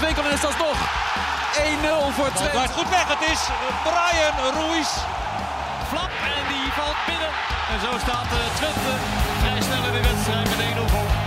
Wolfswinkel 0.00 0.24
en 0.24 0.32
is 0.32 0.40
dat 0.40 0.58
nog 0.58 0.78
1-0 1.52 2.14
voor 2.14 2.32
Twente. 2.32 2.58
gaat 2.58 2.70
goed 2.70 2.88
weg. 2.88 3.08
Het 3.08 3.30
is 3.30 3.40
Brian 3.82 4.52
Ruiz. 4.54 4.88
Flap 5.88 6.10
en 6.36 6.44
die 6.48 6.72
valt 6.72 6.96
binnen. 7.06 7.28
En 7.72 7.80
zo 7.80 7.98
staat 7.98 8.26
eh, 8.32 8.54
Twente 8.54 8.94
vrij 9.40 9.60
snel 9.62 9.84
in 9.84 9.92
de 9.92 10.08
wedstrijd 10.08 10.48
met 10.48 10.88
1-0 10.88 10.90
voor. 10.90 11.19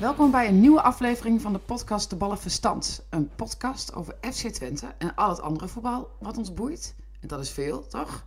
Welkom 0.00 0.30
bij 0.30 0.48
een 0.48 0.60
nieuwe 0.60 0.82
aflevering 0.82 1.40
van 1.40 1.52
de 1.52 1.58
podcast 1.58 2.10
De 2.10 2.16
Ballen 2.16 2.38
Verstand. 2.38 3.06
Een 3.10 3.30
podcast 3.36 3.94
over 3.94 4.14
FC 4.20 4.48
Twente 4.48 4.86
en 4.98 5.14
al 5.14 5.28
het 5.28 5.40
andere 5.40 5.68
voetbal 5.68 6.10
wat 6.18 6.38
ons 6.38 6.54
boeit. 6.54 6.94
En 7.20 7.28
dat 7.28 7.40
is 7.40 7.50
veel, 7.50 7.86
toch? 7.86 8.26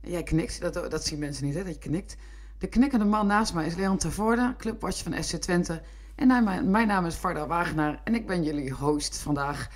Jij 0.00 0.22
knikt, 0.22 0.60
dat, 0.60 0.90
dat 0.90 1.04
zien 1.04 1.18
mensen 1.18 1.44
niet, 1.44 1.54
hè, 1.54 1.64
dat 1.64 1.74
je 1.74 1.78
knikt. 1.78 2.16
De 2.58 2.66
knikkende 2.66 3.04
man 3.04 3.26
naast 3.26 3.54
mij 3.54 3.66
is 3.66 3.74
Leon 3.74 3.96
Tervoorde, 3.96 4.54
clubwatcher 4.58 5.12
van 5.12 5.22
FC 5.22 5.36
Twente. 5.36 5.82
En 6.14 6.44
mijn, 6.44 6.70
mijn 6.70 6.86
naam 6.86 7.06
is 7.06 7.14
Varda 7.14 7.46
Wagenaar 7.46 8.00
en 8.04 8.14
ik 8.14 8.26
ben 8.26 8.42
jullie 8.42 8.72
host 8.72 9.18
vandaag. 9.18 9.68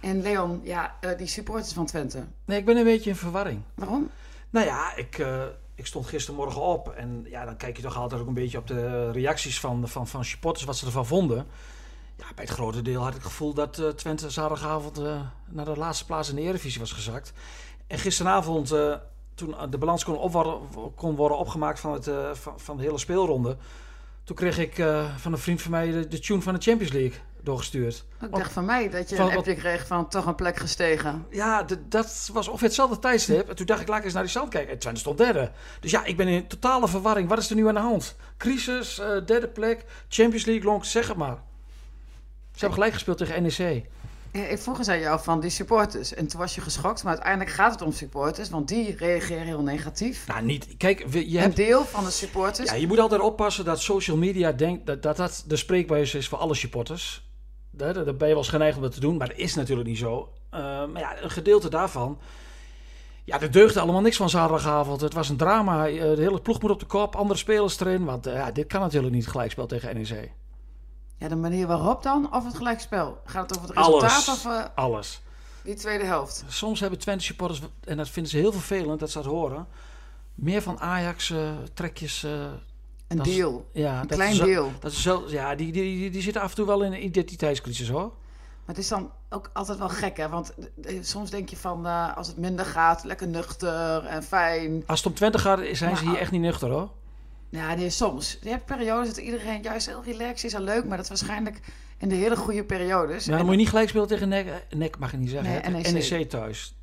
En 0.00 0.22
Leon, 0.22 0.60
ja, 0.62 0.96
eh, 1.00 1.18
die 1.18 1.26
supporters 1.26 1.72
van 1.72 1.86
Twente, 1.86 2.24
Nee, 2.44 2.58
ik 2.58 2.64
ben 2.64 2.76
een 2.76 2.84
beetje 2.84 3.10
in 3.10 3.16
verwarring. 3.16 3.62
waarom? 3.74 4.10
Nou 4.50 4.66
ja, 4.66 4.96
ik, 4.96 5.18
eh, 5.18 5.44
ik 5.80 5.86
stond 5.86 6.06
gistermorgen 6.06 6.62
op 6.62 6.88
en 6.88 7.26
ja, 7.28 7.44
dan 7.44 7.56
kijk 7.56 7.76
je 7.76 7.82
toch 7.82 7.96
altijd 7.96 8.20
ook 8.20 8.26
een 8.26 8.34
beetje 8.34 8.58
op 8.58 8.66
de 8.66 9.10
reacties 9.10 9.60
van, 9.60 9.88
van, 9.88 10.06
van 10.06 10.24
supporters, 10.24 10.64
wat 10.64 10.76
ze 10.76 10.86
ervan 10.86 11.06
vonden. 11.06 11.46
Ja, 12.16 12.24
bij 12.34 12.44
het 12.44 12.54
grote 12.54 12.82
deel 12.82 13.00
had 13.00 13.08
ik 13.08 13.14
het 13.14 13.22
gevoel 13.22 13.54
dat 13.54 13.78
eh, 13.78 13.88
Twente 13.88 14.30
zaterdagavond 14.30 14.98
eh, 14.98 15.20
naar 15.48 15.64
de 15.64 15.76
laatste 15.76 16.04
plaats 16.04 16.28
in 16.28 16.36
de 16.36 16.42
Eredivisie 16.42 16.80
was 16.80 16.92
gezakt. 16.92 17.32
En 17.86 17.98
gisteravond, 17.98 18.72
eh, 18.72 18.94
toen 19.34 19.54
de 19.70 19.78
balans 19.78 20.04
kon, 20.04 20.30
kon 20.94 21.16
worden 21.16 21.38
opgemaakt 21.38 21.80
van, 21.80 21.92
het, 21.92 22.10
van, 22.32 22.60
van 22.60 22.76
de 22.76 22.82
hele 22.82 22.98
speelronde, 22.98 23.56
toen 24.24 24.36
kreeg 24.36 24.58
ik 24.58 24.74
van 25.16 25.32
een 25.32 25.38
vriend 25.38 25.62
van 25.62 25.70
mij 25.70 26.08
de 26.08 26.18
tune 26.18 26.42
van 26.42 26.54
de 26.54 26.60
Champions 26.60 26.92
League 26.92 27.20
doorgestuurd. 27.42 28.04
Ik 28.22 28.34
dacht 28.34 28.52
van 28.52 28.64
mij 28.64 28.90
dat 28.90 29.10
je 29.10 29.16
Van 29.16 29.30
een 29.30 29.36
appje 29.36 29.54
kreeg 29.54 29.86
van 29.86 30.08
toch 30.08 30.26
een 30.26 30.34
plek 30.34 30.56
gestegen. 30.56 31.26
Ja, 31.30 31.66
dat 31.88 32.30
was 32.32 32.48
ongeveer 32.48 32.66
hetzelfde 32.66 32.98
tijdstip. 32.98 33.48
En 33.48 33.56
toen 33.56 33.66
dacht 33.66 33.80
ik, 33.80 33.88
laat 33.88 33.98
ik 33.98 34.04
eens 34.04 34.12
naar 34.12 34.22
die 34.22 34.30
stand 34.30 34.48
kijken. 34.48 34.72
En 34.72 34.78
Twente 34.78 35.00
stond 35.00 35.18
derde. 35.18 35.50
Dus 35.80 35.90
ja, 35.90 36.04
ik 36.04 36.16
ben 36.16 36.28
in 36.28 36.46
totale 36.46 36.88
verwarring. 36.88 37.28
Wat 37.28 37.38
is 37.38 37.50
er 37.50 37.56
nu 37.56 37.68
aan 37.68 37.74
de 37.74 37.80
hand? 37.80 38.16
Crisis, 38.36 38.98
eh, 38.98 39.26
derde 39.26 39.48
plek, 39.48 39.84
Champions 40.08 40.44
League, 40.44 40.64
long, 40.64 40.84
zeg 40.84 41.08
het 41.08 41.16
maar. 41.16 41.38
Ze 42.52 42.66
hebben 42.66 42.72
gelijk 42.72 42.92
gespeeld 42.92 43.18
tegen 43.18 43.42
NEC. 43.42 43.84
Ja, 44.32 44.44
ik 44.44 44.58
vroeg 44.58 44.78
eens 44.78 44.88
aan 44.88 45.00
jou 45.00 45.20
van 45.22 45.40
die 45.40 45.50
supporters. 45.50 46.14
En 46.14 46.26
toen 46.26 46.40
was 46.40 46.54
je 46.54 46.60
geschokt. 46.60 47.02
Maar 47.02 47.12
uiteindelijk 47.12 47.50
gaat 47.50 47.72
het 47.72 47.82
om 47.82 47.92
supporters. 47.92 48.50
Want 48.50 48.68
die 48.68 48.96
reageren 48.96 49.46
heel 49.46 49.62
negatief. 49.62 50.26
Nou, 50.26 50.42
niet. 50.42 50.76
Kijk, 50.76 51.06
je, 51.12 51.18
Een 51.18 51.36
hebt, 51.36 51.56
deel 51.56 51.84
van 51.84 52.04
de 52.04 52.10
supporters. 52.10 52.70
ja, 52.70 52.76
je 52.76 52.86
moet 52.86 52.98
altijd 52.98 53.20
oppassen 53.20 53.64
dat 53.64 53.80
social 53.80 54.16
media 54.16 54.52
denkt 54.52 54.86
dat 54.86 55.02
dat, 55.02 55.16
dat 55.16 55.44
de 55.46 55.56
spreekbuis 55.56 56.14
is 56.14 56.28
voor 56.28 56.38
alle 56.38 56.54
supporters. 56.54 57.29
Daar, 57.70 57.94
daar 57.94 58.04
ben 58.04 58.28
je 58.28 58.34
wel 58.34 58.36
eens 58.36 58.48
geneigd 58.48 58.76
om 58.76 58.82
dat 58.82 58.92
te 58.92 59.00
doen, 59.00 59.16
maar 59.16 59.28
dat 59.28 59.36
is 59.36 59.54
natuurlijk 59.54 59.88
niet 59.88 59.98
zo. 59.98 60.32
Eh, 60.50 60.60
maar 60.60 60.98
ja, 61.00 61.22
een 61.22 61.30
gedeelte 61.30 61.68
daarvan. 61.70 62.18
Ja, 63.24 63.40
er 63.40 63.50
deugde 63.50 63.80
allemaal 63.80 64.00
niks 64.00 64.16
van 64.16 64.30
zaterdagavond. 64.30 65.00
Het 65.00 65.12
was 65.14 65.28
een 65.28 65.36
drama. 65.36 65.88
Eh, 65.88 66.00
De 66.00 66.22
hele 66.22 66.40
ploeg 66.40 66.60
moet 66.60 66.70
op 66.70 66.80
de 66.80 66.86
kop, 66.86 67.16
andere 67.16 67.38
spelers 67.38 67.80
erin. 67.80 68.04
Want 68.04 68.26
eh, 68.26 68.34
ja, 68.34 68.50
dit 68.52 68.66
kan 68.66 68.80
natuurlijk 68.80 69.14
niet 69.14 69.28
gelijkspel 69.28 69.66
tegen 69.66 69.94
NEC. 69.94 70.30
Ja, 71.16 71.28
de 71.28 71.36
manier 71.36 71.66
waarop 71.66 72.02
dan? 72.02 72.34
Of 72.34 72.44
het 72.44 72.56
gelijkspel? 72.56 73.18
Gaat 73.24 73.50
het 73.50 73.58
over 73.58 73.68
het 73.68 73.78
resultaat 73.78 74.26
Alles. 74.28 74.46
of 74.46 74.70
Alles. 74.74 75.20
die 75.64 75.74
tweede 75.74 76.04
helft? 76.04 76.44
Soms 76.48 76.80
hebben 76.80 76.98
Twente 76.98 77.24
supporters, 77.24 77.60
en 77.84 77.96
dat 77.96 78.08
vinden 78.08 78.32
ze 78.32 78.38
heel 78.38 78.52
vervelend 78.52 79.00
dat 79.00 79.10
ze 79.10 79.18
dat 79.18 79.26
horen, 79.26 79.66
meer 80.34 80.62
van 80.62 80.80
Ajax 80.80 81.32
trekjes. 81.74 82.26
Eh, 83.10 83.16
Een 83.16 83.16
dat 83.16 83.26
is- 83.26 83.34
deel. 83.34 83.68
ja, 83.72 84.00
Een 84.00 84.06
dat 84.06 84.16
klein 84.16 84.32
is 84.32 84.38
deel. 84.38 84.72
Dat 84.80 84.92
is 84.92 85.02
zo, 85.02 85.24
ja, 85.28 85.54
die, 85.54 85.72
die, 85.72 85.82
die, 85.82 86.10
die 86.10 86.22
zitten 86.22 86.42
af 86.42 86.50
en 86.50 86.56
toe 86.56 86.66
wel 86.66 86.82
in 86.82 86.92
een 86.92 87.04
identiteitscrisis 87.04 87.88
hoor. 87.88 88.08
Maar 88.64 88.74
het 88.74 88.78
is 88.78 88.88
dan 88.88 89.10
ook 89.28 89.50
altijd 89.52 89.78
wel 89.78 89.88
gek, 89.88 90.16
hè? 90.16 90.28
Want 90.28 90.54
eh, 90.82 90.98
soms 91.02 91.30
denk 91.30 91.48
je 91.48 91.56
van, 91.56 91.86
eh, 91.86 92.16
als 92.16 92.26
het 92.26 92.36
minder 92.36 92.64
gaat, 92.64 93.04
lekker 93.04 93.28
nuchter 93.28 94.04
en 94.06 94.22
fijn. 94.22 94.82
Als 94.86 94.98
het 94.98 95.08
om 95.08 95.14
Twente 95.14 95.38
gaat, 95.38 95.60
zijn 95.72 95.96
ze 95.96 96.04
hier 96.08 96.18
echt 96.18 96.30
niet 96.30 96.40
nuchter 96.40 96.70
hoor. 96.70 96.90
Ja, 97.48 97.74
nee, 97.74 97.90
soms. 97.90 98.38
Je 98.42 98.48
hebt 98.48 98.64
periodes 98.64 99.08
dat 99.08 99.16
iedereen 99.16 99.62
juist 99.62 99.86
heel 99.86 100.02
relaxed 100.04 100.44
is 100.44 100.52
en 100.54 100.62
leuk. 100.62 100.84
Maar 100.84 100.96
dat 100.96 101.10
is 101.10 101.20
waarschijnlijk 101.20 101.60
in 101.98 102.08
de 102.08 102.14
hele 102.14 102.36
goede 102.36 102.64
periodes. 102.64 103.24
Ja, 103.24 103.30
dan 103.30 103.38
En- 103.38 103.44
moet 103.44 103.54
je 103.54 103.60
niet 103.60 103.68
gelijk 103.68 103.88
spelen 103.88 104.06
tegen 104.08 104.28
NEC. 104.28 104.46
eh, 104.46 104.78
NEC 104.78 104.98
mag 104.98 105.10
je 105.10 105.16
niet 105.16 105.30
zeggen. 105.30 105.72
Nee, 105.72 105.82
NEC. 105.82 106.10
NEC 106.10 106.30
thuis. 106.30 106.74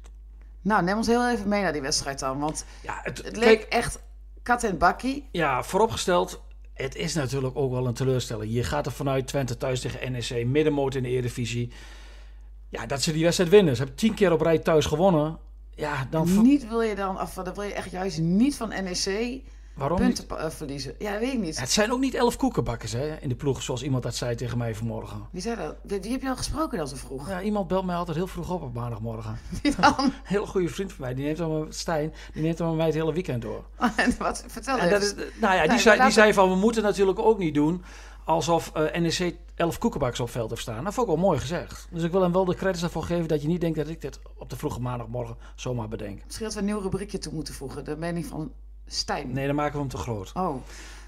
Nou, 0.62 0.84
neem 0.84 0.98
ons 0.98 1.08
heel 1.08 1.30
even 1.30 1.48
mee 1.48 1.62
naar 1.62 1.72
die 1.74 1.82
wedstrijd 1.82 2.20
dan. 2.20 2.40
Want 2.40 2.66
Ja, 2.82 3.00
het, 3.04 3.18
het 3.18 3.26
kijk, 3.32 3.46
leek 3.46 3.62
echt 3.62 4.00
kat 4.47 4.63
en 4.63 4.78
bakkie. 4.78 5.28
ja, 5.31 5.63
vooropgesteld, 5.63 6.41
het 6.74 6.96
is 6.96 7.13
natuurlijk 7.13 7.58
ook 7.58 7.72
wel 7.72 7.88
een 7.88 7.94
teleurstelling. 7.94 8.53
Je 8.53 8.63
gaat 8.63 8.85
er 8.85 8.91
vanuit 8.91 9.28
Twente 9.28 9.58
thuis 9.58 9.81
tegen 9.81 10.12
NEC, 10.12 10.46
middenmoot 10.46 10.96
in 10.96 11.03
de 11.03 11.09
Eredivisie. 11.09 11.72
Ja, 12.69 12.86
dat 12.86 13.02
ze 13.02 13.12
die 13.12 13.24
wedstrijd 13.24 13.50
winnen. 13.50 13.75
Ze 13.75 13.81
hebben 13.81 14.00
tien 14.00 14.13
keer 14.13 14.31
op 14.31 14.41
rij 14.41 14.59
thuis 14.59 14.86
gewonnen. 14.86 15.38
Ja, 15.75 16.07
dan... 16.09 16.41
Niet 16.41 16.68
wil 16.68 16.81
je 16.81 16.96
dan, 16.96 17.22
of 17.22 17.34
dan 17.34 17.53
wil 17.53 17.63
je 17.63 17.74
echt 17.74 17.91
juist 17.91 18.19
niet 18.19 18.56
van 18.56 18.69
NEC 18.69 19.41
Waarom 19.78 19.98
punten 19.98 20.30
eh, 20.30 20.50
verliezen. 20.50 20.96
Ja, 21.00 21.20
weet 21.20 21.34
ik 21.34 21.40
niet. 21.40 21.60
Het 21.60 21.72
zijn 21.72 21.92
ook 21.92 22.00
niet 22.00 22.14
elf 22.14 22.38
koekenbakkers 22.38 22.92
hè, 22.92 23.16
in 23.16 23.30
de 23.30 23.36
ploeg, 23.36 23.62
zoals 23.62 23.84
iemand 23.84 24.04
dat 24.04 24.16
zei 24.16 24.36
tegen 24.36 24.58
mij 24.58 24.76
vanmorgen. 24.76 25.28
Wie 25.32 25.42
zei 25.42 25.56
dat? 25.56 26.02
Wie 26.02 26.12
heb 26.12 26.22
je 26.22 26.30
al 26.30 26.36
gesproken 26.36 26.78
dan 26.78 26.88
zo 26.88 26.96
vroeg? 26.96 27.30
Ja, 27.30 27.42
iemand 27.42 27.68
belt 27.68 27.86
mij 27.86 27.96
altijd 27.96 28.18
heel 28.18 28.28
vroeg 28.28 28.50
op 28.50 28.62
op 28.62 28.74
maandagmorgen. 28.74 29.38
Wie 29.62 29.76
dan? 29.80 29.94
Een 30.04 30.14
hele 30.24 30.46
goede 30.46 30.70
vriend 30.70 30.94
van 30.94 31.06
mij, 31.06 31.14
die 31.14 31.26
neemt 31.26 31.38
dan 31.38 31.66
Stijn, 31.70 32.14
die 32.34 32.44
neemt 32.44 32.58
dan 32.58 32.68
met 32.68 32.78
mij 32.78 32.86
het 32.86 32.96
hele 32.96 33.14
weekend 33.14 33.42
door. 33.42 33.64
en 33.96 34.16
wat? 34.18 34.44
Vertel 34.48 34.78
En 34.78 34.90
dat 34.90 35.02
is, 35.02 35.14
nou 35.16 35.56
ja, 35.56 35.62
die, 35.62 35.70
Nee, 35.70 35.80
zei, 35.80 36.02
die 36.02 36.12
zei 36.12 36.34
van, 36.34 36.50
we 36.50 36.56
moeten 36.56 36.84
natuurlijk 36.84 37.20
ook 37.20 37.38
niet 37.38 37.54
doen 37.54 37.84
alsof 38.28 38.72
eh, 38.74 39.02
NEC 39.02 39.36
elf 39.56 39.78
koekenbakkers 39.78 40.20
op 40.22 40.30
veld 40.30 40.50
heeft 40.50 40.62
staan. 40.62 40.84
Dat 40.84 40.94
vond 40.94 41.08
ik 41.08 41.14
wel 41.16 41.24
mooi 41.24 41.40
gezegd. 41.40 41.88
Dus 41.92 42.04
ik 42.04 42.12
wil 42.12 42.22
hem 42.22 42.32
wel 42.32 42.46
de 42.46 42.56
credits 42.56 42.82
daarvoor 42.82 43.04
geven 43.04 43.28
dat 43.28 43.42
je 43.42 43.48
niet 43.48 43.62
denkt 43.62 43.78
dat 43.78 43.88
ik 43.88 44.02
dit 44.02 44.20
op 44.38 44.50
de 44.50 44.56
vroege 44.56 44.80
maandagmorgen 44.80 45.38
zomaar 45.56 45.88
bedenk. 45.88 46.22
Misschien 46.26 46.46
dat 46.46 46.56
we 46.56 46.60
een 46.60 46.66
nieuw 46.66 46.80
rubriekje 46.80 47.18
toe 47.18 47.34
moeten 47.34 47.54
voegen. 47.54 47.86
De 47.86 47.98
mening 47.98 48.26
van 48.26 48.52
Stijn. 48.88 49.31
Nee, 49.31 49.46
dan 49.46 49.56
maken 49.56 49.74
we 49.74 49.80
hem 49.80 49.90
te 49.90 49.98
groot. 49.98 50.31
Oh. 50.34 50.56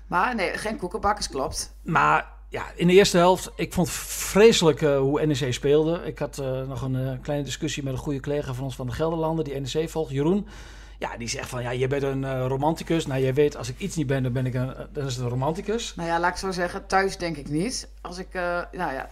Maar 0.08 0.36
nee, 0.36 0.58
geen 0.58 0.78
koekenbakkers, 0.78 1.30
klopt. 1.30 1.74
Maar 1.82 2.28
ja, 2.50 2.66
in 2.76 2.88
de 2.88 2.94
eerste 2.94 3.18
helft, 3.18 3.52
ik 3.56 3.74
vond 3.74 3.90
vreselijk 3.90 4.82
eh, 4.82 4.98
hoe 4.98 5.26
NEC 5.26 5.54
speelde. 5.54 6.02
Ik 6.06 6.20
had 6.20 6.38
eh, 6.38 6.62
nog 6.68 6.82
een 6.82 6.96
eh, 6.96 7.22
kleine 7.22 7.46
discussie 7.46 7.84
met 7.84 7.94
een 7.94 8.00
goede 8.00 8.20
collega 8.20 8.54
van 8.54 8.64
ons 8.64 8.76
van 8.76 8.88
de 8.88 8.94
Gelderlanden, 8.94 9.46
die 9.46 9.60
NEC 9.60 9.90
volgt, 9.90 10.12
Jeroen. 10.12 10.48
Ja, 11.00 11.18
die 11.18 11.28
zegt 11.28 11.50
van, 11.50 11.62
ja, 11.62 11.70
je 11.70 11.88
bent 11.88 12.04
een 12.04 12.24
eh, 12.24 12.46
romanticus. 12.48 13.06
Nou, 13.06 13.22
jij 13.22 13.34
weet, 13.34 13.58
als 13.58 13.70
ik 13.70 13.80
iets 13.80 13.96
niet 13.96 14.08
ben, 14.08 14.24
dan 14.24 14.32
ben 14.32 14.46
ik 14.46 14.54
een, 14.54 14.74
dan 14.92 15.06
is 15.06 15.16
het 15.16 15.24
een 15.24 15.30
romanticus. 15.30 15.96
Nou 15.96 16.10
ja, 16.10 16.20
laat 16.20 16.32
ik 16.32 16.38
zo 16.38 16.52
zeggen. 16.52 16.88
Thuis 16.88 17.18
denk 17.18 17.38
ik 17.38 17.50
niet. 17.50 17.88
Als 18.02 18.18
ik, 18.18 18.28
eh, 18.32 18.42
nou 18.72 18.94
ja, 18.94 19.10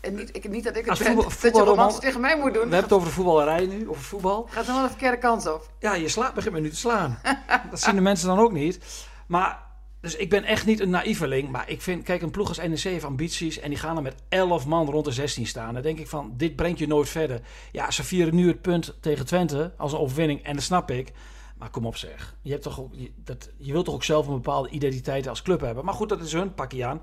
en 0.00 0.14
niet, 0.14 0.36
ik, 0.36 0.48
niet 0.48 0.64
dat 0.64 0.76
ik 0.76 0.84
het 0.84 0.98
ben, 0.98 1.06
voetbal- 1.06 1.30
dat 1.40 1.56
je 1.56 1.62
romantisch 1.62 1.98
tegen 1.98 2.20
mij 2.20 2.36
moet 2.36 2.54
doen. 2.54 2.68
We 2.68 2.74
hebben 2.74 2.82
het 2.82 2.92
over 2.92 3.08
de 3.08 3.14
voetballerij 3.14 3.66
nu, 3.66 3.88
over 3.88 4.02
voetbal. 4.02 4.46
Gaat 4.50 4.62
helemaal 4.62 4.82
de 4.82 4.88
verkeerde 4.88 5.18
kant 5.18 5.46
op. 5.46 5.70
Ja, 5.78 5.94
je 5.94 6.08
slaat, 6.08 6.34
begint 6.34 6.54
me 6.54 6.60
nu 6.60 6.70
te 6.70 6.76
slaan. 6.76 7.18
dat 7.70 7.80
zien 7.80 7.94
de 7.94 8.00
mensen 8.00 8.28
dan 8.28 8.38
ook 8.38 8.52
niet. 8.52 8.78
Maar, 9.26 9.58
dus 10.00 10.16
ik 10.16 10.30
ben 10.30 10.44
echt 10.44 10.66
niet 10.66 10.80
een 10.80 10.90
naïveling. 10.90 11.50
Maar 11.50 11.70
ik 11.70 11.82
vind, 11.82 12.02
kijk, 12.02 12.22
een 12.22 12.30
ploeg 12.30 12.48
als 12.48 12.58
NEC 12.58 12.78
heeft 12.78 13.04
ambities. 13.04 13.58
En 13.58 13.68
die 13.68 13.78
gaan 13.78 13.96
er 13.96 14.02
met 14.02 14.22
11 14.28 14.66
man 14.66 14.90
rond 14.90 15.04
de 15.04 15.12
16 15.12 15.46
staan. 15.46 15.74
Dan 15.74 15.82
denk 15.82 15.98
ik 15.98 16.08
van, 16.08 16.32
dit 16.36 16.56
brengt 16.56 16.78
je 16.78 16.86
nooit 16.86 17.08
verder. 17.08 17.40
Ja, 17.72 17.90
ze 17.90 18.04
vieren 18.04 18.34
nu 18.34 18.48
het 18.48 18.60
punt 18.60 18.96
tegen 19.00 19.26
Twente 19.26 19.72
als 19.76 19.92
een 19.92 19.98
overwinning. 19.98 20.42
En 20.42 20.54
dat 20.54 20.62
snap 20.62 20.90
ik. 20.90 21.12
Maar 21.56 21.70
kom 21.70 21.86
op 21.86 21.96
zeg. 21.96 22.34
Je, 22.42 22.50
hebt 22.50 22.62
toch 22.62 22.80
ook, 22.80 22.94
je, 22.94 23.10
dat, 23.16 23.50
je 23.56 23.72
wilt 23.72 23.84
toch 23.84 23.94
ook 23.94 24.04
zelf 24.04 24.26
een 24.26 24.34
bepaalde 24.34 24.68
identiteit 24.68 25.28
als 25.28 25.42
club 25.42 25.60
hebben. 25.60 25.84
Maar 25.84 25.94
goed, 25.94 26.08
dat 26.08 26.20
is 26.20 26.32
hun, 26.32 26.54
pak 26.54 26.72
je 26.72 26.84
aan. 26.84 27.02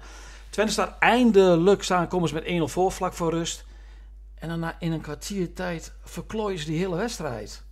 Twente 0.50 0.72
staat 0.72 0.96
eindelijk, 1.00 1.84
staan, 1.84 2.08
komen 2.08 2.34
met 2.34 2.44
1-0 2.44 2.64
voor, 2.64 2.92
vlak 2.92 3.14
voor 3.14 3.32
rust. 3.32 3.66
En 4.36 4.50
dan 4.50 4.72
in 4.80 4.92
een 4.92 5.02
kwartier 5.02 5.54
tijd 5.54 5.94
verklooien 6.04 6.60
ze 6.60 6.66
die 6.66 6.78
hele 6.78 6.96
wedstrijd. 6.96 7.64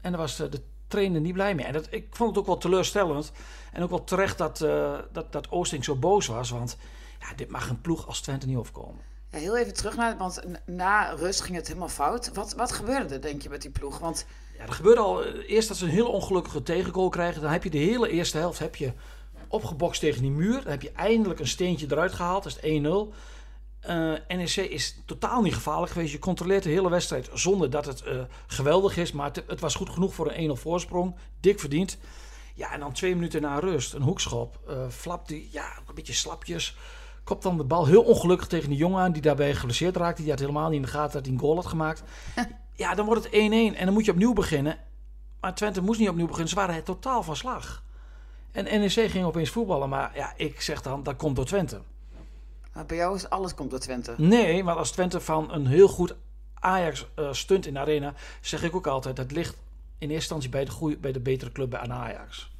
En 0.00 0.10
daar 0.10 0.20
was 0.20 0.36
de 0.36 0.62
trainer 0.88 1.20
niet 1.20 1.32
blij 1.32 1.54
mee. 1.54 1.64
En 1.64 1.72
dat, 1.72 1.86
ik 1.90 2.06
vond 2.10 2.30
het 2.30 2.38
ook 2.38 2.46
wel 2.46 2.58
teleurstellend. 2.58 3.32
En 3.72 3.82
ook 3.82 3.90
wel 3.90 4.04
terecht 4.04 4.38
dat, 4.38 4.60
eh, 4.60 4.98
dat, 5.12 5.32
dat 5.32 5.50
Oosting 5.50 5.84
zo 5.84 5.96
boos 5.96 6.26
was. 6.26 6.50
Want 6.50 6.76
ja, 7.20 7.34
dit 7.36 7.48
mag 7.48 7.68
een 7.68 7.80
ploeg 7.80 8.06
als 8.06 8.20
Twente 8.20 8.46
niet 8.46 8.56
overkomen. 8.56 9.00
Ja, 9.30 9.38
heel 9.38 9.56
even 9.56 9.74
terug 9.74 9.96
naar, 9.96 10.16
want 10.16 10.42
na 10.66 11.10
rust 11.10 11.40
ging 11.40 11.56
het 11.56 11.66
helemaal 11.66 11.88
fout. 11.88 12.30
Wat, 12.34 12.52
wat 12.52 12.72
gebeurde 12.72 13.14
er, 13.14 13.20
denk 13.20 13.42
je, 13.42 13.48
met 13.48 13.62
die 13.62 13.70
ploeg? 13.70 13.98
Want 13.98 14.26
Ja, 14.58 14.62
er 14.62 14.72
gebeurde 14.72 15.00
al 15.00 15.24
eh, 15.24 15.50
eerst 15.50 15.68
dat 15.68 15.76
ze 15.76 15.84
een 15.84 15.90
heel 15.90 16.10
ongelukkige 16.10 16.62
tegengoal 16.62 17.08
krijgen. 17.08 17.42
Dan 17.42 17.50
heb 17.50 17.64
je 17.64 17.70
de 17.70 17.78
hele 17.78 18.08
eerste 18.10 18.38
helft 18.38 18.58
heb 18.58 18.76
je 18.76 18.92
opgebokst 19.48 20.00
tegen 20.00 20.22
die 20.22 20.30
muur. 20.30 20.62
Dan 20.62 20.70
heb 20.70 20.82
je 20.82 20.92
eindelijk 20.92 21.40
een 21.40 21.46
steentje 21.46 21.86
eruit 21.90 22.12
gehaald. 22.12 22.42
Dat 22.42 22.58
is 22.62 22.72
het 22.72 22.84
1-0. 22.84 23.14
Eh, 23.86 24.36
NEC 24.36 24.56
is 24.56 25.02
totaal 25.04 25.42
niet 25.42 25.54
gevaarlijk 25.54 25.92
geweest. 25.92 26.12
Je 26.12 26.18
controleert 26.18 26.62
de 26.62 26.70
hele 26.70 26.90
wedstrijd 26.90 27.30
zonder 27.32 27.70
dat 27.70 27.86
het 27.86 28.02
eh, 28.02 28.20
geweldig 28.46 28.96
is. 28.96 29.12
Maar 29.12 29.26
het, 29.26 29.42
het 29.46 29.60
was 29.60 29.74
goed 29.74 29.90
genoeg 29.90 30.14
voor 30.14 30.32
een 30.32 30.56
1-0 30.56 30.60
voorsprong. 30.60 31.14
Dik 31.40 31.60
verdiend. 31.60 31.98
Ja, 32.54 32.72
en 32.72 32.80
dan 32.80 32.92
twee 32.92 33.14
minuten 33.14 33.42
na 33.42 33.58
rust, 33.58 33.92
een 33.92 34.02
hoekschop. 34.02 34.60
eh 34.68 34.88
flapt 34.88 35.28
die, 35.28 35.48
ja, 35.52 35.66
ook 35.80 35.88
een 35.88 35.94
beetje 35.94 36.12
slapjes. 36.12 36.76
Kopt 37.24 37.42
dan 37.42 37.56
de 37.56 37.64
bal 37.64 37.86
heel 37.86 38.02
ongelukkig 38.02 38.46
tegen 38.46 38.68
die 38.68 38.78
jongen 38.78 39.02
aan 39.02 39.12
die 39.12 39.22
daarbij 39.22 39.54
geblesseerd 39.54 39.96
raakte. 39.96 40.22
Die 40.22 40.30
had 40.30 40.40
helemaal 40.40 40.68
niet 40.68 40.76
in 40.76 40.82
de 40.82 40.88
gaten 40.88 41.12
dat 41.12 41.24
hij 41.24 41.34
een 41.34 41.40
goal 41.40 41.54
had 41.54 41.66
gemaakt. 41.66 42.02
ja, 42.82 42.94
dan 42.94 43.06
wordt 43.06 43.24
het 43.24 43.32
1-1 43.32 43.36
en 43.76 43.84
dan 43.84 43.92
moet 43.92 44.04
je 44.04 44.10
opnieuw 44.10 44.32
beginnen. 44.32 44.78
Maar 45.40 45.54
Twente 45.54 45.80
moest 45.80 46.00
niet 46.00 46.08
opnieuw 46.08 46.26
beginnen. 46.26 46.50
Ze 46.50 46.56
waren 46.56 46.74
het 46.74 46.84
totaal 46.84 47.22
van 47.22 47.36
slag. 47.36 47.84
En 48.52 48.64
NEC 48.64 49.10
ging 49.10 49.24
opeens 49.24 49.50
voetballen. 49.50 49.88
Maar 49.88 50.10
ja, 50.14 50.32
ik 50.36 50.60
zeg 50.60 50.82
dan, 50.82 51.02
dat 51.02 51.16
komt 51.16 51.36
door 51.36 51.44
Twente. 51.44 51.80
Maar 52.76 52.86
bij 52.86 52.96
jou 52.96 53.14
is 53.14 53.30
alles 53.30 53.54
komt 53.54 53.70
door 53.70 53.78
Twente. 53.78 54.14
Nee, 54.16 54.64
maar 54.64 54.74
als 54.74 54.90
Twente 54.90 55.20
van 55.20 55.52
een 55.52 55.66
heel 55.66 55.88
goed 55.88 56.14
Ajax 56.54 57.06
eh, 57.14 57.32
stunt 57.32 57.66
in 57.66 57.74
de 57.74 57.80
arena, 57.80 58.14
zeg 58.40 58.62
ik 58.62 58.74
ook 58.74 58.86
altijd, 58.86 59.16
dat 59.16 59.30
ligt 59.32 59.54
in 59.54 59.58
eerste 59.98 60.14
instantie 60.14 60.48
bij 60.48 60.64
de, 60.64 60.70
goeie, 60.70 60.96
bij 60.98 61.12
de 61.12 61.20
betere 61.20 61.52
club 61.52 61.70
bij 61.70 61.78
aan 61.80 61.92
Ajax. 61.92 62.54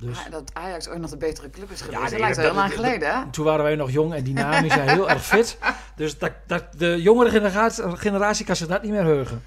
Dus 0.00 0.18
Ah, 0.18 0.32
dat 0.32 0.50
Ajax 0.54 0.88
ooit 0.88 1.00
nog 1.00 1.10
de 1.10 1.16
betere 1.16 1.50
club 1.50 1.70
is 1.70 1.80
geweest. 1.80 2.00
nee, 2.00 2.10
dat 2.10 2.20
lijkt 2.20 2.36
wel 2.36 2.44
heel 2.46 2.54
lang 2.54 2.72
geleden, 2.72 3.10
hè? 3.10 3.30
toen 3.30 3.44
waren 3.44 3.64
wij 3.64 3.74
nog 3.74 3.90
jong 3.90 4.14
en 4.14 4.24
dynamisch 4.24 4.76
en 4.76 4.88
heel 4.88 5.10
erg 5.10 5.24
fit. 5.24 5.58
Dus 5.96 6.18
dat, 6.18 6.32
dat, 6.46 6.64
de 6.76 7.02
jongere 7.02 7.30
generatie, 7.30 7.96
generatie 7.96 8.44
kan 8.44 8.56
zich 8.56 8.66
dat 8.66 8.82
niet 8.82 8.90
meer 8.90 9.04
heugen. 9.04 9.42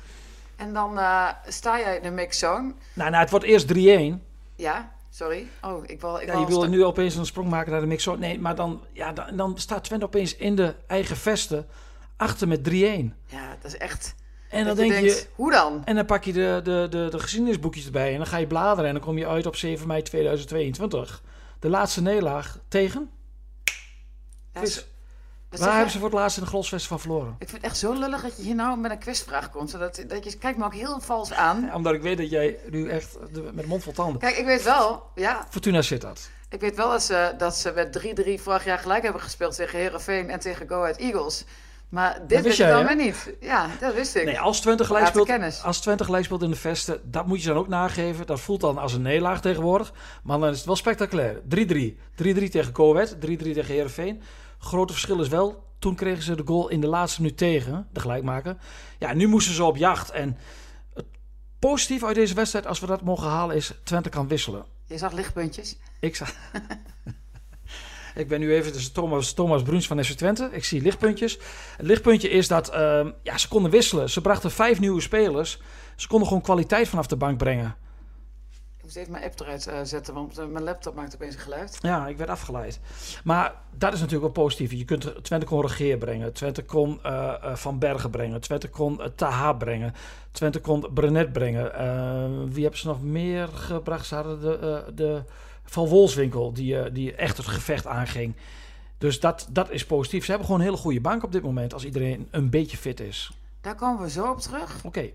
En 0.55 0.73
dan 0.73 0.99
eh, 0.99 1.27
sta 1.47 1.79
jij 1.79 1.95
in 1.95 2.03
de 2.03 2.11
mixzone. 2.11 2.73
Nou, 2.93 3.09
nou, 3.09 3.21
het 3.21 3.29
wordt 3.29 3.45
eerst 3.45 3.73
3-1. 3.73 3.77
Ja, 4.55 4.91
sorry. 5.13 5.47
Oh, 5.61 5.83
ik 5.85 6.01
wil... 6.01 6.19
Ik 6.19 6.27
Ja, 6.27 6.39
je 6.39 6.45
wil 6.45 6.69
nu 6.69 6.83
opeens 6.83 7.15
een 7.15 7.25
sprong 7.25 7.49
maken 7.49 7.71
naar 7.71 7.81
de 7.81 7.87
mix. 7.87 8.05
Nee, 8.05 8.39
maar 8.39 8.55
dan, 8.55 8.83
ja, 8.93 9.13
dan, 9.13 9.37
dan 9.37 9.57
staat 9.57 9.83
Twente 9.83 10.05
opeens 10.05 10.35
in 10.35 10.55
de 10.55 10.75
eigen 10.87 11.17
vesten 11.17 11.67
achter 12.17 12.47
met 12.47 12.69
3-1. 12.69 12.71
Ja, 13.25 13.57
dat 13.61 13.71
is 13.71 13.77
echt... 13.77 14.15
En 14.49 14.65
dan 14.65 14.75
denk 14.75 14.91
denkt, 14.91 15.19
je, 15.19 15.27
Hoe 15.35 15.51
dan? 15.51 15.85
En 15.85 15.95
dan 15.95 16.05
pak 16.05 16.23
je 16.23 16.33
de, 16.33 16.59
de, 16.63 16.87
de, 16.89 17.07
de 17.09 17.19
geschiedenisboekjes 17.19 17.85
erbij 17.85 18.11
en 18.11 18.17
dan 18.17 18.27
ga 18.27 18.37
je 18.37 18.47
bladeren 18.47 18.85
en 18.85 18.93
dan 18.93 19.03
kom 19.03 19.17
je 19.17 19.27
uit 19.27 19.45
op 19.45 19.55
7 19.55 19.87
mei 19.87 20.01
2022. 20.01 21.23
De 21.59 21.69
laatste 21.69 22.01
nederlaag 22.01 22.59
tegen? 22.67 23.09
Ja, 24.53 24.59
Vis- 24.59 24.87
Waar 25.59 25.73
hebben 25.73 25.91
ze 25.91 25.97
voor 25.99 26.07
het 26.09 26.17
laatst 26.17 26.37
in 26.37 26.43
de 26.43 26.49
Grolsfestival 26.49 26.97
verloren? 26.97 27.35
Ik 27.39 27.49
vind 27.49 27.61
het 27.61 27.71
echt 27.71 27.79
zo 27.79 27.93
lullig 27.93 28.21
dat 28.21 28.37
je 28.37 28.43
hier 28.43 28.55
nou 28.55 28.77
met 28.77 28.91
een 28.91 28.97
quizvraag 28.99 29.49
komt. 29.49 29.69
Zodat, 29.69 30.03
dat 30.07 30.23
je 30.23 30.37
kijkt 30.37 30.57
me 30.57 30.65
ook 30.65 30.73
heel 30.73 30.99
vals 31.01 31.33
aan. 31.33 31.61
Ja, 31.65 31.75
omdat 31.75 31.93
ik 31.93 32.01
weet 32.01 32.17
dat 32.17 32.29
jij 32.29 32.57
nu 32.69 32.89
echt 32.89 33.17
de- 33.33 33.49
met 33.53 33.65
mond 33.65 33.83
vol 33.83 33.93
tanden... 33.93 34.19
Kijk, 34.19 34.35
ik 34.37 34.45
weet 34.45 34.63
wel, 34.63 35.03
ja, 35.15 35.45
Fortuna 35.49 35.81
zit 35.81 36.01
dat. 36.01 36.29
ik 36.49 36.59
weet 36.59 36.75
wel 36.75 36.89
dat 36.89 37.03
ze, 37.03 37.33
dat 37.37 37.55
ze 37.55 37.71
met 37.75 37.99
3-3 38.37 38.41
vorig 38.41 38.65
jaar 38.65 38.77
gelijk 38.79 39.03
hebben 39.03 39.21
gespeeld 39.21 39.55
tegen 39.55 39.79
Herenveen 39.79 40.29
en 40.29 40.39
tegen 40.39 40.67
Go 40.67 40.81
Ahead 40.81 40.97
Eagles. 40.97 41.45
Maar 41.89 42.19
dit 42.27 42.41
wist 42.41 42.59
ik 42.59 42.67
dan 42.67 42.85
weer 42.85 42.95
niet. 42.95 43.33
Ja, 43.39 43.67
dat 43.79 43.93
wist 43.93 44.15
ik. 44.15 44.25
Nee, 44.25 44.39
als 44.39 44.59
Twente 44.61 44.85
gelijk 44.85 45.07
speelt, 45.07 45.61
als 45.63 45.81
Twente 45.81 46.03
gelijk 46.03 46.25
speelt 46.25 46.41
in 46.41 46.49
de 46.49 46.55
vesten, 46.55 47.01
dat 47.11 47.25
moet 47.27 47.41
je 47.41 47.47
dan 47.47 47.57
ook 47.57 47.67
nageven. 47.67 48.25
Dat 48.25 48.39
voelt 48.39 48.61
dan 48.61 48.77
als 48.77 48.93
een 48.93 49.01
nederlaag 49.01 49.41
tegenwoordig. 49.41 49.93
Maar 50.23 50.39
dan 50.39 50.49
is 50.49 50.57
het 50.57 50.65
wel 50.65 50.75
spectaculair. 50.75 51.41
3-3. 51.41 51.97
3-3 52.15 52.49
tegen 52.49 52.71
Coët, 52.71 53.15
3-3 53.15 53.17
tegen 53.53 53.65
Heerenveen. 53.65 54.21
Grote 54.63 54.93
verschil 54.93 55.21
is 55.21 55.27
wel, 55.27 55.63
toen 55.79 55.95
kregen 55.95 56.23
ze 56.23 56.35
de 56.35 56.43
goal 56.45 56.69
in 56.69 56.81
de 56.81 56.87
laatste 56.87 57.21
minuut 57.21 57.37
tegen, 57.37 57.87
de 57.91 57.99
gelijkmaker. 57.99 58.57
Ja, 58.99 59.13
nu 59.13 59.27
moesten 59.27 59.53
ze 59.53 59.63
op 59.63 59.77
jacht. 59.77 60.11
En 60.11 60.37
het 60.93 61.05
positief 61.59 62.03
uit 62.03 62.15
deze 62.15 62.33
wedstrijd, 62.33 62.67
als 62.67 62.79
we 62.79 62.85
dat 62.85 63.01
mogen 63.01 63.27
halen, 63.27 63.55
is 63.55 63.73
Twente 63.83 64.09
kan 64.09 64.27
wisselen. 64.27 64.65
Je 64.85 64.97
zag 64.97 65.11
lichtpuntjes. 65.11 65.77
Ik, 65.99 66.15
zag... 66.15 66.33
ik 68.15 68.27
ben 68.27 68.39
nu 68.39 68.53
even 68.53 68.73
dus 68.73 68.91
Thomas, 68.91 69.33
Thomas 69.33 69.61
Bruns 69.61 69.87
van 69.87 70.03
FC 70.03 70.11
Twente. 70.11 70.49
Ik 70.51 70.65
zie 70.65 70.81
lichtpuntjes. 70.81 71.37
Het 71.77 71.85
lichtpuntje 71.85 72.29
is 72.29 72.47
dat 72.47 72.69
ehm, 72.69 73.11
ja, 73.23 73.37
ze 73.37 73.47
konden 73.47 73.71
wisselen. 73.71 74.09
Ze 74.09 74.21
brachten 74.21 74.51
vijf 74.51 74.79
nieuwe 74.79 75.01
spelers. 75.01 75.61
Ze 75.95 76.07
konden 76.07 76.27
gewoon 76.27 76.43
kwaliteit 76.43 76.87
vanaf 76.87 77.07
de 77.07 77.15
bank 77.15 77.37
brengen. 77.37 77.75
Moest 78.93 79.05
even 79.05 79.19
mijn 79.19 79.31
app 79.31 79.39
eruit 79.39 79.67
eh, 79.67 79.79
zetten, 79.83 80.13
want 80.13 80.37
eh, 80.37 80.45
mijn 80.45 80.63
laptop 80.63 80.95
maakt 80.95 81.13
opeens 81.15 81.33
een 81.33 81.39
geluid. 81.39 81.77
Ja, 81.81 82.07
ik 82.07 82.17
werd 82.17 82.29
afgeleid. 82.29 82.79
Maar 83.23 83.53
dat 83.77 83.93
is 83.93 83.99
natuurlijk 83.99 84.35
wel 84.35 84.43
positief. 84.45 84.71
Je 84.71 84.85
kunt 84.85 85.23
Twente 85.23 85.45
kon 85.45 85.61
Regeer 85.61 85.97
brengen. 85.97 86.33
Twente 86.33 86.63
kon 86.63 87.03
eh, 87.03 87.55
Van 87.55 87.79
Bergen 87.79 88.09
brengen. 88.09 88.41
Twente 88.41 88.69
kon 88.69 89.01
Taha 89.15 89.53
brengen. 89.53 89.93
Twente 90.31 90.59
kon 90.59 90.87
Brenet 90.93 91.31
brengen. 91.33 91.71
Wie 92.53 92.61
hebben 92.61 92.79
ze 92.79 92.87
nog 92.87 93.01
meer 93.01 93.47
gebracht? 93.47 94.05
Ze 94.05 94.15
hadden 94.15 94.41
de, 94.41 94.91
de 94.95 95.23
Van 95.63 95.87
Wolfswinkel, 95.87 96.53
die, 96.53 96.91
die 96.91 97.15
echt 97.15 97.37
het 97.37 97.47
gevecht 97.47 97.87
aanging. 97.87 98.35
Dus 98.97 99.19
dat, 99.19 99.47
dat 99.51 99.69
is 99.71 99.85
positief. 99.85 100.23
Ze 100.23 100.29
hebben 100.29 100.47
gewoon 100.47 100.61
een 100.61 100.67
hele 100.67 100.81
goede 100.81 101.01
bank 101.01 101.23
op 101.23 101.31
dit 101.31 101.43
moment, 101.43 101.73
als 101.73 101.85
iedereen 101.85 102.27
een 102.31 102.49
beetje 102.49 102.77
fit 102.77 102.99
is. 102.99 103.31
Daar 103.61 103.75
komen 103.75 104.01
we 104.01 104.09
zo 104.09 104.31
op 104.31 104.39
terug. 104.39 104.83
Oké, 104.83 105.09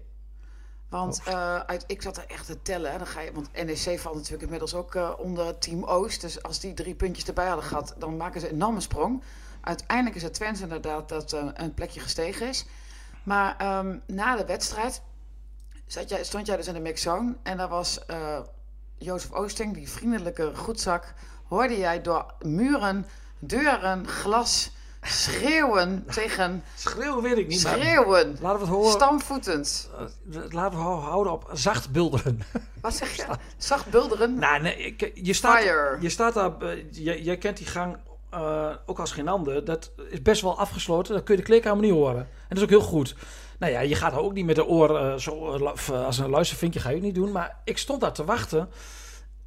Want 0.88 1.20
eh, 1.25 1.61
uit, 1.61 1.85
ik 1.87 2.02
zat 2.02 2.17
er 2.17 2.25
echt 2.26 2.46
te 2.46 2.62
tellen. 2.62 2.93
Hè. 2.93 2.99
Dan 2.99 3.06
ga 3.06 3.20
je, 3.20 3.32
want 3.32 3.52
NEC 3.52 4.00
valt 4.00 4.14
natuurlijk 4.14 4.43
inmiddels 4.43 4.75
ook 4.75 4.94
eh, 4.94 5.12
onder 5.19 5.58
Team 5.58 5.85
Oost. 5.85 6.20
Dus 6.20 6.43
als 6.43 6.61
die 6.61 6.75
drie 6.75 6.94
puntjes 6.94 7.26
erbij 7.26 7.46
hadden 7.46 7.64
gehad, 7.64 7.94
dan 7.99 8.17
maken 8.17 8.40
ze 8.40 8.49
een 8.49 8.55
enorme 8.55 8.81
sprong. 8.81 9.23
Uiteindelijk 9.61 10.17
is 10.17 10.23
het 10.23 10.35
Twente 10.35 10.62
inderdaad 10.62 11.08
dat 11.08 11.32
eh, 11.32 11.46
een 11.55 11.75
plekje 11.75 12.00
gestegen 12.00 12.49
is. 12.49 12.67
Maar 13.23 13.56
ehm, 13.56 13.99
na 14.06 14.37
de 14.37 14.44
wedstrijd 14.44 15.02
zat 15.87 16.08
jij, 16.08 16.25
stond 16.25 16.46
jij 16.46 16.56
dus 16.56 16.67
in 16.67 16.75
de 16.75 16.81
mixzone. 16.81 17.37
En 17.43 17.56
daar 17.56 17.69
was 17.69 18.00
Jozef 18.99 19.32
Oosting, 19.32 19.75
die 19.75 19.88
vriendelijke 19.88 20.55
goedzak. 20.55 21.14
Hoorde 21.49 21.79
jij 21.79 22.02
door 22.02 22.34
muren, 22.41 23.06
deuren, 23.38 24.06
glas 24.06 24.70
schreeuwen 25.02 26.04
tegen... 26.10 26.62
schreeuwen 26.76 27.22
weet 27.22 27.38
ik 27.38 27.46
niet, 27.48 27.62
maar 27.62 27.76
Schreeuwen! 27.78 28.36
laten 28.40 28.58
we 28.58 28.64
het 28.64 28.74
horen. 28.74 28.90
Stamvoetend. 28.92 29.90
eh, 29.98 30.40
Laten 30.50 30.78
we 30.78 30.84
hou- 30.84 31.00
houden 31.00 31.32
op 31.32 31.50
zacht 31.52 31.90
bulderen. 31.90 32.42
Wat 32.80 32.94
zeg 32.94 33.16
je? 33.16 33.24
Zacht 33.56 33.90
bulderen? 33.90 34.34
Nou, 34.38 34.62
nee, 34.62 34.76
ik- 34.76 35.10
je 35.14 35.32
staat, 35.32 35.58
Fire. 35.58 35.96
je 36.00 36.08
staat 36.08 36.34
daar, 36.34 36.58
eh, 36.60 36.84
jij, 36.90 37.20
jij 37.20 37.36
kent 37.38 37.56
die 37.56 37.66
gang 37.66 37.96
eh, 38.30 38.70
ook 38.86 38.98
als 38.98 39.12
geen 39.12 39.28
ander. 39.28 39.64
Dat 39.64 39.90
is 40.10 40.22
best 40.22 40.42
wel 40.42 40.58
afgesloten. 40.58 41.14
Dan 41.14 41.22
kun 41.24 41.34
je 41.34 41.40
de 41.40 41.46
kleedkamer 41.46 41.82
niet 41.82 41.92
horen. 41.92 42.16
En 42.20 42.28
dat 42.48 42.58
is 42.58 42.62
ook 42.64 42.68
heel 42.70 42.80
goed. 42.80 43.14
Nou 43.58 43.72
ja, 43.72 43.80
je 43.80 43.94
gaat 43.94 44.12
ook 44.14 44.32
niet 44.32 44.46
met 44.46 44.56
de 44.56 44.66
oor, 44.66 45.20
zo, 45.20 45.46
als 45.88 46.18
een 46.18 46.30
luistervinkje 46.30 46.80
ga 46.80 46.88
je 46.90 46.96
ook 46.96 47.02
niet 47.02 47.14
doen. 47.14 47.32
Maar 47.32 47.56
ik 47.64 47.78
stond 47.78 48.00
daar 48.00 48.12
te 48.12 48.24
wachten 48.24 48.70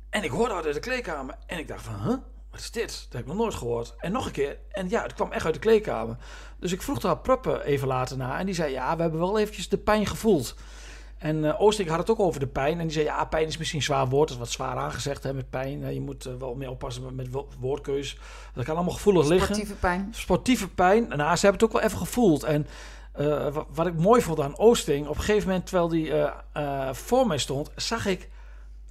en 0.09 0.24
ik 0.24 0.30
hoorde 0.31 0.53
uit 0.53 0.74
de 0.74 0.80
kleedkamer. 0.80 1.36
En 1.45 1.57
ik 1.57 1.68
dacht 1.68 1.83
van, 1.83 1.94
huh? 2.03 2.15
Wat 2.51 2.59
is 2.59 2.71
dit? 2.71 2.88
Dat 2.88 3.12
heb 3.12 3.21
ik 3.21 3.27
nog 3.27 3.38
nooit 3.38 3.53
gehoord. 3.56 3.94
En 4.00 4.12
nog 4.12 4.25
een 4.25 4.31
keer. 4.31 4.57
En 4.71 4.89
ja, 4.89 5.01
het 5.03 5.13
kwam 5.13 5.31
echt 5.31 5.45
uit 5.45 5.53
de 5.53 5.59
kleedkamer. 5.59 6.18
Dus 6.59 6.71
ik 6.71 6.81
vroeg 6.81 7.00
daar 7.00 7.18
Pruppen 7.18 7.63
even 7.63 7.88
later 7.88 8.18
na. 8.18 8.39
En 8.39 8.45
die 8.45 8.56
zei, 8.56 8.71
ja, 8.71 8.95
we 8.95 9.01
hebben 9.01 9.19
wel 9.19 9.39
eventjes 9.39 9.69
de 9.69 9.77
pijn 9.77 10.06
gevoeld. 10.07 10.56
En 11.18 11.45
eh 11.45 11.62
Oosting 11.62 11.89
had 11.89 11.98
het 11.98 12.09
ook 12.09 12.19
over 12.19 12.39
de 12.39 12.48
pijn. 12.48 12.77
En 12.80 12.83
die 12.83 12.92
zei, 12.92 13.06
ja, 13.06 13.25
pijn 13.25 13.48
is 13.48 13.57
misschien 13.57 13.80
een 13.80 13.86
zwaar 13.86 14.07
woord. 14.07 14.27
Dat 14.27 14.38
is 14.38 14.44
wat 14.44 14.51
zwaar 14.53 14.75
aangezegd 14.77 15.24
hè, 15.24 15.33
met 15.33 15.50
pijn. 15.50 15.83
Eh, 15.83 15.94
je 15.94 16.01
moet 16.01 16.25
eh, 16.25 16.33
wel 16.39 16.56
meer 16.56 16.69
oppassen 16.69 17.03
met, 17.03 17.15
met 17.15 17.31
wo- 17.31 17.48
woordkeus. 17.59 18.18
Dat 18.53 18.65
kan 18.65 18.75
allemaal 18.75 18.94
gevoelig 18.94 19.27
liggen. 19.27 19.56
Sportieve 19.56 19.80
pijn. 19.80 20.07
Sportieve 20.15 20.68
pijn. 20.69 21.07
Nou, 21.07 21.36
ze 21.36 21.45
hebben 21.45 21.51
het 21.51 21.63
ook 21.63 21.71
wel 21.71 21.81
even 21.81 21.98
gevoeld. 21.98 22.44
En 22.44 22.68
wa- 23.53 23.65
wat 23.74 23.88
ik 23.88 23.96
mooi 23.96 24.22
vond 24.22 24.39
aan 24.39 24.58
Oosting... 24.58 25.08
op 25.08 25.15
een 25.17 25.24
gegeven 25.24 25.48
moment, 25.48 25.65
terwijl 25.65 25.88
die 25.88 26.13
voor 26.91 27.27
mij 27.27 27.38
stond... 27.38 27.72
zag 27.75 28.05
ik 28.05 28.29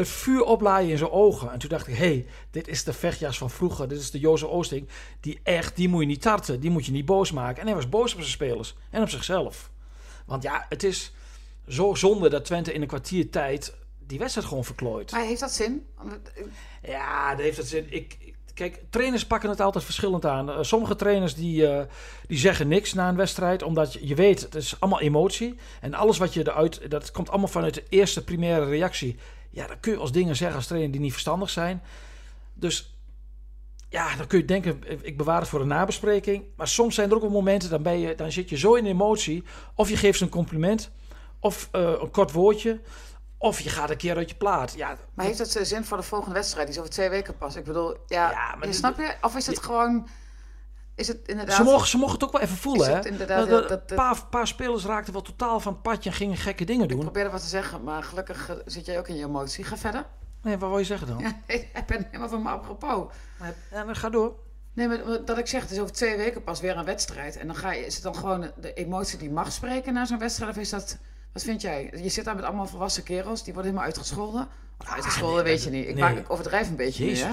het 0.01 0.09
vuur 0.09 0.43
oplaaien 0.43 0.91
in 0.91 0.99
zijn 0.99 1.11
ogen. 1.11 1.53
En 1.53 1.59
toen 1.59 1.69
dacht 1.69 1.87
ik, 1.87 1.95
hé, 1.97 2.05
hey, 2.07 2.27
dit 2.51 2.69
is 2.69 2.85
de 2.85 2.93
vechtjas 2.93 3.39
van 3.39 3.51
vroeger. 3.51 3.89
Dit 3.89 3.99
is 4.01 4.11
de 4.11 4.19
Jozef 4.19 4.49
Oosting. 4.49 4.89
Die 5.21 5.41
echt, 5.43 5.77
die 5.77 5.89
moet 5.89 6.01
je 6.01 6.07
niet 6.07 6.23
tarten. 6.23 6.61
Die 6.61 6.71
moet 6.71 6.87
je 6.87 6.93
niet 6.93 7.05
boos 7.05 7.33
maken. 7.33 7.61
En 7.61 7.67
hij 7.67 7.75
was 7.77 7.89
boos 7.89 8.13
op 8.13 8.19
zijn 8.19 8.31
spelers. 8.33 8.75
En 8.91 9.03
op 9.03 9.09
zichzelf. 9.09 9.71
Want 10.27 10.43
ja, 10.43 10.67
het 10.69 10.83
is 10.83 11.13
zo 11.69 11.95
zonde 11.95 12.29
dat 12.29 12.45
Twente 12.45 12.73
in 12.73 12.83
een 12.83 12.89
kwartier 12.89 13.31
tijd... 13.31 13.75
die 14.07 14.19
wedstrijd 14.19 14.47
gewoon 14.49 14.65
verklooit. 14.65 15.11
Maar 15.13 15.25
heeft 15.25 15.41
dat 15.41 15.53
zin? 15.53 15.87
Ja, 16.83 17.31
dat 17.31 17.41
heeft 17.41 17.57
het 17.57 17.69
zin. 17.69 17.87
Ik, 17.89 18.17
ik- 18.19 18.35
kijk, 18.55 18.81
trainers 18.91 19.27
pakken 19.27 19.51
het 19.51 19.61
altijd 19.61 19.85
verschillend 19.85 20.25
aan. 20.27 20.51
Eh, 20.51 20.59
sommige 20.61 20.97
trainers 20.97 21.35
die, 21.35 21.67
eh, 21.67 21.85
die 22.27 22.39
zeggen 22.39 22.69
niks 22.69 22.93
na 22.93 23.09
een 23.09 23.17
wedstrijd, 23.17 23.63
omdat 23.63 23.93
je, 23.93 24.07
je 24.07 24.15
weet, 24.15 24.41
het 24.41 24.55
is 24.55 24.77
allemaal 24.81 25.01
emotie. 25.01 25.55
En 25.81 25.95
alles 25.95 26.19
wat 26.19 26.35
je 26.35 26.41
eruit, 26.41 26.91
dat 26.91 27.11
komt 27.11 27.29
allemaal 27.31 27.49
vanuit 27.49 27.75
de 27.75 27.85
eerste 27.89 28.25
primaire 28.25 28.65
reactie. 28.67 29.17
Ja, 29.51 29.67
dan 29.67 29.81
kun 29.81 29.93
je 29.93 29.99
als 29.99 30.13
dingen 30.13 30.37
zeggen 30.37 30.57
als 30.57 30.67
trainer 30.67 30.91
die 30.91 31.01
niet 31.01 31.13
verstandig 31.13 31.51
zijn. 31.51 31.83
Dus 32.55 32.95
ja, 33.89 34.17
dan 34.17 34.27
kun 34.27 34.39
je 34.39 34.45
denken, 34.45 34.83
ik 35.07 35.17
bewaar 35.17 35.41
het 35.41 35.49
voor 35.49 35.61
een 35.61 35.67
nabespreking. 35.67 36.45
Maar 36.57 36.69
soms 36.69 36.95
zijn 36.95 37.09
er 37.09 37.15
ook 37.15 37.23
wel 37.23 37.31
momenten, 37.31 37.71
dan, 37.71 37.83
ben 37.83 37.99
je, 37.99 38.15
dan 38.15 38.33
zit 38.33 38.49
je 38.49 38.57
zo 38.57 38.75
in 38.75 38.87
emotie. 38.87 39.45
Of 39.75 39.89
je 39.89 39.97
geeft 39.97 40.19
ze 40.19 40.25
een 40.25 40.31
compliment, 40.31 40.91
of 41.41 41.69
eh, 41.73 41.95
een 42.01 42.11
kort 42.11 42.33
woordje. 42.33 42.81
Of 43.39 43.61
je 43.61 43.69
gaat 43.69 43.91
een 43.91 43.97
keer 43.97 44.17
uit 44.17 44.31
je 44.31 44.37
plaat. 44.37 44.75
Ja, 44.77 44.97
Maar 45.15 45.27
heeft 45.27 45.39
dat 45.39 45.67
zin 45.67 45.85
voor 45.85 45.97
de 45.97 46.03
volgende 46.03 46.35
wedstrijd? 46.35 46.67
Die 46.67 46.75
is 46.75 46.81
over 46.81 46.93
twee 46.93 47.09
weken 47.09 47.37
pas. 47.37 47.57
Ik 47.57 47.65
bedoel, 47.65 47.97
ja, 48.07 48.31
Ja, 48.31 48.57
maar 48.57 48.67
je 48.67 48.75
snap 48.75 48.97
je? 48.97 49.15
Of 49.21 49.37
is 49.37 49.47
het 49.47 49.63
gewoon... 49.63 50.09
Is 51.01 51.09
het 51.09 51.19
inderdaad... 51.27 51.57
Ze 51.57 51.63
mogen, 51.63 51.89
ze 51.89 52.07
het 52.07 52.25
ook 52.25 52.33
wel 52.33 52.41
even 52.41 52.57
voelen, 52.57 52.91
hè? 52.91 53.07
inderdaad 53.09 53.49
Dat- 53.49 53.87
paar, 53.87 54.27
paar 54.31 54.47
spelers 54.47 54.85
raakten 54.85 55.13
wel 55.13 55.23
totaal 55.23 55.61
van 55.61 55.73
het 55.73 55.83
padje 55.83 56.11
en 56.11 56.17
gingen 56.17 56.37
gekke 56.37 56.65
dingen 56.65 56.83
Ik 56.83 56.89
doen. 56.89 57.01
probeerde 57.01 57.31
wat 57.31 57.41
te 57.41 57.47
zeggen, 57.49 57.83
maar 57.83 58.03
gelukkig 58.03 58.49
eh, 58.49 58.57
zit 58.65 58.87
jij 58.87 58.99
ook 58.99 59.09
in 59.09 59.17
je 59.17 59.25
emotie. 59.25 59.65
Ga 59.65 59.77
verder. 59.77 60.07
Nee, 60.43 60.59
wat 60.59 60.69
wil 60.69 60.79
je 60.79 60.85
zeggen 60.85 61.07
dan? 61.07 61.19
Ja, 61.23 61.33
ik 61.47 61.87
ben 61.87 62.05
helemaal 62.07 62.29
van 62.29 62.43
me 62.43 62.49
apropos. 62.49 63.13
Ja, 63.71 63.85
dan 63.85 63.97
ga 63.97 64.09
door. 64.11 64.35
Nee, 64.73 64.89
maar 64.89 65.25
dat 65.25 65.39
ik 65.39 65.47
zeg, 65.47 65.63
het 65.63 65.71
is 65.71 65.79
over 65.79 65.93
twee 65.93 66.17
weken 66.17 66.43
pas 66.43 66.61
weer 66.61 66.77
een 66.77 66.85
wedstrijd. 66.85 67.37
En 67.37 67.47
dan 67.47 67.57
ga 67.57 67.73
je, 67.73 67.87
is 67.87 67.95
het 67.95 68.03
dan 68.03 68.15
gewoon 68.15 68.51
de 68.57 68.73
emotie 68.75 69.19
die 69.19 69.31
mag 69.31 69.53
spreken 69.53 69.93
na 69.93 70.05
zo'n 70.05 70.19
wedstrijd? 70.19 70.51
Of 70.51 70.57
is 70.57 70.71
dat, 70.71 70.99
wat 71.33 71.43
vind 71.43 71.61
jij? 71.61 71.91
Je 72.03 72.09
zit 72.09 72.25
daar 72.25 72.35
met 72.35 72.45
allemaal 72.45 72.67
volwassen 72.67 73.03
kerels, 73.03 73.45
die 73.45 73.53
worden 73.55 73.71
helemaal 73.73 73.91
uitgescholden. 73.95 74.49
Of 74.79 74.89
uitgescholden 74.89 75.45
nee, 75.45 75.53
weet 75.53 75.63
je 75.63 75.71
niet. 75.71 75.87
Ik, 75.89 75.95
nee. 75.95 76.03
maak, 76.03 76.17
ik 76.17 76.31
overdrijf 76.31 76.69
een 76.69 76.77
beetje 76.77 77.15
hè? 77.15 77.33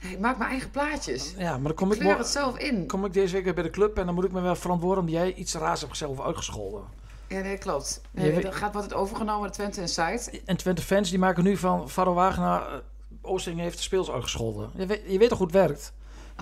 Ik 0.00 0.18
maak 0.18 0.38
mijn 0.38 0.50
eigen 0.50 0.70
plaatjes. 0.70 1.34
Ja, 1.38 1.52
maar 1.52 1.62
dan 1.62 1.74
kom 1.74 1.92
ik, 1.92 1.98
Kleur 1.98 2.18
het 2.18 2.26
zelf 2.26 2.58
in. 2.58 2.86
kom 2.86 3.04
ik 3.04 3.12
deze 3.12 3.32
week 3.34 3.44
weer 3.44 3.54
bij 3.54 3.62
de 3.62 3.70
club 3.70 3.98
en 3.98 4.06
dan 4.06 4.14
moet 4.14 4.24
ik 4.24 4.32
me 4.32 4.40
wel 4.40 4.56
verantwoorden 4.56 4.98
omdat 5.04 5.14
jij 5.20 5.34
iets 5.34 5.54
raars 5.54 5.80
hebt 5.80 5.96
zelf 5.96 6.20
uitgescholden. 6.20 6.82
Ja, 7.28 7.40
nee, 7.40 7.58
klopt. 7.58 8.00
Nee, 8.10 8.40
dan 8.40 8.52
gaat 8.52 8.74
wat 8.74 8.82
het 8.82 8.94
overgenomen, 8.94 9.48
de 9.48 9.54
Twente 9.54 9.80
Insight. 9.80 10.42
En 10.44 10.56
Twente 10.56 10.82
fans 10.82 11.10
die 11.10 11.18
maken 11.18 11.44
nu 11.44 11.56
van 11.56 11.90
Faro 11.90 12.14
Wagenaar, 12.14 12.72
uh, 12.72 12.78
Oosting 13.22 13.58
heeft 13.60 13.76
de 13.76 13.82
speels 13.82 14.10
uitgescholden. 14.10 14.70
Je 14.76 14.86
weet, 14.86 15.00
je 15.06 15.18
weet 15.18 15.28
toch 15.28 15.38
hoe 15.38 15.46
het 15.46 15.56
werkt? 15.56 15.92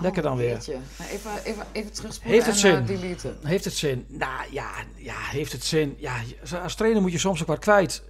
Lekker 0.01 0.21
dan 0.21 0.31
Oh, 0.31 0.37
weer. 0.37 0.63
Nou, 0.67 1.09
even, 1.09 1.31
even, 1.43 1.65
even 1.71 1.91
terugspoelen 1.91 2.33
Heeft 2.33 2.45
het 2.45 2.55
en 2.55 2.59
zin? 2.61 2.75
eh, 2.75 2.85
deleten. 3.01 3.37
Heeft 3.43 3.65
het 3.65 3.73
zin? 3.73 4.05
Nou 4.07 4.41
ja, 4.51 4.69
ja, 4.95 5.13
heeft 5.17 5.51
het 5.51 5.63
zin? 5.63 5.95
Ja, 5.97 6.15
als 6.63 6.75
trainer 6.75 7.01
moet 7.01 7.11
je 7.11 7.17
soms 7.17 7.41
ook 7.41 7.47
wat 7.47 7.59
kwijt. 7.59 8.03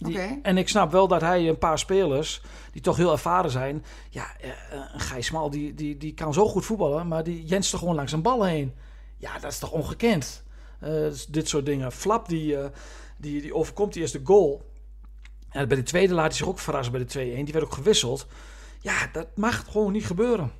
Die-. 0.00 0.38
En 0.42 0.58
ik 0.58 0.68
snap 0.68 0.92
wel 0.92 1.08
dat 1.08 1.20
hij 1.20 1.48
een 1.48 1.58
paar 1.58 1.78
spelers, 1.78 2.42
die 2.72 2.82
toch 2.82 2.96
heel 2.96 3.12
ervaren 3.12 3.50
zijn. 3.50 3.84
Ja, 4.10 4.36
eh, 4.40 4.50
een 4.92 5.00
Gijs 5.00 5.26
Smal, 5.26 5.50
die, 5.50 5.74
die, 5.74 5.96
die 5.96 6.14
kan 6.14 6.32
zo 6.34 6.48
goed 6.48 6.64
voetballen, 6.64 7.08
maar 7.08 7.24
die 7.24 7.44
jenst 7.44 7.72
er 7.72 7.78
gewoon 7.78 7.94
langs 7.94 8.12
een 8.12 8.22
bal 8.22 8.44
heen. 8.44 8.74
Ja, 9.16 9.38
dat 9.38 9.52
is 9.52 9.58
toch 9.58 9.70
ongekend? 9.70 10.42
Eh, 10.80 11.06
dit 11.28 11.48
soort 11.48 11.66
dingen. 11.66 11.92
Flap, 11.92 12.28
die, 12.28 12.56
eh, 12.56 12.68
die, 13.16 13.42
die 13.42 13.54
overkomt 13.54 13.92
die 13.92 14.02
eerste 14.02 14.20
goal. 14.24 14.68
En 15.50 15.68
bij 15.68 15.76
de 15.76 15.82
tweede 15.82 16.14
laat 16.14 16.26
hij 16.26 16.36
zich 16.36 16.48
ook 16.48 16.58
verrassen 16.58 16.92
bij 16.92 17.04
de 17.04 17.06
2-1. 17.06 17.44
Die 17.44 17.52
werd 17.52 17.64
ook 17.64 17.74
gewisseld. 17.74 18.26
Ja, 18.80 19.08
dat 19.12 19.26
mag 19.36 19.64
gewoon 19.70 19.92
niet 19.92 20.06
gebeuren. 20.06 20.52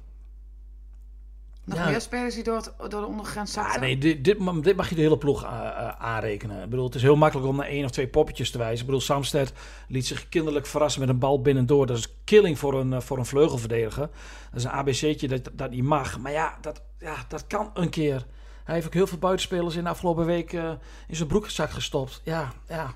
Nog 1.64 1.78
Ja. 1.78 1.88
meer 1.88 2.00
spelers 2.00 2.34
die 2.34 2.44
door, 2.44 2.56
het, 2.56 2.72
door 2.78 3.00
de 3.00 3.06
ondergrens 3.06 3.54
Ja, 3.54 3.62
zakten? 3.62 3.80
nee, 3.80 3.98
dit, 3.98 4.24
dit, 4.24 4.38
ma- 4.38 4.52
dit 4.60 4.76
mag 4.76 4.88
je 4.88 4.94
de 4.94 5.00
hele 5.00 5.18
ploeg 5.18 5.44
eh, 5.44 5.50
eh, 5.50 5.88
aanrekenen. 5.98 6.62
Ik 6.62 6.70
bedoel, 6.70 6.84
het 6.84 6.94
is 6.94 7.02
heel 7.02 7.16
makkelijk 7.16 7.48
om 7.48 7.56
naar 7.56 7.66
één 7.66 7.84
of 7.84 7.90
twee 7.90 8.08
poppetjes 8.08 8.50
te 8.50 8.58
wijzen. 8.58 8.78
Ik 8.80 8.84
bedoel, 8.86 9.00
Samsted 9.00 9.52
liet 9.88 10.06
zich 10.06 10.28
kinderlijk 10.28 10.66
verrassen 10.66 11.00
met 11.00 11.08
een 11.10 11.18
bal 11.18 11.40
binnendoor. 11.42 11.86
Dat 11.86 11.96
is 11.96 12.14
killing 12.24 12.58
voor 12.58 12.80
een, 12.80 12.92
eh, 12.92 13.00
voor 13.00 13.18
een 13.18 13.26
vleugelverdediger. 13.26 14.08
Dat 14.50 14.60
is 14.60 14.64
een 14.64 14.70
ABC'tje 14.70 15.28
dat, 15.28 15.50
dat 15.52 15.70
niet 15.70 15.84
mag. 15.84 16.18
Maar 16.18 16.32
ja 16.32 16.58
dat, 16.60 16.82
ja, 16.98 17.16
dat 17.28 17.46
kan 17.46 17.70
een 17.74 17.90
keer. 17.90 18.26
Hij 18.64 18.74
heeft 18.74 18.86
ook 18.86 18.94
heel 18.94 19.06
veel 19.06 19.18
buitenspelers 19.18 19.76
in 19.76 19.84
de 19.84 19.90
afgelopen 19.90 20.26
week 20.26 20.52
in 20.52 21.16
zijn 21.16 21.28
broekzak 21.28 21.70
gestopt. 21.70 22.20
Ja, 22.24 22.52
ja. 22.68 22.94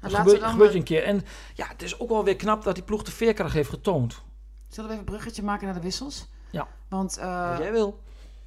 Dat 0.00 0.12
laten 0.12 0.50
gebeurt, 0.50 0.74
een 0.74 0.82
keer. 0.82 1.02
En 1.02 1.24
ja, 1.54 1.66
het 1.68 1.82
is 1.82 2.00
ook 2.00 2.08
wel 2.08 2.24
weer 2.24 2.36
knap 2.36 2.64
dat 2.64 2.74
die 2.74 2.84
ploeg 2.84 3.02
de 3.02 3.10
veerkracht 3.10 3.52
heeft 3.54 3.68
getoond. 3.68 4.22
Zullen 4.68 4.90
we 4.90 4.96
even 4.96 4.98
een 4.98 5.04
bruggetje 5.12 5.42
maken 5.42 5.64
naar 5.66 5.74
de 5.74 5.80
wissels? 5.80 6.26
Ja. 6.54 6.68
Want, 6.88 7.16
eh, 7.16 7.48
Wat 7.50 7.58
jij 7.58 7.72
wil. 7.72 8.00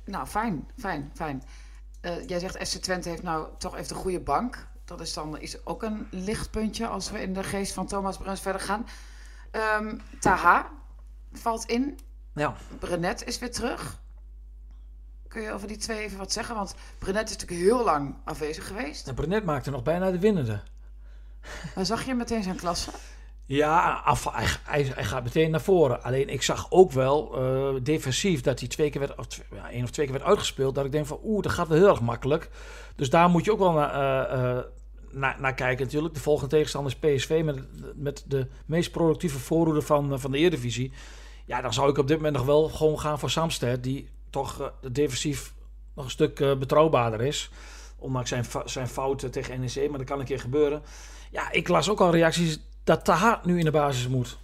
nou, 0.06 0.28
fijn, 0.28 0.68
fijn, 0.78 1.12
fijn. 1.14 1.44
Eh, 2.02 2.28
jij 2.28 2.40
zegt 2.40 2.68
FC 2.68 2.76
Twente 2.82 3.10
heeft 3.10 3.24
nou 3.24 3.48
toch 3.58 3.76
even 3.78 3.96
een 3.96 4.02
goede 4.02 4.20
bank. 4.20 4.68
Dat 4.86 5.02
is 5.02 5.14
dan 5.14 5.40
is 5.40 5.66
ook 5.66 5.84
een 5.84 6.08
lichtpuntje 6.12 6.88
als 6.88 7.12
we 7.12 7.22
in 7.22 7.34
de 7.34 7.44
geest 7.44 7.74
van 7.74 7.88
Thomas 7.88 8.18
Bruns 8.18 8.42
verder 8.42 8.62
gaan. 8.62 8.86
Ehm, 9.52 9.98
Taha 10.20 10.70
valt 11.34 11.66
in. 11.66 12.00
Ja. 12.34 12.56
Brenet 12.80 13.26
is 13.26 13.40
weer 13.40 13.52
terug. 13.52 14.00
Kun 15.28 15.42
je 15.42 15.52
over 15.52 15.68
die 15.68 15.78
twee 15.78 16.00
even 16.00 16.18
wat 16.18 16.32
zeggen? 16.32 16.56
Want 16.56 16.76
Brenet 16.98 17.30
is 17.30 17.38
natuurlijk 17.38 17.62
heel 17.62 17.84
lang 17.84 18.16
afwezig 18.24 18.68
geweest. 18.68 19.08
En 19.08 19.16
Brenet 19.16 19.46
maakte 19.46 19.72
nog 19.72 19.84
bijna 19.84 20.12
de 20.12 20.20
winnende. 20.20 20.62
Maar 21.76 21.86
zag 21.86 22.06
je 22.06 22.16
meteen 22.16 22.44
zijn 22.44 22.56
klasse? 22.56 22.92
Ja, 23.48 24.02
hij, 24.32 24.84
hij, 24.84 25.04
gaat 25.04 25.24
meteen 25.24 25.52
naar 25.52 25.62
voren. 25.62 26.04
Alleen 26.04 26.30
ik 26.30 26.42
zag 26.42 26.68
ook 26.70 26.92
wel 26.92 27.36
eh, 27.36 27.82
defensief 27.84 28.42
dat 28.42 28.60
hij 28.60 28.68
twee 28.68 28.90
keer 28.90 29.00
werd, 29.00 29.16
of 29.16 29.28
ja, 29.54 29.70
één 29.70 29.84
of 29.84 29.90
twee 29.90 30.06
keer 30.06 30.16
werd 30.16 30.28
uitgespeeld. 30.28 30.76
Dat 30.76 30.86
ik 30.86 30.92
denk 30.92 31.06
van 31.06 31.20
oeh, 31.24 31.42
dat 31.44 31.52
gaat 31.52 31.68
wel 31.68 31.78
heel 31.78 31.90
erg 31.90 32.02
makkelijk. 32.02 32.50
Dus 32.96 33.10
daar 33.10 33.30
moet 33.30 33.46
je 33.46 33.52
ook 33.52 33.60
wel 33.60 33.72
naar, 33.72 33.94
eh, 34.32 35.50
eh, 35.50 35.56
kijken 35.56 35.86
natuurlijk. 35.86 36.14
De 36.14 36.20
volgende 36.20 36.56
tegenstander 36.56 36.98
is 37.00 37.16
PSV 37.16 37.42
met, 37.46 37.64
met 37.96 38.24
de 38.28 38.48
meest 38.66 38.92
productieve 38.92 39.40
voorhoede 39.40 39.82
van, 39.82 40.20
van 40.20 40.32
de 40.32 40.38
Eredivisie. 40.38 40.92
Ja, 41.46 41.62
dan 41.62 41.74
zou 41.74 41.90
ik 41.90 41.98
op 41.98 42.08
dit 42.08 42.18
moment 42.18 42.36
nog 42.36 42.46
wel 42.46 42.70
gewoon 42.70 43.00
gaan 43.00 43.20
voor 43.20 43.30
Samsted. 43.30 43.84
Die 43.84 44.10
toch 44.30 44.74
defensief 44.92 45.54
nog 45.96 46.06
een 46.06 46.12
stuk 46.12 46.36
betrouwbaarder 46.60 47.22
is. 47.22 47.52
Ondanks 47.98 48.30
zijn, 48.30 48.46
zijn 48.66 48.88
fouten 48.88 49.32
tegen 49.32 49.60
NEC, 49.60 49.90
maar 49.90 49.98
dat 49.98 50.08
kan 50.08 50.20
een 50.20 50.26
keer 50.26 50.40
gebeuren. 50.40 50.82
Ja, 51.32 51.52
ik 51.52 51.68
las 51.68 51.90
ook 51.90 52.02
al 52.02 52.12
reacties 52.12 52.60
dat 52.88 53.06
Taha 53.06 53.42
nu 53.44 53.60
in 53.60 53.66
de 53.66 53.72
basis 53.72 54.08
moet. 54.08 54.38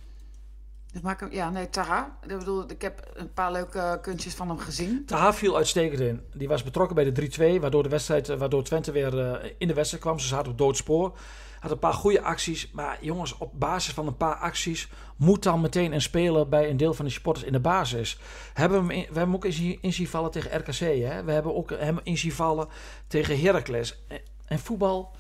Dus 0.92 1.02
maak 1.02 1.20
hem, 1.20 1.32
ja, 1.32 1.50
nee, 1.50 1.70
Taha. 1.70 2.18
Ik 2.28 2.38
bedoel, 2.38 2.70
ik 2.70 2.82
heb 2.82 3.12
een 3.14 3.34
paar 3.34 3.52
leuke 3.52 4.00
kunstjes 4.02 4.34
van 4.34 4.48
hem 4.48 4.58
gezien. 4.58 5.06
Taha 5.06 5.34
viel 5.34 5.56
uitstekend 5.56 6.00
in. 6.00 6.22
Die 6.34 6.48
was 6.48 6.64
betrokken 6.64 6.96
bij 6.96 7.12
de 7.12 7.58
3-2, 7.58 7.62
waardoor, 7.62 7.84
de 7.84 7.90
wedstrijd, 7.90 8.30
eh, 8.30 8.38
waardoor 8.38 8.64
Twente 8.64 8.92
weer 8.92 9.20
eh, 9.20 9.52
in 9.58 9.68
de 9.68 9.74
wedstrijd 9.74 10.04
kwam. 10.04 10.20
Ze 10.20 10.28
zaten 10.28 10.52
op 10.52 10.58
doodspoor. 10.58 11.18
Had 11.60 11.72
een 11.72 11.80
paar 11.80 11.94
goede 11.94 12.22
acties. 12.22 12.72
Maar 12.72 12.98
jongens, 13.02 13.38
op 13.38 13.52
basis 13.60 13.94
van 13.94 14.08
een 14.08 14.18
paar 14.18 14.36
acties 14.36 14.90
moet 15.16 15.44
dan 15.44 15.62
meteen 15.62 15.94
een 15.94 16.02
speler 16.02 16.50
bij 16.50 16.70
een 16.70 16.78
deel 16.78 16.94
van 16.94 17.06
de 17.06 17.12
supporters 17.12 17.46
in 17.46 17.54
de 17.54 17.60
basis. 17.60 18.20
Hebben 18.54 18.88
we, 18.88 18.94
hem 18.94 18.94
in, 18.94 19.00
we 19.00 19.06
hebben 19.06 19.24
hem 19.24 19.36
ook 19.36 19.46
in 19.46 19.54
zien- 19.54 19.78
in 19.82 19.94
zien 19.94 20.08
vallen 20.08 20.32
tegen 20.32 20.60
RKC. 20.60 20.80
Hè? 20.80 21.24
We 21.24 21.32
hebben 21.32 21.56
ook 21.56 21.70
hem 21.70 22.00
in 22.04 22.18
zien 22.18 22.32
vallen 22.32 22.68
tegen 23.08 23.40
Heracles. 23.40 24.04
En, 24.08 24.20
en 24.46 24.60
voetbal, 24.60 25.16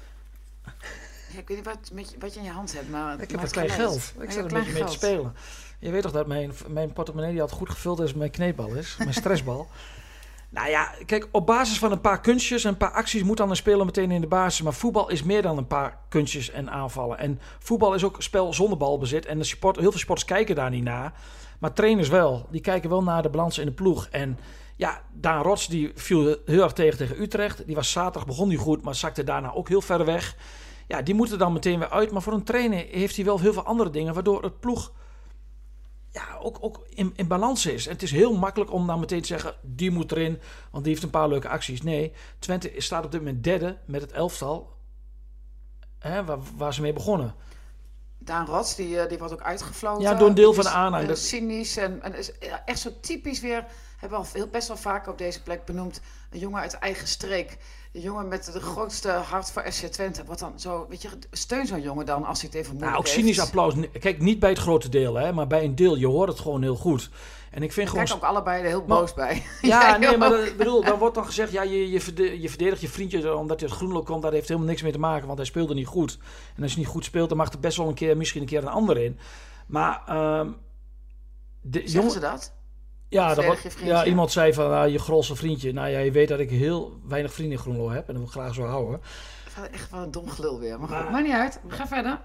Ja, 1.33 1.39
ik 1.39 1.47
weet 1.47 1.57
niet 1.57 1.65
wat, 1.65 1.91
met 1.93 2.15
wat 2.19 2.33
je 2.33 2.39
in 2.39 2.45
je 2.45 2.51
hand 2.51 2.73
hebt, 2.73 2.89
maar... 2.89 3.21
ik 3.21 3.31
heb 3.31 3.41
wat 3.41 3.51
klein 3.51 3.69
geld. 3.69 4.13
Ik 4.19 4.33
er 4.33 4.37
een 4.37 4.47
beetje 4.47 4.71
mee 4.71 4.83
te 4.83 4.91
spelen. 4.91 5.35
Je 5.79 5.91
weet 5.91 6.01
toch 6.01 6.11
dat 6.11 6.27
mijn, 6.27 6.51
mijn 6.67 6.93
portemonnee 6.93 7.31
die 7.31 7.41
altijd 7.41 7.59
goed 7.59 7.69
gevuld 7.69 7.99
is, 7.99 8.13
mijn 8.13 8.31
kneepbal 8.31 8.73
is. 8.73 8.95
Mijn 8.97 9.13
stressbal. 9.13 9.67
nou 10.49 10.69
ja, 10.69 10.91
kijk, 11.05 11.27
op 11.31 11.45
basis 11.45 11.79
van 11.79 11.91
een 11.91 12.01
paar 12.01 12.21
kunstjes 12.21 12.63
en 12.63 12.69
een 12.69 12.77
paar 12.77 12.91
acties 12.91 13.23
moet 13.23 13.37
dan 13.37 13.49
een 13.49 13.55
speler 13.55 13.85
meteen 13.85 14.11
in 14.11 14.21
de 14.21 14.27
basis. 14.27 14.61
Maar 14.61 14.73
voetbal 14.73 15.09
is 15.09 15.23
meer 15.23 15.41
dan 15.41 15.57
een 15.57 15.67
paar 15.67 15.97
kunstjes 16.09 16.51
en 16.51 16.69
aanvallen. 16.69 17.17
En 17.17 17.39
voetbal 17.59 17.93
is 17.93 18.03
ook 18.03 18.21
spel 18.21 18.53
zonder 18.53 18.77
balbezit. 18.77 19.25
En 19.25 19.37
de 19.37 19.43
support, 19.43 19.75
heel 19.75 19.91
veel 19.91 19.99
sporters 19.99 20.27
kijken 20.27 20.55
daar 20.55 20.69
niet 20.69 20.83
naar. 20.83 21.13
Maar 21.59 21.73
trainers 21.73 22.09
wel. 22.09 22.47
Die 22.51 22.61
kijken 22.61 22.89
wel 22.89 23.03
naar 23.03 23.21
de 23.21 23.29
balans 23.29 23.57
in 23.57 23.65
de 23.65 23.71
ploeg. 23.71 24.07
En 24.11 24.39
ja, 24.75 25.01
Daan 25.13 25.41
Rots 25.41 25.67
die 25.67 25.91
viel 25.95 26.37
heel 26.45 26.63
erg 26.63 26.73
tegen 26.73 26.97
tegen 26.97 27.21
Utrecht. 27.21 27.65
Die 27.65 27.75
was 27.75 27.91
zaterdag, 27.91 28.25
begon 28.25 28.49
die 28.49 28.57
goed, 28.57 28.81
maar 28.81 28.95
zakte 28.95 29.23
daarna 29.23 29.53
ook 29.53 29.67
heel 29.67 29.81
ver 29.81 30.05
weg. 30.05 30.35
Ja, 30.87 31.01
die 31.01 31.15
moeten 31.15 31.37
dan 31.37 31.53
meteen 31.53 31.79
weer 31.79 31.89
uit. 31.89 32.11
Maar 32.11 32.21
voor 32.21 32.33
een 32.33 32.43
trainer 32.43 32.85
heeft 32.89 33.15
hij 33.15 33.25
wel 33.25 33.39
heel 33.39 33.53
veel 33.53 33.63
andere 33.65 33.89
dingen, 33.89 34.13
waardoor 34.13 34.43
het 34.43 34.59
ploeg 34.59 34.91
ja, 36.11 36.37
ook, 36.41 36.57
ook 36.61 36.85
in, 36.89 37.13
in 37.15 37.27
balans 37.27 37.65
is. 37.65 37.85
En 37.87 37.93
het 37.93 38.01
is 38.03 38.11
heel 38.11 38.33
makkelijk 38.37 38.71
om 38.71 38.87
dan 38.87 38.99
meteen 38.99 39.21
te 39.21 39.27
zeggen, 39.27 39.55
die 39.61 39.91
moet 39.91 40.11
erin, 40.11 40.39
want 40.71 40.83
die 40.83 40.93
heeft 40.93 41.03
een 41.05 41.09
paar 41.11 41.27
leuke 41.27 41.49
acties. 41.49 41.81
Nee, 41.81 42.13
Twente 42.39 42.71
staat 42.77 43.05
op 43.05 43.11
dit 43.11 43.21
moment 43.23 43.43
derde 43.43 43.77
met 43.85 44.01
het 44.01 44.11
elftal 44.11 44.71
hè, 45.99 46.25
waar, 46.25 46.37
waar 46.57 46.73
ze 46.73 46.81
mee 46.81 46.93
begonnen. 46.93 47.35
Daan 48.17 48.45
Rots, 48.45 48.75
die, 48.75 48.99
eh, 48.99 49.09
die 49.09 49.17
wordt 49.17 49.33
ook 49.33 49.41
uitgefloten. 49.41 50.01
Ja, 50.03 50.13
door 50.13 50.27
een 50.27 50.33
deel 50.35 50.53
van 50.53 50.63
de 50.63 50.69
aanhang. 50.69 51.03
eh, 51.03 51.09
Dat- 51.09 51.17
cynisch 51.17 51.77
en, 51.77 52.01
en 52.01 52.15
is 52.15 52.31
echt 52.65 52.79
zo 52.79 52.89
typisch 53.01 53.39
weer... 53.39 53.65
Hebben 53.97 54.21
we 54.21 54.25
al 54.25 54.31
veel, 54.31 54.47
best 54.47 54.67
wel 54.67 54.77
vaak 54.77 55.07
op 55.07 55.17
deze 55.17 55.41
plek 55.43 55.65
benoemd. 55.65 56.01
Een 56.31 56.39
jongen 56.39 56.61
uit 56.61 56.73
eigen 56.73 57.07
streek. 57.07 57.57
Een 57.93 58.01
jongen 58.01 58.27
met 58.27 58.49
de 58.53 58.59
grootste 58.59 59.09
hart 59.09 59.51
voor 59.51 59.71
FC 59.71 59.85
Twente. 59.85 60.23
Wat 60.25 60.39
dan 60.39 60.59
zo, 60.59 60.85
weet 60.89 61.01
je, 61.01 61.09
steun 61.31 61.65
zo'n 61.67 61.81
jongen 61.81 62.05
dan 62.05 62.23
als 62.25 62.41
hij 62.41 62.49
het 62.49 62.57
even 62.59 62.71
moeilijk 62.71 62.91
Nou, 62.95 63.03
ook 63.07 63.13
heeft. 63.13 63.19
cynisch 63.19 63.39
applaus. 63.39 63.73
Kijk, 63.99 64.19
niet 64.19 64.39
bij 64.39 64.49
het 64.49 64.59
grote 64.59 64.89
deel, 64.89 65.15
hè, 65.15 65.33
maar 65.33 65.47
bij 65.47 65.63
een 65.63 65.75
deel. 65.75 65.95
Je 65.95 66.07
hoort 66.07 66.29
het 66.29 66.39
gewoon 66.39 66.61
heel 66.61 66.75
goed. 66.75 67.09
En 67.51 67.63
ik 67.63 67.73
vind 67.73 67.89
gewoon... 67.89 68.05
kijk 68.05 68.17
ook 68.17 68.23
allebei 68.23 68.61
er 68.61 68.67
heel 68.67 68.83
Maar- 68.87 68.99
boos 68.99 69.13
bij. 69.13 69.43
Ja, 69.61 69.97
nee, 69.97 70.17
maar 70.17 70.29
dat, 70.29 70.57
bedoel, 70.57 70.83
dan 70.83 70.97
wordt 70.99 71.15
dan 71.15 71.25
gezegd, 71.25 71.51
ja, 71.51 71.61
je, 71.61 71.89
je, 71.91 72.01
verde- 72.01 72.41
je 72.41 72.49
verdedigt 72.49 72.81
je 72.81 72.89
vriendje 72.89 73.35
omdat 73.37 73.59
hij 73.59 73.69
uit 73.69 73.77
Groenlo 73.77 74.01
komt. 74.03 74.21
Dat 74.21 74.31
heeft 74.31 74.47
helemaal 74.47 74.69
niks 74.69 74.81
mee 74.81 74.91
te 74.91 74.99
maken, 74.99 75.25
want 75.25 75.37
hij 75.37 75.47
speelde 75.47 75.73
niet 75.73 75.87
goed. 75.87 76.17
En 76.55 76.63
als 76.63 76.71
je 76.71 76.77
niet 76.77 76.87
goed 76.87 77.05
speelt, 77.05 77.29
dan 77.29 77.37
mag 77.37 77.51
er 77.51 77.59
best 77.59 77.77
wel 77.77 77.87
een 77.87 77.93
keer, 77.93 78.17
misschien 78.17 78.41
een 78.41 78.47
keer 78.47 78.61
een 78.61 78.67
ander 78.67 78.97
in. 78.97 79.17
Maar, 79.67 80.01
ehm 80.07 80.49
de 81.61 81.83
jongen, 81.83 82.11
ze 82.11 82.19
dat? 82.19 82.53
Ja, 83.13 83.33
dat 83.33 83.75
ja, 83.83 84.05
iemand 84.05 84.31
zei 84.31 84.53
van, 84.53 84.71
ah, 84.71 84.89
je 84.89 84.99
grolse 84.99 85.35
vriendje. 85.35 85.73
Nou 85.73 85.89
ja, 85.89 85.99
je 85.99 86.11
weet 86.11 86.27
dat 86.27 86.39
ik 86.39 86.49
heel 86.49 86.99
weinig 87.07 87.33
vrienden 87.33 87.57
in 87.57 87.63
Groenlo 87.63 87.89
heb 87.89 88.07
en 88.07 88.13
dat 88.13 88.15
wil 88.15 88.25
ik 88.25 88.31
graag 88.31 88.53
zo 88.53 88.63
houden. 88.65 89.01
Wat 89.55 89.69
Echt 89.71 89.91
wel 89.91 90.01
een 90.01 90.11
dom 90.11 90.29
gelul 90.29 90.59
weer. 90.59 90.79
Maar 90.79 91.11
Maar- 91.11 91.23
niet 91.23 91.31
uit. 91.31 91.59
Ga 91.67 91.87
verder. 91.87 92.21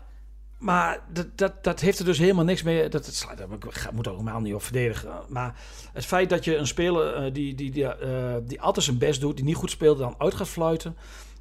Maar 0.59 1.01
dat, 1.13 1.27
dat, 1.35 1.65
dat 1.65 1.81
heeft 1.81 1.99
er 1.99 2.05
dus 2.05 2.19
helemaal 2.19 2.45
niks 2.45 2.63
mee. 2.63 2.89
Dat, 2.89 3.07
het 3.07 3.15
slaat, 3.15 3.41
ik 3.41 3.93
moet 3.93 4.09
ook 4.09 4.17
helemaal 4.19 4.41
niet 4.41 4.55
op 4.55 4.63
verdedigen. 4.63 5.11
Maar 5.29 5.55
het 5.93 6.05
feit 6.05 6.31
dat 6.31 6.45
je 6.45 6.57
een 6.57 6.67
speler 6.67 7.15
eh, 7.15 7.33
die, 7.33 7.55
die, 7.55 7.71
die, 7.71 7.87
eh, 7.87 8.35
die 8.43 8.61
altijd 8.61 8.85
zijn 8.85 8.99
best 8.99 9.21
doet, 9.21 9.37
die 9.37 9.45
niet 9.45 9.57
goed 9.57 9.71
speelt, 9.71 9.99
dan 9.99 10.15
uit 10.19 10.35
gaat 10.35 10.49
fluiten. 10.49 10.97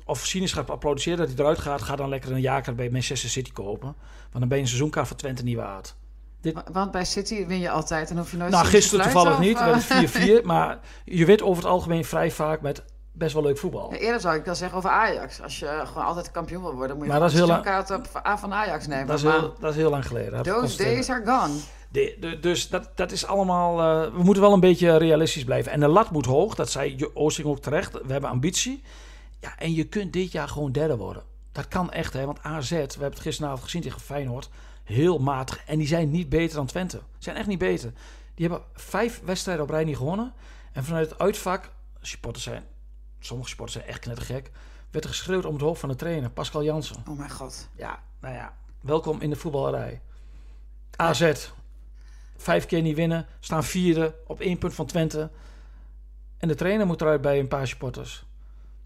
Of 0.06 0.26
cynisch 0.26 0.54
gaat 0.54 0.70
applaudisseren 0.70 1.18
dat 1.18 1.28
hij 1.28 1.38
eruit 1.38 1.60
gaat, 1.60 1.82
ga 1.82 1.96
dan 1.96 2.10
lekker 2.10 2.32
een 2.32 2.42
jaarkaart 2.42 2.78
bij 2.78 2.90
Manchester 2.90 3.30
City 3.30 3.52
kopen. 3.52 3.96
Want 4.22 4.40
dan 4.40 4.48
ben 4.48 4.58
je 4.58 4.64
een 4.64 4.70
seizoenkaart 4.70 5.08
voor 5.08 5.18
Twente 5.18 5.44
niet 5.44 5.56
waard. 5.56 5.96
Wa- 6.42 6.64
Want 6.72 6.92
bij 6.92 7.06
City 7.06 7.46
win 7.48 7.60
je 7.60 7.70
altijd 7.70 8.10
en 8.10 8.18
hoef 8.18 8.32
je 8.32 8.38
nooit 8.38 8.52
Nou, 8.52 8.66
gisteren 8.66 9.04
toevallig 9.04 9.40
niet. 9.40 9.60
We 9.60 9.66
eh? 9.66 9.78
hebben 9.88 10.42
4-4. 10.42 10.44
maar 10.46 10.80
je 11.06 11.26
wint 11.26 11.42
over 11.42 11.64
het 11.64 11.72
algemeen 11.72 12.06
vrij 12.06 12.32
vaak 12.32 12.62
met 12.62 12.84
best 13.12 13.34
wel 13.34 13.44
leuk 13.44 13.58
voetbal. 13.58 13.92
Ja, 13.94 13.98
Eerder 13.98 14.22
zou 14.22 14.36
ik 14.36 14.46
dan 14.46 14.56
zeggen 14.56 14.78
over 14.78 14.90
Ajax. 14.90 15.42
Als 15.42 15.60
je 15.60 15.82
gewoon 15.86 16.06
altijd 16.06 16.32
kampioen 16.32 16.62
wil 16.62 16.74
worden, 16.74 16.96
moet 16.96 17.06
je 17.06 17.12
Maar 17.12 17.20
dat 17.20 17.32
is 17.32 17.36
heel 17.38 17.50
een 17.50 17.62
kaart 17.62 17.92
op 17.92 18.22
A 18.26 18.38
van 18.38 18.54
Ajax 18.54 18.88
nemen. 18.88 19.08
Dat 19.08 19.18
is, 19.18 19.24
heel, 19.24 19.54
dat 19.60 19.70
is 19.72 19.76
heel 19.76 19.90
lang 19.90 20.08
geleden. 20.08 20.44
those 20.44 20.78
days 20.78 21.10
are 21.10 21.26
gone. 21.26 21.54
De, 21.92 22.18
de- 22.20 22.40
dus 22.40 22.70
dat, 22.70 22.90
dat 22.96 23.12
is 23.12 23.26
allemaal. 23.26 23.80
eh, 24.06 24.12
we 24.14 24.24
moeten 24.24 24.44
wel 24.44 24.54
een 24.54 24.60
beetje 24.60 24.98
realistisch 24.98 25.44
blijven. 25.44 25.72
En 25.72 25.80
de 25.80 25.88
lat 25.88 26.12
moet 26.12 26.26
hoog. 26.26 26.56
Dat 26.56 26.70
zei 26.72 27.08
Oosting 27.14 27.48
ook 27.48 27.60
terecht. 27.60 27.92
We 27.92 28.12
hebben 28.12 28.30
ambitie. 28.30 28.84
Ja, 29.40 29.54
en 29.58 29.74
je 29.74 29.84
kunt 29.84 30.14
dit 30.14 30.32
jaar 30.32 30.48
gewoon 30.48 30.72
derde 30.72 30.98
worden. 30.98 31.24
Dat 31.52 31.68
kan 31.68 31.92
echt, 31.92 32.14
hè? 32.14 32.26
Want 32.26 32.40
AZ, 32.42 32.70
we 32.70 32.76
hebben 32.78 33.10
het 33.10 33.20
gisteravond 33.20 33.64
gezien 33.64 33.82
tegen 33.82 34.02
Feyenoord. 34.02 34.50
Heel 34.88 35.20
matig. 35.20 35.64
En 35.66 35.78
die 35.78 35.88
zijn 35.88 36.12
niet 36.12 36.30
beter 36.30 36.56
dan 36.56 36.66
Twente. 36.66 37.02
Zijn 37.18 37.36
echt 37.36 37.48
niet 37.48 37.58
beter. 37.58 37.94
Die 38.36 38.48
hebben 38.48 38.68
vijf 38.74 39.22
wedstrijden 39.24 39.64
op 39.64 39.70
rij 39.70 39.84
niet 39.84 39.98
gewonnen. 39.98 40.34
En 40.72 40.84
vanuit 40.84 41.10
het 41.10 41.20
uitvak, 41.20 41.72
supporters 42.02 42.44
zijn, 42.44 42.64
sommige 43.20 43.50
supporters 43.50 43.78
zijn 43.78 43.92
echt 43.92 44.02
knettergek, 44.02 44.52
werd 44.92 45.06
er 45.06 45.12
geschreeuwd 45.12 45.46
om 45.46 45.54
het 45.54 45.62
hoofd 45.62 45.80
van 45.80 45.90
de 45.90 45.96
trainer, 45.96 46.30
Pascal 46.30 46.64
Jansen. 46.64 47.04
Oh 47.08 47.18
mijn 47.18 47.32
god. 47.32 47.70
Ja, 47.76 48.04
nou 48.20 48.36
ja, 48.36 48.58
welkom 48.82 49.22
in 49.22 49.30
de 49.30 49.36
voetballerij. 49.36 50.02
AZ, 50.96 51.52
vijf 52.38 52.66
keer 52.66 52.82
niet 52.82 52.96
winnen, 52.96 53.26
staan 53.40 53.64
vierde 53.64 54.16
op 54.28 54.40
één 54.40 54.58
punt 54.58 54.74
van 54.74 54.86
Twente. 54.86 55.30
En 56.38 56.48
de 56.48 56.56
trainer 56.56 56.86
moet 56.86 57.02
eruit 57.02 57.22
bij 57.22 57.40
een 57.40 57.48
paar 57.48 57.68
supporters. 57.68 58.26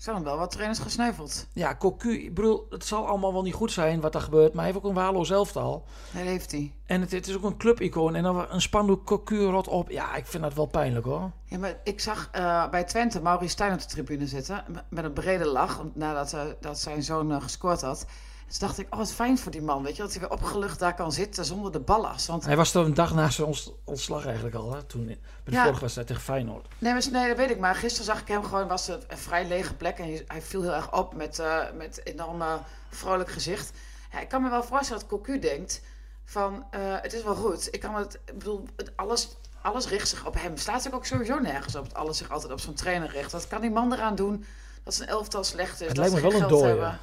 Zijn 0.01 0.15
er 0.15 0.23
wel 0.23 0.37
wat 0.37 0.51
trainers 0.51 0.79
gesneuveld? 0.79 1.47
Ja, 1.53 1.75
Cocu, 1.75 2.23
ik 2.23 2.33
bedoel, 2.33 2.65
het 2.69 2.85
zal 2.85 3.07
allemaal 3.07 3.33
wel 3.33 3.41
niet 3.41 3.53
goed 3.53 3.71
zijn 3.71 4.01
wat 4.01 4.15
er 4.15 4.21
gebeurt, 4.21 4.53
maar 4.53 4.63
hij 4.63 4.73
heeft 4.73 4.85
ook 4.85 4.89
een 4.89 5.01
waarloos 5.01 5.29
elftal. 5.29 5.85
Nee, 6.11 6.23
dat 6.23 6.31
heeft 6.31 6.51
hij. 6.51 6.73
En 6.85 7.01
het, 7.01 7.11
het 7.11 7.27
is 7.27 7.35
ook 7.35 7.43
een 7.43 7.57
clubicoon 7.57 8.15
en 8.15 8.23
dan 8.23 8.45
een 8.49 8.61
spandoek 8.61 9.05
Cocu 9.05 9.43
rot 9.43 9.67
op. 9.67 9.89
Ja, 9.89 10.15
ik 10.15 10.25
vind 10.25 10.43
dat 10.43 10.53
wel 10.53 10.65
pijnlijk 10.65 11.05
hoor. 11.05 11.31
Ja, 11.45 11.57
maar 11.57 11.79
ik 11.83 11.99
zag 11.99 12.29
eh, 12.31 12.69
bij 12.69 12.83
Twente 12.83 13.21
Maurice 13.21 13.51
Stijn 13.51 13.73
op 13.73 13.79
de 13.79 13.85
tribune 13.85 14.27
zitten. 14.27 14.63
Met 14.89 15.03
een 15.03 15.13
brede 15.13 15.45
lach. 15.45 15.85
Nadat 15.93 16.33
eh, 16.33 16.41
dat 16.59 16.79
zijn 16.79 17.03
zoon 17.03 17.31
eh, 17.31 17.41
gescoord 17.41 17.81
had. 17.81 18.05
Dus 18.51 18.59
dacht 18.59 18.77
ik, 18.79 18.87
oh 18.89 18.97
wat 18.99 19.11
fijn 19.13 19.37
voor 19.37 19.51
die 19.51 19.61
man. 19.61 19.83
Weet 19.83 19.95
je, 19.95 20.01
dat 20.01 20.11
hij 20.11 20.19
weer 20.21 20.29
opgelucht 20.31 20.79
daar 20.79 20.93
kan 20.95 21.11
zitten 21.11 21.45
zonder 21.45 21.71
de 21.71 21.79
ballast. 21.79 22.27
Want 22.27 22.45
Hij 22.45 22.55
was 22.55 22.73
er 22.73 22.81
een 22.85 22.93
dag 22.93 23.13
na 23.13 23.29
zijn 23.29 23.47
ont- 23.47 23.73
ontslag 23.83 24.25
eigenlijk 24.25 24.55
al, 24.55 24.73
hè, 24.73 24.83
toen, 24.83 25.05
bij 25.05 25.17
de 25.43 25.51
Ja. 25.51 25.63
vorige 25.63 25.81
wedstrijd 25.81 26.07
tegen 26.07 26.21
Feyenoord. 26.21 26.67
Nee, 26.77 26.93
maar, 26.93 27.03
nee, 27.11 27.27
dat 27.27 27.37
weet 27.37 27.49
ik. 27.49 27.59
Maar 27.59 27.75
gisteren 27.75 28.05
zag 28.05 28.21
ik 28.21 28.27
hem 28.27 28.43
gewoon, 28.43 28.67
was 28.67 28.87
het 28.87 29.05
een 29.07 29.17
vrij 29.17 29.47
lege 29.47 29.73
plek. 29.73 29.97
En 29.99 30.23
hij- 30.27 30.41
viel 30.41 30.61
heel 30.61 30.73
erg 30.73 30.93
op 30.93 31.13
met, 31.15 31.39
eh 31.39 31.57
met 31.77 32.01
enorm 32.03 32.41
vrolijk 32.89 33.29
gezicht. 33.29 33.71
Ja, 34.11 34.19
ik 34.19 34.27
kan 34.29 34.41
me 34.41 34.49
wel 34.49 34.63
voorstellen 34.63 35.01
dat 35.01 35.09
Cocu 35.09 35.39
denkt 35.39 35.81
van, 36.25 36.65
eh, 36.71 36.79
het 37.01 37.13
is 37.13 37.23
wel 37.23 37.35
goed. 37.35 37.67
Ik 37.71 37.79
kan 37.79 37.95
het, 37.95 38.19
ik 38.25 38.37
bedoel, 38.37 38.65
het, 38.75 38.91
alles, 38.95 39.37
alles 39.61 39.87
richt 39.87 40.07
zich 40.09 40.25
op 40.25 40.33
hem. 40.37 40.57
Staat 40.57 40.81
zich 40.81 40.91
ook 40.93 41.05
sowieso 41.05 41.39
nergens 41.39 41.75
op. 41.75 41.83
dat 41.89 41.93
Alles 41.97 42.17
zich 42.17 42.29
altijd 42.31 42.51
op 42.51 42.59
zo'n 42.59 42.73
trainer 42.73 43.09
richt. 43.09 43.31
Wat 43.31 43.47
kan 43.47 43.61
die 43.61 43.71
man 43.71 43.93
eraan 43.93 44.15
doen 44.15 44.45
dat 44.83 44.93
zijn 44.93 45.09
elftal 45.09 45.43
slecht 45.43 45.73
is? 45.81 45.87
Het 45.87 45.95
dat 45.95 45.97
lijkt 45.97 46.13
me 46.13 46.31
wel 46.31 46.41
een 46.41 46.47
dooie. 46.47 46.93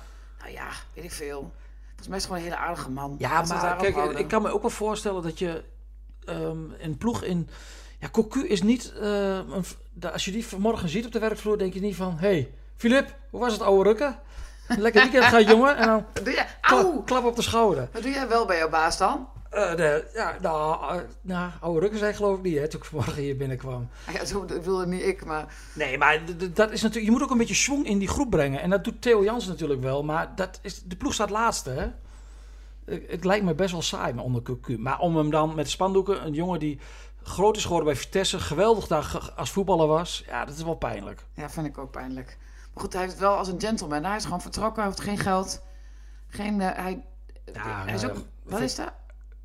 Nou 0.40 0.52
ja, 0.52 0.66
weet 0.94 1.04
ik 1.04 1.12
veel. 1.12 1.52
Volgens 1.86 2.08
mij 2.08 2.16
is 2.16 2.22
het 2.22 2.32
gewoon 2.32 2.38
een 2.38 2.52
hele 2.52 2.56
aardige 2.68 2.90
man. 2.90 3.14
Ja, 3.18 3.40
het 3.40 3.48
maar 3.48 3.76
kijk, 3.76 3.94
houden. 3.94 4.18
ik 4.18 4.28
kan 4.28 4.42
me 4.42 4.50
ook 4.52 4.60
wel 4.60 4.70
voorstellen 4.70 5.22
dat 5.22 5.38
je 5.38 5.64
ehm, 6.24 6.58
een 6.78 6.96
ploeg 6.98 7.22
in... 7.22 7.48
Ja, 8.00 8.08
Cocu 8.08 8.46
is 8.48 8.62
niet... 8.62 8.92
eh, 8.92 9.36
een, 9.36 9.64
als 10.12 10.24
je 10.24 10.30
die 10.30 10.46
vanmorgen 10.46 10.88
ziet 10.88 11.06
op 11.06 11.12
de 11.12 11.18
werkvloer, 11.18 11.58
denk 11.58 11.74
je 11.74 11.80
niet 11.80 11.96
van... 11.96 12.16
hey, 12.18 12.50
Filip, 12.76 13.14
hoe 13.30 13.40
was 13.40 13.52
het 13.52 13.62
oude 13.62 13.82
rukken? 13.88 14.18
Lekker 14.68 15.02
weekend 15.02 15.24
gaat, 15.24 15.48
jongen. 15.48 15.76
En 15.76 15.86
dan 15.86 16.04
Wat 16.14 16.24
doe 16.24 16.34
jij? 16.34 16.46
kla- 16.60 16.76
Auw! 16.80 17.02
klap 17.02 17.24
op 17.24 17.36
de 17.36 17.42
schouder. 17.42 17.88
Wat 17.92 18.02
doe 18.02 18.10
jij 18.10 18.28
wel 18.28 18.46
bij 18.46 18.58
jouw 18.58 18.68
baas 18.68 18.98
dan? 18.98 19.28
Eh, 19.50 19.76
de, 19.76 20.10
ja, 20.14 20.36
nou, 20.40 20.96
eh, 20.96 21.02
nou, 21.20 21.50
oude 21.60 21.80
rukken 21.80 21.98
zijn 21.98 22.14
geloof 22.14 22.36
ik 22.36 22.42
niet, 22.42 22.58
hè, 22.58 22.68
toen 22.68 22.80
ik 22.80 22.86
vanmorgen 22.86 23.22
hier 23.22 23.36
binnenkwam. 23.36 23.88
Ja, 24.12 24.24
zo 24.24 24.44
bedoelde 24.44 24.86
niet 24.86 25.02
ik, 25.02 25.24
maar... 25.24 25.54
Nee, 25.72 25.98
maar 25.98 26.20
dat 26.52 26.70
is 26.70 26.82
natuurlijk, 26.82 27.04
je 27.04 27.10
moet 27.10 27.22
ook 27.22 27.30
een 27.30 27.38
beetje 27.38 27.54
schwung 27.54 27.86
in 27.86 27.98
die 27.98 28.08
groep 28.08 28.30
brengen. 28.30 28.60
En 28.60 28.70
dat 28.70 28.84
doet 28.84 29.02
Theo 29.02 29.24
Jans 29.24 29.46
natuurlijk 29.46 29.80
wel. 29.80 30.04
Maar 30.04 30.32
dat 30.34 30.58
is, 30.62 30.82
de 30.82 30.96
ploeg 30.96 31.14
staat 31.14 31.30
laatste, 31.30 31.70
hè? 31.70 31.90
Het, 33.08 33.24
lijkt 33.24 33.44
me 33.44 33.54
best 33.54 33.72
wel 33.72 33.82
saai 33.82 34.18
onder 34.18 34.42
QQ. 34.42 34.78
Maar 34.78 34.98
om 34.98 35.16
hem 35.16 35.30
dan 35.30 35.54
met 35.54 35.70
spandoeken, 35.70 36.26
een 36.26 36.32
jongen 36.32 36.58
die 36.58 36.80
groot 37.22 37.56
is 37.56 37.62
geworden 37.62 37.86
bij 37.86 37.96
Vitesse, 37.96 38.40
geweldig 38.40 38.86
daar 38.86 39.32
als 39.36 39.50
voetballer 39.50 39.86
was. 39.86 40.22
Ja, 40.26 40.44
dat 40.44 40.56
is 40.56 40.62
wel 40.62 40.74
pijnlijk. 40.74 41.24
Ja, 41.34 41.50
vind 41.50 41.66
ik 41.66 41.78
ook 41.78 41.90
pijnlijk. 41.90 42.38
Maar 42.74 42.82
goed, 42.82 42.92
hij 42.92 43.02
heeft 43.02 43.12
het 43.12 43.22
wel 43.22 43.36
als 43.36 43.48
een 43.48 43.60
gentleman. 43.60 44.04
Hij 44.04 44.16
is 44.16 44.24
gewoon 44.24 44.40
vertrokken, 44.40 44.82
hij 44.82 44.90
heeft 44.90 45.02
geen 45.02 45.18
geld. 45.18 45.62
Geen, 46.28 46.60
eh, 46.60 46.82
hij, 46.82 47.04
Ja, 47.52 47.84
hij 47.84 47.94
is 47.94 48.04
ook... 48.04 48.16
Wat 48.42 48.60
is 48.60 48.74
dat? 48.74 48.92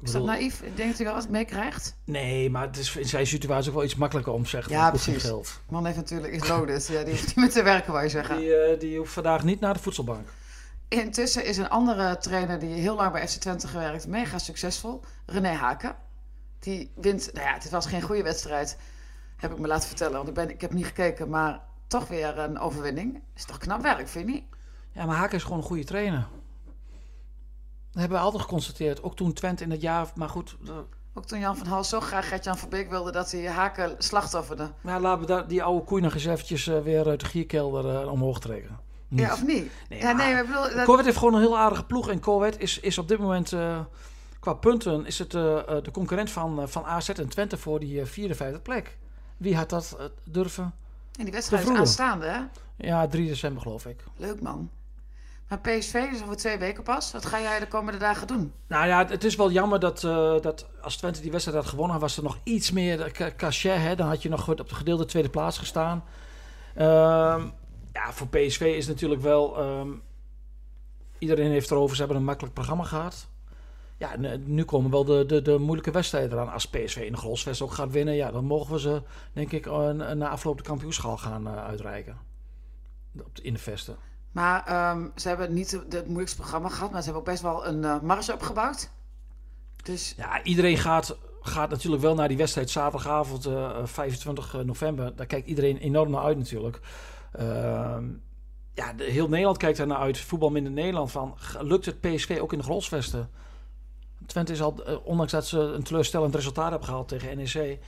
Is 0.04 0.12
dat 0.12 0.24
naïef? 0.24 0.62
Ik 0.62 0.78
denk 0.78 0.90
dat 0.90 0.98
hij 0.98 1.06
wel 1.06 1.16
wat 1.16 1.30
meekrijgt. 1.30 1.96
Nee, 2.04 2.50
maar 2.50 2.68
het 2.68 2.78
is 2.78 2.96
in 2.96 3.06
zijn 3.06 3.28
situatie 3.28 3.70
ook 3.70 3.76
wel 3.76 3.86
iets 3.86 3.96
makkelijker 3.96 4.34
om 4.34 4.44
te 4.44 4.50
zeggen. 4.50 4.72
Ja, 4.72 4.90
precies. 4.90 5.24
geld. 5.24 5.60
Man 5.70 5.86
heeft 5.86 5.98
natuurlijk 5.98 6.34
is 6.34 6.48
loaded. 6.48 6.88
Ja, 6.88 7.04
die 7.04 7.14
hoeft 7.14 7.26
niet 7.26 7.36
meer 7.36 7.50
te 7.50 7.64
werken, 7.64 7.92
wou 7.92 8.04
je 8.04 8.10
zeggen. 8.10 8.38
Die, 8.38 8.56
eh, 8.56 8.80
die 8.80 8.98
hoeft 8.98 9.14
vandaag 9.14 9.44
niet 9.44 9.60
naar 9.60 9.74
de 9.74 9.80
voedselbank. 9.80 10.28
Intussen 10.88 11.46
is 11.46 11.58
een 11.58 11.70
andere 11.70 12.18
trainer 12.18 12.60
die 12.60 12.74
heel 12.74 12.96
lang 12.96 13.12
bij 13.12 13.28
FC 13.28 13.40
Twente 13.40 13.68
gewerkt, 13.68 14.08
mega 14.08 14.38
succesvol. 14.38 15.02
René 15.26 15.50
Haken. 15.52 15.96
Die 16.60 16.92
wint, 16.96 17.30
nou 17.34 17.48
ja, 17.48 17.54
het 17.54 17.70
was 17.70 17.86
geen 17.86 18.02
goede 18.02 18.24
wedstrijd, 18.24 18.78
heb 19.38 19.52
ik 19.52 19.60
me 19.60 19.68
laten 19.68 19.88
vertellen. 19.88 20.16
Want 20.16 20.28
ik, 20.28 20.34
ben, 20.34 20.50
ik 20.50 20.62
heb 20.62 20.74
niet 20.74 20.86
gekeken, 20.86 21.30
maar 21.30 21.62
toch 21.88 22.08
weer 22.08 22.40
een 22.40 22.60
overwinning. 22.60 23.22
Is 23.36 23.46
toch 23.46 23.58
knap 23.58 23.82
werk, 23.82 24.08
vind 24.08 24.28
je 24.28 24.34
niet? 24.34 24.44
Ja, 24.92 25.06
maar 25.06 25.16
Haken 25.16 25.38
is 25.38 25.44
gewoon 25.44 25.58
een 25.58 25.64
goede 25.64 25.84
trainer. 25.84 26.28
Dat 27.94 28.02
hebben 28.02 28.18
we 28.18 28.24
altijd 28.24 28.44
geconstateerd. 28.44 29.04
Ook 29.04 29.16
toen 29.16 29.34
Twente 29.34 29.64
in 29.64 29.72
het 29.72 29.82
jaar... 29.82 30.08
Maar 30.16 30.30
goed, 30.30 30.56
eh, 30.68 30.72
Ook 31.14 31.26
toen 31.26 31.40
Jan 31.40 31.58
van 31.58 31.68
Hal 31.68 31.84
zo 31.84 32.00
graag 32.00 32.28
Gert-Jan 32.28 32.58
van 32.58 32.70
Beek 32.70 32.90
wilde 32.90 33.12
dat 33.12 33.32
hij 33.32 33.48
Haken 33.48 33.96
slachtofferde. 33.98 34.70
Maar 34.82 35.00
laten 35.02 35.22
we 35.22 35.26
daar, 35.28 35.48
die 35.48 35.64
oude 35.64 35.86
koei 35.86 36.02
nog 36.02 36.14
eens 36.14 36.26
eventjes 36.26 36.68
eh, 36.68 36.80
weer 36.80 37.08
uit 37.08 37.20
de 37.20 37.26
gierkelder 37.26 38.02
eh, 38.02 38.12
omhoog 38.12 38.40
trekken. 38.40 38.80
Niet. 39.08 39.20
Ja, 39.22 39.34
of 39.34 39.46
niet? 39.46 39.72
Nee, 39.90 40.00
ja, 40.00 40.12
nee, 40.12 40.34
maar 40.34 40.46
bedoel... 40.46 40.62
dat- 40.62 40.72
Corvette 40.72 41.04
heeft 41.04 41.18
gewoon 41.18 41.34
een 41.34 41.40
heel 41.42 41.58
aardige 41.58 41.86
ploeg. 41.86 42.10
En 42.10 42.20
Corvette 42.20 42.58
is, 42.58 42.80
is 42.80 42.98
op 42.98 43.08
dit 43.08 43.20
moment, 43.20 43.54
eh, 43.54 43.80
qua 44.40 44.54
punten, 44.54 45.06
is 45.06 45.20
het 45.20 45.34
eh, 45.34 45.42
de 45.84 45.92
concurrent 45.92 46.32
van, 46.32 46.70
van 46.70 46.86
AZ 46.86 47.10
en 47.10 47.30
Twente 47.30 47.58
voor 47.58 47.80
die 47.80 48.06
vierde, 48.06 48.36
vijfde 48.36 48.60
plek. 48.60 48.98
Wie 49.38 49.56
had 49.56 49.70
dat 49.70 49.98
durven? 50.24 50.74
En 51.18 51.24
die 51.24 51.34
wedstrijd 51.34 51.70
is 51.70 51.76
aanstaande, 51.78 52.26
hè? 52.26 52.40
Ja, 52.88 53.08
3 53.08 53.28
december 53.28 53.62
geloof 53.62 53.86
ik. 53.86 54.04
Leuk, 54.18 54.42
man. 54.42 54.70
PSV 55.58 55.94
is 56.14 56.24
over 56.24 56.36
twee 56.36 56.58
weken 56.58 56.84
pas. 56.84 57.12
Wat 57.12 57.26
ga 57.26 57.42
jij 57.42 57.60
de 57.60 57.68
komende 57.68 58.00
dagen 58.00 58.28
doen? 58.28 58.54
Nou 58.68 58.88
ja, 58.88 59.06
het 59.08 59.24
is 59.24 59.36
wel 59.36 59.52
jammer 59.52 59.80
dat, 59.80 60.04
eh, 60.04 60.40
dat 60.42 60.70
als 60.82 60.98
Twente 60.98 61.22
die 61.22 61.32
wedstrijd 61.32 61.58
had 61.58 61.68
gewonnen, 61.70 62.00
was 62.00 62.18
er 62.18 62.24
nog 62.24 62.38
iets 62.44 62.72
meer 62.72 63.12
ca- 63.12 63.32
cachet. 63.38 63.78
Hè? 63.78 63.96
Dan 63.96 64.08
had 64.08 64.22
je 64.22 64.30
nog 64.30 64.50
op 64.50 64.70
de 64.70 64.76
gedeelde 64.76 65.06
tweede 65.06 65.30
plaats 65.30 65.58
gestaan. 65.58 66.04
Ehm, 66.76 67.46
ja, 67.94 68.12
voor 68.14 68.28
PSV 68.28 68.62
is 68.62 68.88
natuurlijk 68.88 69.22
wel. 69.22 69.58
ehm, 69.60 69.90
iedereen 71.18 71.52
heeft 71.52 71.72
erover, 71.72 71.96
ze 71.96 72.02
hebben 72.02 72.18
een 72.20 72.26
makkelijk 72.28 72.54
programma 72.54 72.84
gehad. 72.84 73.28
Ja, 73.98 74.16
nu 74.46 74.64
komen 74.64 74.92
wel 74.92 75.04
de, 75.06 75.26
de, 75.26 75.42
de 75.42 75.58
moeilijke 75.58 75.92
wedstrijden 75.92 76.32
eraan. 76.32 76.52
Als 76.54 76.68
PSV 76.70 76.96
in 76.98 77.12
de 77.12 77.18
Grolsvest 77.18 77.62
ook 77.62 77.72
gaat 77.74 77.92
winnen, 77.92 78.16
ja, 78.16 78.32
dan 78.32 78.46
mogen 78.46 78.74
we 78.74 78.80
ze, 78.80 79.02
denk 79.34 79.52
ik, 79.52 79.66
na 80.16 80.30
afloop 80.30 80.58
de 80.58 80.64
kampioenschaal 80.64 81.18
gaan 81.18 81.48
eh, 81.48 81.66
uitreiken. 81.66 82.18
Op 83.20 83.28
in 83.42 83.54
de 83.54 83.60
vesten. 83.60 83.96
Maar 84.34 84.66
ehm, 84.66 85.08
ze 85.16 85.28
hebben 85.28 85.54
niet 85.54 85.72
het 85.72 86.06
moeilijkste 86.06 86.38
programma 86.38 86.70
gehad, 86.70 86.92
maar 86.92 87.00
ze 87.00 87.06
hebben 87.06 87.22
ook 87.22 87.32
best 87.32 87.42
wel 87.42 87.68
een 87.68 87.84
eh, 87.84 88.00
marge 88.00 88.34
opgebouwd. 88.34 88.90
Dus 89.84 90.14
Ja, 90.18 90.44
iedereen 90.44 90.78
gaat, 90.78 91.18
gaat 91.42 91.70
natuurlijk 91.70 92.02
wel 92.02 92.16
naar 92.16 92.28
die 92.28 92.38
wedstrijd 92.38 92.70
zaterdagavond 92.70 93.46
eh, 93.46 93.80
25 93.84 94.64
november. 94.64 95.16
Daar 95.16 95.26
kijkt 95.26 95.48
iedereen 95.48 95.78
enorm 95.78 96.12
naar 96.12 96.24
uit 96.24 96.38
natuurlijk. 96.38 96.80
Ehm, 97.32 98.06
ja, 98.74 98.94
heel 98.98 99.30
Nederland 99.30 99.58
kijkt 99.58 99.78
er 99.78 99.88
naar 99.88 99.98
uit. 99.98 100.20
Voetbal 100.20 100.50
minder 100.50 100.72
Nederland 100.72 101.12
van. 101.12 101.38
Lukt 101.60 101.86
het 101.86 102.02
PSV 102.02 102.38
ook 102.42 102.52
in 102.52 102.58
de 102.58 102.64
Grolsvesten? 102.64 103.30
Twente 104.26 104.52
is 104.52 104.62
al, 104.62 104.86
eh, 104.86 104.96
ondanks 105.04 105.32
dat 105.32 105.48
ze 105.48 105.60
een 105.60 105.84
teleurstellend 105.84 106.36
resultaat 106.36 106.70
hebben 106.70 106.88
gehaald 106.88 107.08
tegen 107.08 107.38
NEC... 107.38 107.80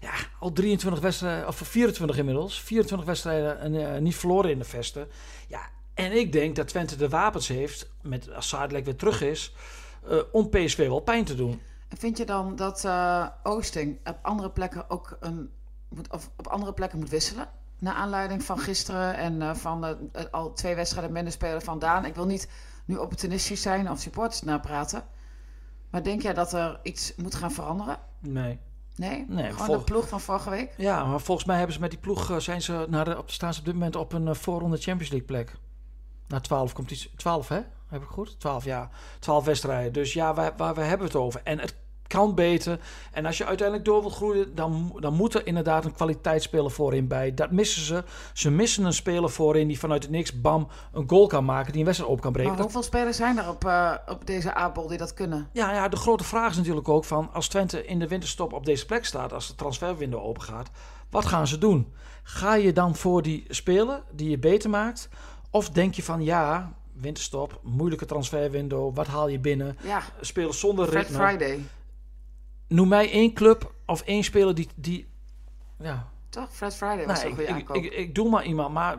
Ja, 0.00 0.12
al 0.38 0.52
23 0.52 1.02
wedstrijden, 1.02 1.48
of 1.48 1.56
24 1.56 2.18
inmiddels. 2.18 2.60
24 2.60 3.06
wedstrijden 3.06 3.60
en, 3.60 3.94
eh, 3.94 4.00
niet 4.00 4.16
verloren 4.16 4.50
in 4.50 4.58
de 4.58 4.64
vesten. 4.64 5.08
Ja, 5.48 5.68
en 5.98 6.12
ik 6.12 6.32
denk 6.32 6.56
dat 6.56 6.68
Twente 6.68 6.96
de 6.96 7.08
wapens 7.08 7.48
heeft, 7.48 7.90
met, 8.02 8.34
als 8.34 8.48
Zadelijk 8.48 8.84
weer 8.84 8.96
terug 8.96 9.22
is... 9.22 9.54
eh, 10.08 10.18
om 10.32 10.48
PSV 10.48 10.86
wel 10.86 11.00
pijn 11.00 11.24
te 11.24 11.34
doen. 11.34 11.60
en 11.88 11.96
vind 11.96 12.16
je 12.18 12.24
dan 12.24 12.56
dat 12.56 12.84
eh, 12.84 13.26
Oosting 13.42 13.98
op 14.04 14.18
andere 14.22 14.50
plekken 14.50 14.90
ook 14.90 15.16
een, 15.20 15.50
moet, 15.88 16.12
of 16.12 16.30
op 16.36 16.46
andere 16.46 16.72
plekken 16.72 16.98
moet 16.98 17.08
wisselen? 17.08 17.48
Naar 17.78 17.94
aanleiding 17.94 18.42
van 18.42 18.58
gisteren 18.58 19.16
en 19.16 19.42
eh, 19.42 19.54
van 19.54 19.98
al 20.30 20.52
twee 20.52 20.74
wedstrijden 20.74 21.12
minder 21.12 21.32
spelen 21.32 21.62
van 21.62 21.78
Daan. 21.78 22.04
Ik 22.04 22.14
wil 22.14 22.26
niet 22.26 22.48
nu 22.84 22.96
opportunistisch 22.96 23.62
zijn 23.62 23.90
of 23.90 24.00
supporters 24.00 24.42
napraten. 24.42 25.04
Maar 25.90 26.02
denk 26.02 26.22
jij 26.22 26.34
dat 26.34 26.52
er 26.52 26.80
iets 26.82 27.14
moet 27.16 27.34
gaan 27.34 27.52
veranderen? 27.52 27.98
Nee. 28.20 28.58
Nee? 28.96 29.24
Nee, 29.28 29.52
Gewoon 29.52 29.78
de 29.78 29.84
ploeg 29.84 30.08
van 30.08 30.20
vorige 30.20 30.50
week? 30.50 30.74
Ja, 30.76 31.04
maar 31.04 31.20
volgens 31.20 31.46
mij 31.46 31.56
hebben 31.56 31.74
ze 31.74 31.80
met 31.80 31.90
die 31.90 31.98
ploeg 31.98 32.42
zijn 32.42 32.62
ze 32.62 32.86
naar 32.88 33.04
de, 33.04 33.18
op, 33.18 33.30
staan 33.30 33.52
ze 33.54 33.58
op 33.58 33.64
dit 33.64 33.74
moment 33.74 33.96
op 33.96 34.12
een 34.12 34.36
voorronde 34.36 34.76
Champions 34.76 35.10
League 35.10 35.26
plek. 35.26 35.56
Na 36.28 36.40
12 36.40 36.72
komt 36.72 36.90
iets. 36.90 37.10
12 37.16 37.48
hè? 37.48 37.60
Heb 37.88 38.02
ik 38.02 38.08
goed? 38.08 38.40
12 38.40 38.64
ja. 38.64 38.90
12 39.18 39.44
wedstrijden. 39.44 39.92
Dus 39.92 40.12
ja, 40.12 40.34
waar, 40.34 40.52
waar 40.56 40.74
we 40.74 40.80
hebben 40.80 41.06
het 41.06 41.16
over. 41.16 41.40
En 41.44 41.58
het 41.58 41.74
kan 42.06 42.34
beter. 42.34 42.80
En 43.12 43.26
als 43.26 43.38
je 43.38 43.46
uiteindelijk 43.46 43.86
door 43.88 44.00
wilt 44.00 44.14
groeien, 44.14 44.54
dan, 44.54 44.96
dan 45.00 45.14
moet 45.14 45.34
er 45.34 45.46
inderdaad 45.46 45.84
een 45.84 45.92
kwaliteitsspeler 45.92 46.70
voorin 46.70 47.08
bij. 47.08 47.34
Dat 47.34 47.50
missen 47.50 47.82
ze. 47.82 48.04
Ze 48.32 48.50
missen 48.50 48.84
een 48.84 48.92
speler 48.92 49.30
voorin 49.30 49.68
die 49.68 49.78
vanuit 49.78 50.02
het 50.02 50.12
niks, 50.12 50.40
bam, 50.40 50.68
een 50.92 51.08
goal 51.08 51.26
kan 51.26 51.44
maken, 51.44 51.70
die 51.70 51.78
een 51.80 51.86
wedstrijd 51.86 52.12
op 52.12 52.20
kan 52.20 52.32
breken. 52.32 52.50
Maar 52.50 52.60
Dat- 52.62 52.72
hoeveel 52.72 52.88
spelers 52.90 53.16
zijn 53.16 53.38
er 53.38 53.48
op, 53.48 53.64
eh, 53.64 53.94
op 54.08 54.26
deze 54.26 54.56
A-bol 54.58 54.88
die 54.88 54.98
dat 54.98 55.14
kunnen? 55.14 55.48
Ja, 55.52 55.72
ja, 55.72 55.88
de 55.88 55.96
grote 55.96 56.24
vraag 56.24 56.50
is 56.50 56.56
natuurlijk 56.56 56.88
ook 56.88 57.04
van 57.04 57.30
als 57.32 57.48
Twente 57.48 57.86
in 57.86 57.98
de 57.98 58.08
winterstop 58.08 58.52
op 58.52 58.64
deze 58.66 58.86
plek 58.86 59.04
staat, 59.04 59.32
als 59.32 59.46
de 59.46 59.54
transferwindow 59.54 60.24
open 60.24 60.42
gaat, 60.42 60.70
wat 61.10 61.26
gaan 61.26 61.46
ze 61.46 61.58
doen? 61.58 61.92
Ga 62.22 62.54
je 62.54 62.72
dan 62.72 62.96
voor 62.96 63.22
die 63.22 63.44
speler 63.48 64.02
die 64.12 64.30
je 64.30 64.38
beter 64.38 64.70
maakt? 64.70 65.08
Of 65.50 65.70
denk 65.70 65.94
je 65.94 66.02
van 66.02 66.22
ja, 66.22 66.72
winterstop, 66.92 67.60
moeilijke 67.62 68.06
transferwindow, 68.06 68.96
wat 68.96 69.06
haal 69.06 69.28
je 69.28 69.38
binnen? 69.38 69.76
Ja, 69.82 70.02
Spelen 70.20 70.54
zonder 70.54 70.86
Fred 70.86 71.02
ritme. 71.02 71.26
Friday. 71.26 71.60
noem 72.66 72.88
mij 72.88 73.10
één 73.10 73.32
club 73.32 73.72
of 73.86 74.02
één 74.02 74.24
speler 74.24 74.54
die... 74.54 74.68
die 74.74 75.08
ja, 75.78 76.08
Toch? 76.28 76.48
Fred 76.50 76.74
Friday 76.74 77.06
was 77.06 77.22
een 77.22 77.38
ik, 77.38 77.48
ik, 77.48 77.68
ik, 77.68 77.92
ik 77.92 78.14
doe 78.14 78.30
maar 78.30 78.44
iemand, 78.44 78.74
maar... 78.74 78.98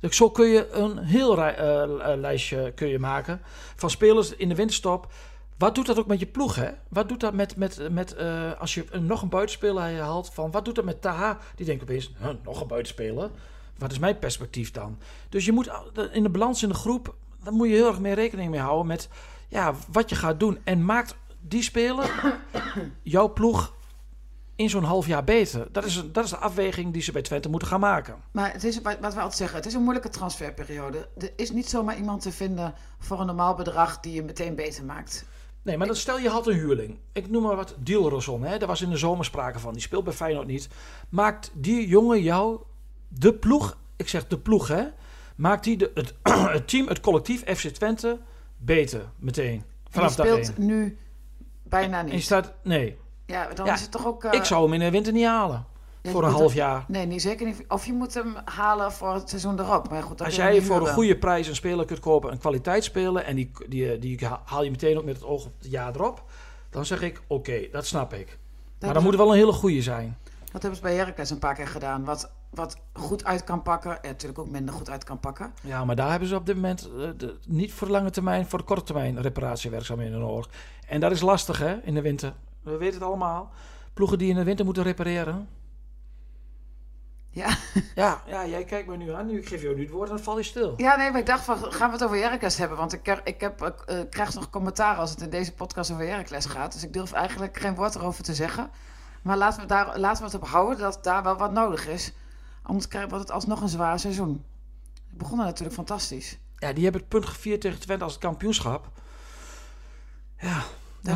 dus 0.00 0.16
Zo 0.16 0.30
kun 0.30 0.46
je 0.46 0.70
een 0.70 0.98
heel 0.98 1.42
eh, 1.42 1.82
eh, 1.82 2.18
lijstje 2.18 2.72
kun 2.74 2.88
je 2.88 2.98
maken 2.98 3.40
van 3.76 3.90
spelers 3.90 4.36
in 4.36 4.48
de 4.48 4.54
winterstop. 4.54 5.12
Wat 5.58 5.74
doet 5.74 5.86
dat 5.86 5.98
ook 5.98 6.06
met 6.06 6.20
je 6.20 6.26
ploeg, 6.26 6.54
hè? 6.54 6.70
Wat 6.88 7.08
doet 7.08 7.20
dat 7.20 7.34
met, 7.34 7.56
met, 7.56 7.90
met 7.90 8.14
eh, 8.14 8.60
als 8.60 8.74
je 8.74 8.84
nog 9.00 9.22
een 9.22 9.28
buitenspeler 9.28 10.00
haalt, 10.00 10.30
van 10.34 10.50
wat 10.50 10.64
doet 10.64 10.74
dat 10.74 10.84
met 10.84 11.02
Taha? 11.02 11.38
Die 11.54 11.66
denkt 11.66 11.82
opeens, 11.82 12.12
nog 12.42 12.60
een 12.60 12.66
buitenspeler? 12.66 13.30
Wat 13.78 13.92
is 13.92 13.98
mijn 13.98 14.18
perspectief 14.18 14.70
dan? 14.70 14.98
Dus 15.28 15.44
je 15.44 15.52
moet 15.52 15.70
in 16.12 16.22
de 16.22 16.28
balans 16.28 16.62
in 16.62 16.68
de 16.68 16.74
groep, 16.74 17.14
daar 17.44 17.52
moet 17.52 17.68
je 17.68 17.74
heel 17.74 17.88
erg 17.88 18.00
mee 18.00 18.14
rekening 18.14 18.50
mee 18.50 18.60
houden 18.60 18.86
met 18.86 19.08
ja, 19.48 19.74
wat 19.92 20.08
je 20.10 20.16
gaat 20.16 20.40
doen. 20.40 20.58
En 20.64 20.84
maakt 20.84 21.16
die 21.40 21.62
speler 21.62 22.34
jouw 23.02 23.32
ploeg 23.32 23.74
in 24.56 24.70
zo'n 24.70 24.84
half 24.84 25.06
jaar 25.06 25.24
beter? 25.24 25.68
Dat 25.72 25.84
is, 25.84 26.02
dat 26.12 26.24
is 26.24 26.30
de 26.30 26.36
afweging 26.36 26.92
die 26.92 27.02
ze 27.02 27.12
bij 27.12 27.22
Twente 27.22 27.48
moeten 27.48 27.68
gaan 27.68 27.80
maken. 27.80 28.16
Maar 28.30 28.52
het 28.52 28.64
is 28.64 28.80
wat 28.82 28.98
wat 29.00 29.14
we 29.14 29.20
altijd 29.20 29.38
zeggen, 29.38 29.56
het 29.56 29.66
is 29.66 29.74
een 29.74 29.82
moeilijke 29.82 30.08
transferperiode. 30.08 31.08
Er 31.18 31.32
is 31.36 31.50
niet 31.50 31.68
zomaar 31.68 31.96
iemand 31.96 32.22
te 32.22 32.32
vinden 32.32 32.74
voor 32.98 33.20
een 33.20 33.26
normaal 33.26 33.54
bedrag 33.54 34.00
die 34.00 34.12
je 34.12 34.22
meteen 34.22 34.54
beter 34.54 34.84
maakt. 34.84 35.24
Nee, 35.62 35.76
maar 35.76 35.86
dan 35.86 35.96
stel 35.96 36.18
je 36.18 36.28
had 36.28 36.46
een 36.46 36.54
huurling. 36.54 36.98
Ik 37.12 37.30
noem 37.30 37.42
maar 37.42 37.56
wat 37.56 37.74
Dielroson. 37.78 38.42
Hè? 38.42 38.58
Daar 38.58 38.68
was 38.68 38.82
in 38.82 38.90
de 38.90 38.96
zomer 38.96 39.24
sprake 39.24 39.58
van. 39.58 39.72
Die 39.72 39.82
speelt 39.82 40.04
bij 40.04 40.12
Feyenoord 40.12 40.46
niet. 40.46 40.68
Maakt 41.08 41.50
die 41.54 41.88
jongen 41.88 42.22
jou 42.22 42.60
de 43.08 43.32
ploeg, 43.34 43.76
ik 43.96 44.08
zeg 44.08 44.26
de 44.26 44.38
ploeg 44.38 44.68
hè, 44.68 44.84
maakt 45.36 45.64
die 45.64 45.76
de, 45.76 45.90
het, 45.94 46.14
het 46.56 46.68
team, 46.68 46.86
het 46.88 47.00
collectief 47.00 47.42
FC 47.56 47.66
Twente 47.68 48.18
beter 48.58 49.00
meteen. 49.18 49.52
En 49.54 49.62
die 49.62 49.90
Vanaf 49.90 50.14
dag 50.14 50.26
speelt 50.26 50.58
nu 50.58 50.98
bijna 51.62 51.98
En 51.98 52.04
niet. 52.06 52.22
staat, 52.22 52.52
nee, 52.62 52.98
Ja, 53.26 53.48
dan 53.54 53.66
Ja, 53.66 53.74
is 53.74 53.80
het 53.80 53.90
toch 53.90 54.06
ook... 54.06 54.24
eh, 54.24 54.32
ik 54.32 54.44
zou 54.44 54.62
hem 54.62 54.72
in 54.72 54.78
de 54.80 54.90
winter 54.90 55.12
niet 55.12 55.24
halen. 55.26 55.64
ja, 56.02 56.10
voor 56.10 56.24
een 56.24 56.30
half 56.30 56.46
hem- 56.48 56.56
jaar. 56.56 56.84
Nee, 56.88 57.06
niet 57.06 57.22
zeker 57.22 57.46
niet. 57.46 57.64
Of 57.68 57.86
je 57.86 57.92
moet 57.92 58.14
hem 58.14 58.34
halen 58.44 58.92
voor 58.92 59.14
het 59.14 59.28
seizoen 59.28 59.60
erop. 59.60 59.90
Maar 59.90 60.02
goed, 60.02 60.22
Als 60.22 60.36
jij 60.36 60.62
voor 60.62 60.80
een 60.88 60.94
goede 60.94 61.16
prijs 61.18 61.46
een 61.48 61.54
speler 61.54 61.84
kunt 61.84 62.00
kopen, 62.00 62.32
een 62.32 62.38
kwaliteitsspeler, 62.38 63.22
en 63.22 63.36
die, 63.36 63.50
die, 63.68 63.98
die 63.98 64.18
haal 64.44 64.62
je 64.64 64.70
meteen 64.70 64.98
ook 64.98 65.04
met 65.04 65.14
het 65.14 65.24
oog 65.24 65.44
op 65.44 65.52
het 65.58 65.70
jaar 65.70 65.94
erop, 65.94 66.22
dan 66.70 66.86
zeg 66.86 67.02
ik, 67.02 67.22
oké, 67.26 67.68
dat 67.72 67.86
snap 67.86 68.12
ik. 68.14 68.38
Maar 68.80 68.94
dan 68.94 69.02
moet 69.02 69.12
er 69.12 69.18
wel 69.18 69.30
een 69.30 69.38
hele 69.38 69.52
goede 69.52 69.82
zijn. 69.82 70.16
Dat 70.52 70.62
hebben 70.62 70.76
ze 70.76 70.82
bij 70.82 70.94
Heracles 70.96 71.30
een 71.30 71.38
paar 71.38 71.54
keer 71.54 71.68
gedaan. 71.68 72.04
Wat, 72.04 72.30
wat 72.50 72.76
goed 72.92 73.24
uit 73.24 73.44
kan 73.44 73.62
pakken. 73.62 74.02
En 74.02 74.10
natuurlijk 74.10 74.38
ook 74.38 74.50
minder 74.50 74.74
goed 74.74 74.90
uit 74.90 75.04
kan 75.04 75.20
pakken. 75.20 75.52
Ja, 75.62 75.84
maar 75.84 75.96
daar 75.96 76.10
hebben 76.10 76.28
ze 76.28 76.34
op 76.36 76.46
dit 76.46 76.54
moment 76.54 76.88
eh, 76.98 77.08
de- 77.16 77.38
niet 77.46 77.72
voor 77.72 77.88
lange 77.88 78.10
termijn, 78.10 78.46
voor 78.46 78.58
de 78.58 78.64
korte 78.64 78.82
termijn 78.84 79.20
reparatiewerkzaamheden 79.22 80.18
nodig. 80.18 80.48
En 80.88 81.00
dat 81.00 81.10
is 81.12 81.20
lastig 81.20 81.58
hè, 81.58 81.76
in 81.82 81.94
de 81.94 82.02
winter. 82.02 82.34
We 82.62 82.76
weten 82.76 82.94
het 82.94 83.08
allemaal. 83.08 83.50
Ploegen 83.94 84.18
die 84.18 84.28
in 84.30 84.36
de 84.36 84.44
winter 84.44 84.64
moeten 84.64 84.82
repareren. 84.82 85.48
Ja. 87.30 87.48
Ja, 87.94 88.22
ja 88.26 88.46
jij 88.46 88.64
kijkt 88.64 88.88
me 88.88 88.96
nu 88.96 89.12
aan. 89.12 89.26
Nu 89.26 89.38
ik 89.38 89.48
geef 89.48 89.62
jou 89.62 89.74
nu 89.74 89.82
het 89.82 89.90
woord 89.90 90.08
en 90.08 90.14
dan 90.14 90.24
val 90.24 90.36
je 90.36 90.42
stil. 90.42 90.74
ja, 90.76 90.96
nee, 90.96 91.10
maar 91.10 91.20
ik 91.20 91.26
dacht 91.26 91.44
van, 91.44 91.56
gaan 91.72 91.86
we 91.88 91.94
het 91.96 92.04
over 92.04 92.16
Heracles 92.16 92.56
hebben? 92.56 92.78
Want 92.78 92.92
ik, 92.92 93.02
krijg- 93.02 93.20
ik 93.24 93.40
heb, 93.40 93.62
eh, 93.62 94.00
eh, 94.00 94.06
krijg 94.10 94.34
nog 94.34 94.50
commentaar 94.50 94.96
als 94.96 95.10
het 95.10 95.20
in 95.20 95.30
deze 95.30 95.52
podcast 95.54 95.90
over 95.92 96.06
Heracles 96.06 96.44
gaat. 96.46 96.72
Dus 96.72 96.84
ik 96.84 96.92
durf 96.92 97.12
eigenlijk 97.12 97.56
geen 97.58 97.74
woord 97.74 97.94
erover 97.94 98.24
te 98.24 98.34
zeggen. 98.34 98.70
Maar 99.22 99.36
laten 99.36 99.60
we, 99.60 99.66
daar, 99.66 99.98
laten 99.98 100.18
we 100.24 100.30
het 100.30 100.40
op 100.42 100.48
houden 100.48 100.78
dat 100.78 100.98
daar 101.02 101.22
wel 101.22 101.36
wat 101.36 101.52
nodig 101.52 101.86
is. 101.88 102.12
Anders 102.66 102.88
krijg- 102.88 103.08
wordt 103.08 103.24
het 103.24 103.32
alsnog 103.32 103.60
een 103.60 103.68
zwaar 103.68 103.98
seizoen. 103.98 104.44
Het 105.08 105.18
begon 105.18 105.38
natuurlijk 105.38 105.74
fantastisch. 105.74 106.38
Ja, 106.56 106.72
die 106.72 106.82
hebben 106.82 107.00
het 107.00 107.10
punt 107.10 107.26
gevierd 107.26 107.60
tegen 107.60 107.80
Twente 107.80 108.04
als 108.04 108.12
het 108.12 108.22
kampioenschap. 108.22 108.90
Ja, 110.38 110.48
Daarna 110.48 110.64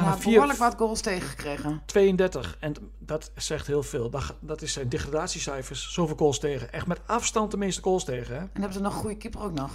daarna 0.04 0.16
vier- 0.18 0.32
behoorlijk 0.32 0.58
wat 0.58 0.74
goals 0.76 1.00
tegengekregen. 1.00 1.82
32. 1.86 2.56
En 2.60 2.74
dat 2.98 3.30
zegt 3.34 3.66
heel 3.66 3.82
veel. 3.82 4.10
Dat, 4.10 4.34
dat 4.40 4.62
is 4.62 4.72
zijn 4.72 4.88
degradatiecijfers. 4.88 5.92
Zoveel 5.92 6.16
goals 6.16 6.38
tegen. 6.38 6.72
Echt 6.72 6.86
met 6.86 7.00
afstand 7.06 7.50
de 7.50 7.56
meeste 7.56 7.82
goals 7.82 8.04
tegen. 8.04 8.34
Hè? 8.34 8.40
En 8.40 8.50
hebben 8.52 8.72
ze 8.72 8.80
nog 8.80 8.94
een 8.94 9.00
goede 9.00 9.16
keeper 9.16 9.40
ook 9.42 9.52
nog. 9.52 9.70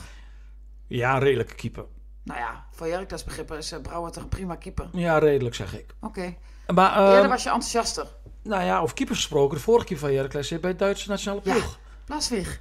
Ja, 0.87 1.17
redelijke 1.17 1.55
keeper. 1.55 1.85
Nou 2.23 2.39
ja, 2.39 2.65
voor 2.71 2.87
Heracles 2.87 3.23
begrippen 3.23 3.57
is 3.57 3.73
uh, 3.73 3.79
Brouwer 3.81 4.11
toch 4.11 4.23
een 4.23 4.29
prima 4.29 4.55
keeper. 4.55 4.89
Ja, 4.91 5.17
redelijk 5.17 5.55
zeg 5.55 5.77
ik. 5.77 5.95
Oké. 6.01 6.35
Maar, 6.73 6.95
ehm, 6.95 7.11
Eerder 7.13 7.29
was 7.29 7.43
je 7.43 7.49
enthousiaster. 7.49 8.07
Nou 8.47 8.63
ja, 8.63 8.79
over 8.79 8.95
keepers 8.95 9.17
gesproken. 9.19 9.57
De 9.57 9.63
vorige 9.63 9.85
keeper 9.85 10.07
van 10.07 10.15
Heracles 10.15 10.47
zit 10.47 10.61
bij 10.61 10.69
het 10.69 10.79
Duitse 10.79 11.09
nationale 11.09 11.41
Ja. 11.43 11.51
ploeg. 11.53 11.79
Plaswig. 12.05 12.59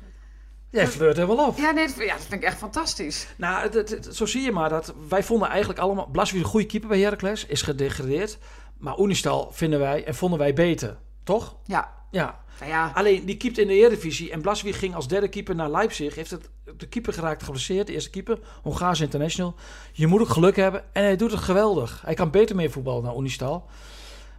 Jij 0.71 0.87
flirt 0.87 1.17
wel 1.17 1.47
op. 1.47 1.57
Ja, 1.59 1.71
nee, 1.71 1.87
dat, 1.87 1.97
ja, 1.97 2.13
dat 2.13 2.21
vind 2.23 2.33
ik 2.33 2.43
echt 2.43 2.59
fantastisch. 2.59 3.27
Nou, 3.37 3.63
het, 3.63 3.75
het- 3.75 3.89
het- 3.91 4.17
zo 4.17 4.27
zie 4.27 4.43
je 4.43 4.53
maar 4.53 4.69
dat 4.69 4.95
wij 5.09 5.23
vonden 5.23 5.49
eigenlijk 5.49 5.79
allemaal... 5.79 6.07
Blaswijk 6.07 6.45
een 6.45 6.51
goede 6.51 6.67
keeper 6.67 6.89
bij 6.89 7.01
Heracles, 7.01 7.47
is 7.47 7.63
gedegradeerd. 7.63 8.39
Maar 8.79 8.99
Unistal 8.99 9.51
vinden 9.53 9.79
wij 9.79 10.05
en 10.05 10.15
vonden 10.15 10.39
wij 10.39 10.55
beter. 10.55 10.97
Toch? 11.25 11.57
Ja, 11.65 11.93
Ja. 12.11 12.41
nou 12.59 12.71
ja, 12.71 12.91
Alleen, 12.95 13.25
die 13.25 13.37
keept 13.37 13.59
in 13.59 13.67
de 13.67 13.75
Eredivisie 13.75 14.31
en 14.31 14.41
Blaswijk 14.41 14.75
ging 14.77 14.95
als 14.95 15.09
derde 15.09 15.29
keeper 15.29 15.55
naar 15.55 15.71
Leipzig. 15.71 16.15
Heeft 16.15 16.31
het, 16.31 16.51
de 16.77 16.87
keeper 16.89 17.13
geraakt 17.13 17.43
geblesseerd, 17.43 17.87
de 17.87 17.93
eerste 17.93 18.11
keeper. 18.11 18.39
Hongaars 18.63 19.01
international. 19.01 19.55
Je 19.93 20.07
moet 20.07 20.21
ook 20.21 20.29
geluk 20.29 20.57
hebben 20.57 20.85
en 20.93 21.03
hij 21.03 21.17
doet 21.17 21.31
het 21.31 21.41
geweldig. 21.41 22.03
Hij 22.05 22.15
kan 22.15 22.31
beter 22.31 22.57
mee 22.57 22.71
voetballen 22.71 23.03
dan 23.03 23.19
Unistal. 23.19 23.67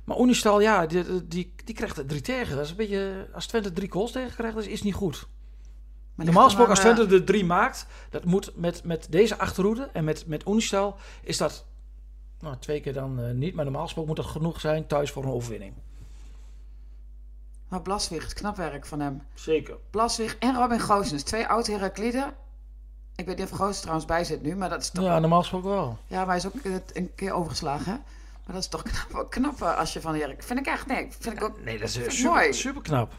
Maar 0.05 0.19
Unistal, 0.19 0.59
ja, 0.59 0.85
die, 0.85 1.27
die, 1.27 1.53
die 1.63 1.75
krijgt 1.75 1.97
er 1.97 2.05
drie 2.05 2.21
tegen. 2.21 2.55
Dat 2.55 2.65
is 2.65 2.71
een 2.71 2.77
beetje... 2.77 3.27
Als 3.33 3.47
Twente 3.47 3.73
drie 3.73 3.91
goals 3.91 4.11
tegen 4.11 4.35
krijgt, 4.35 4.55
dat 4.55 4.65
is 4.65 4.83
niet 4.83 4.93
goed. 4.93 5.27
maar 6.15 6.25
Normaal 6.25 6.43
gesproken, 6.43 6.71
als 6.71 6.79
Twente 6.79 7.15
er 7.15 7.23
drie 7.23 7.45
maakt, 7.45 7.87
dat 8.09 8.25
moet 8.25 8.51
met, 8.55 8.83
met 8.83 9.07
deze 9.09 9.37
achterhoede 9.37 9.89
en 9.93 10.03
met, 10.03 10.27
met 10.27 10.47
Unistal, 10.47 10.95
is 11.21 11.37
dat 11.37 11.65
nou, 12.39 12.55
twee 12.59 12.81
keer 12.81 12.93
dan 12.93 13.19
eh, 13.19 13.31
niet. 13.31 13.55
Maar 13.55 13.63
normaal 13.63 13.83
gesproken 13.83 14.13
moet 14.13 14.23
dat 14.23 14.31
genoeg 14.31 14.59
zijn 14.59 14.87
thuis 14.87 15.11
voor 15.11 15.23
een 15.23 15.31
overwinning. 15.31 15.73
Maar, 17.67 17.81
het 18.09 18.33
knap 18.33 18.55
werk 18.55 18.85
van 18.85 18.99
hem. 18.99 19.21
Zeker. 19.33 19.75
Blaswig 19.89 20.37
en 20.37 20.55
Robin 20.55 20.79
Goossens, 20.79 21.23
twee 21.23 21.47
oud 21.47 21.67
Herakliden. 21.67 22.33
Ik 23.15 23.25
weet 23.25 23.37
niet 23.37 23.51
of 23.51 23.57
Goossens 23.57 23.79
trouwens 23.79 24.05
bij 24.05 24.23
zit 24.23 24.41
nu, 24.41 24.55
maar 24.55 24.69
dat 24.69 24.81
is 24.81 24.89
toch... 24.89 25.03
Ja, 25.03 25.19
normaal 25.19 25.39
gesproken 25.39 25.69
wel. 25.69 25.97
Ja, 26.07 26.17
maar 26.17 26.27
hij 26.27 26.37
is 26.37 26.45
ook 26.45 26.53
een, 26.63 26.81
een 26.93 27.15
keer 27.15 27.33
overgeslagen, 27.33 27.91
hè? 27.91 27.97
Maar 28.45 28.55
dat 28.55 28.63
is 28.63 28.69
toch 28.69 28.83
knap, 29.09 29.29
knap 29.29 29.61
eh, 29.61 29.77
als 29.77 29.93
je 29.93 30.01
van 30.01 30.15
Herak... 30.15 30.43
Vind 30.43 30.59
ik 30.59 30.65
echt, 30.65 30.87
nee, 30.87 31.07
vind 31.19 31.37
ik 31.37 31.43
ook... 31.43 31.63
Nee, 31.63 31.77
dat 31.79 31.89
is 31.89 31.97
ik 31.97 32.11
super, 32.11 32.31
mooi. 32.31 32.53
super 32.53 32.81
knap. 32.81 33.13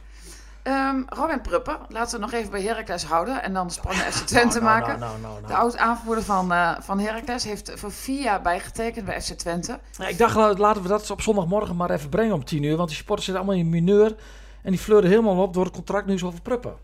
Ehm, 0.62 1.03
Robin 1.07 1.41
Pruppen, 1.41 1.79
laten 1.89 2.15
we 2.15 2.25
nog 2.25 2.33
even 2.33 2.51
bij 2.51 2.62
Heracles 2.62 3.05
houden 3.05 3.43
en 3.43 3.53
dan 3.53 3.67
de 3.67 3.73
sprong 3.73 3.97
naar 3.97 4.12
FC 4.12 4.27
Twente 4.27 4.61
Nou, 4.61 4.81
nou, 4.81 4.87
maken. 4.87 5.21
Nou, 5.21 5.47
De 5.47 5.55
oud-aanvoerder 5.55 6.25
van, 6.25 6.53
eh 6.53 6.77
van 6.81 6.99
Heracles 6.99 7.45
heeft 7.45 7.73
voor 7.75 7.93
vier 7.93 8.23
jaar 8.23 8.43
bijgetekend 8.43 9.05
bij 9.05 9.23
FC 9.23 9.33
Twente. 9.33 9.81
Ja, 9.93 10.07
ik 10.07 10.19
dacht, 10.19 10.59
laten 10.59 10.83
we 10.83 10.89
dat 10.89 11.11
op 11.11 11.21
zondagmorgen 11.23 11.77
maar 11.77 11.91
even 11.91 12.09
brengen 12.09 12.35
om 12.35 12.45
tien 12.45 12.62
uur. 12.62 12.77
Want 12.77 12.89
die 12.89 12.97
supporters 12.97 13.27
zitten 13.27 13.45
allemaal 13.45 13.65
in 13.65 13.71
mineur. 13.71 14.17
En 14.62 14.71
die 14.71 14.81
fleuren 14.81 15.11
helemaal 15.11 15.43
op 15.43 15.55
door 15.55 15.65
het 15.65 15.75
contract 15.75 16.07
nu 16.07 16.19
zo 16.19 16.27
over 16.27 16.41
Pruppen. 16.41 16.77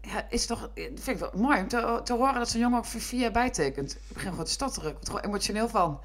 Ja, 0.00 0.26
is 0.28 0.46
toch, 0.46 0.70
eh, 0.74 0.84
vind 0.84 1.08
ik 1.08 1.18
wel 1.18 1.30
mooi 1.34 1.60
om 1.60 1.68
te, 1.68 2.00
te 2.04 2.12
horen 2.12 2.34
dat 2.34 2.48
zo'n 2.48 2.60
jongen 2.60 2.78
ook 2.78 2.84
voor 2.84 3.00
vier 3.00 3.20
jaar 3.20 3.32
bijtekent. 3.32 3.92
Ik 3.92 4.14
begin 4.14 4.30
gewoon 4.30 4.44
te 4.44 4.50
stotteren. 4.50 4.88
Ik 4.90 4.94
word 4.94 5.06
er 5.06 5.12
gewoon 5.14 5.28
emotioneel 5.30 5.68
van. 5.68 6.00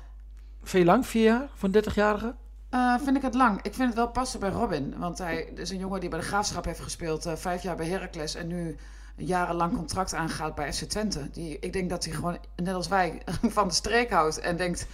Veel 0.66 0.84
lang? 0.84 1.08
Vier 1.08 1.24
jaar? 1.24 1.48
Voor 1.56 1.70
een 1.72 1.84
30-jarige? 1.84 2.36
Eh, 2.70 2.96
vind 3.04 3.16
ik 3.18 3.22
het 3.22 3.34
lang. 3.34 3.62
Ik 3.62 3.74
vind 3.74 3.88
het 3.88 3.96
wel 3.96 4.08
passen 4.10 4.40
bij 4.40 4.50
Robin. 4.50 4.98
Want 4.98 5.18
hij 5.18 5.42
is 5.42 5.70
een 5.70 5.78
jongen 5.78 6.00
die 6.00 6.10
bij 6.10 6.20
de 6.20 6.26
Graafschap 6.26 6.66
heeft 6.66 6.80
gespeeld. 6.80 7.26
eh, 7.26 7.36
vijf 7.36 7.64
jaar 7.64 7.76
bij 7.76 7.88
Heracles. 7.88 8.36
En 8.36 8.48
nu 8.48 8.78
een 9.18 9.26
jarenlang 9.26 9.76
contract 9.76 10.14
aangaat 10.14 10.56
bij 10.56 10.74
FC 10.74 10.84
Twente. 10.84 11.30
Die, 11.32 11.60
ik 11.60 11.74
denk 11.74 11.90
dat 11.90 12.06
hij 12.06 12.14
gewoon, 12.14 12.38
net 12.56 12.74
als 12.74 12.88
wij, 12.88 13.22
van 13.42 13.68
de 13.68 13.74
streek 13.74 14.10
houdt. 14.12 14.40
En 14.40 14.58
denkt, 14.58 14.88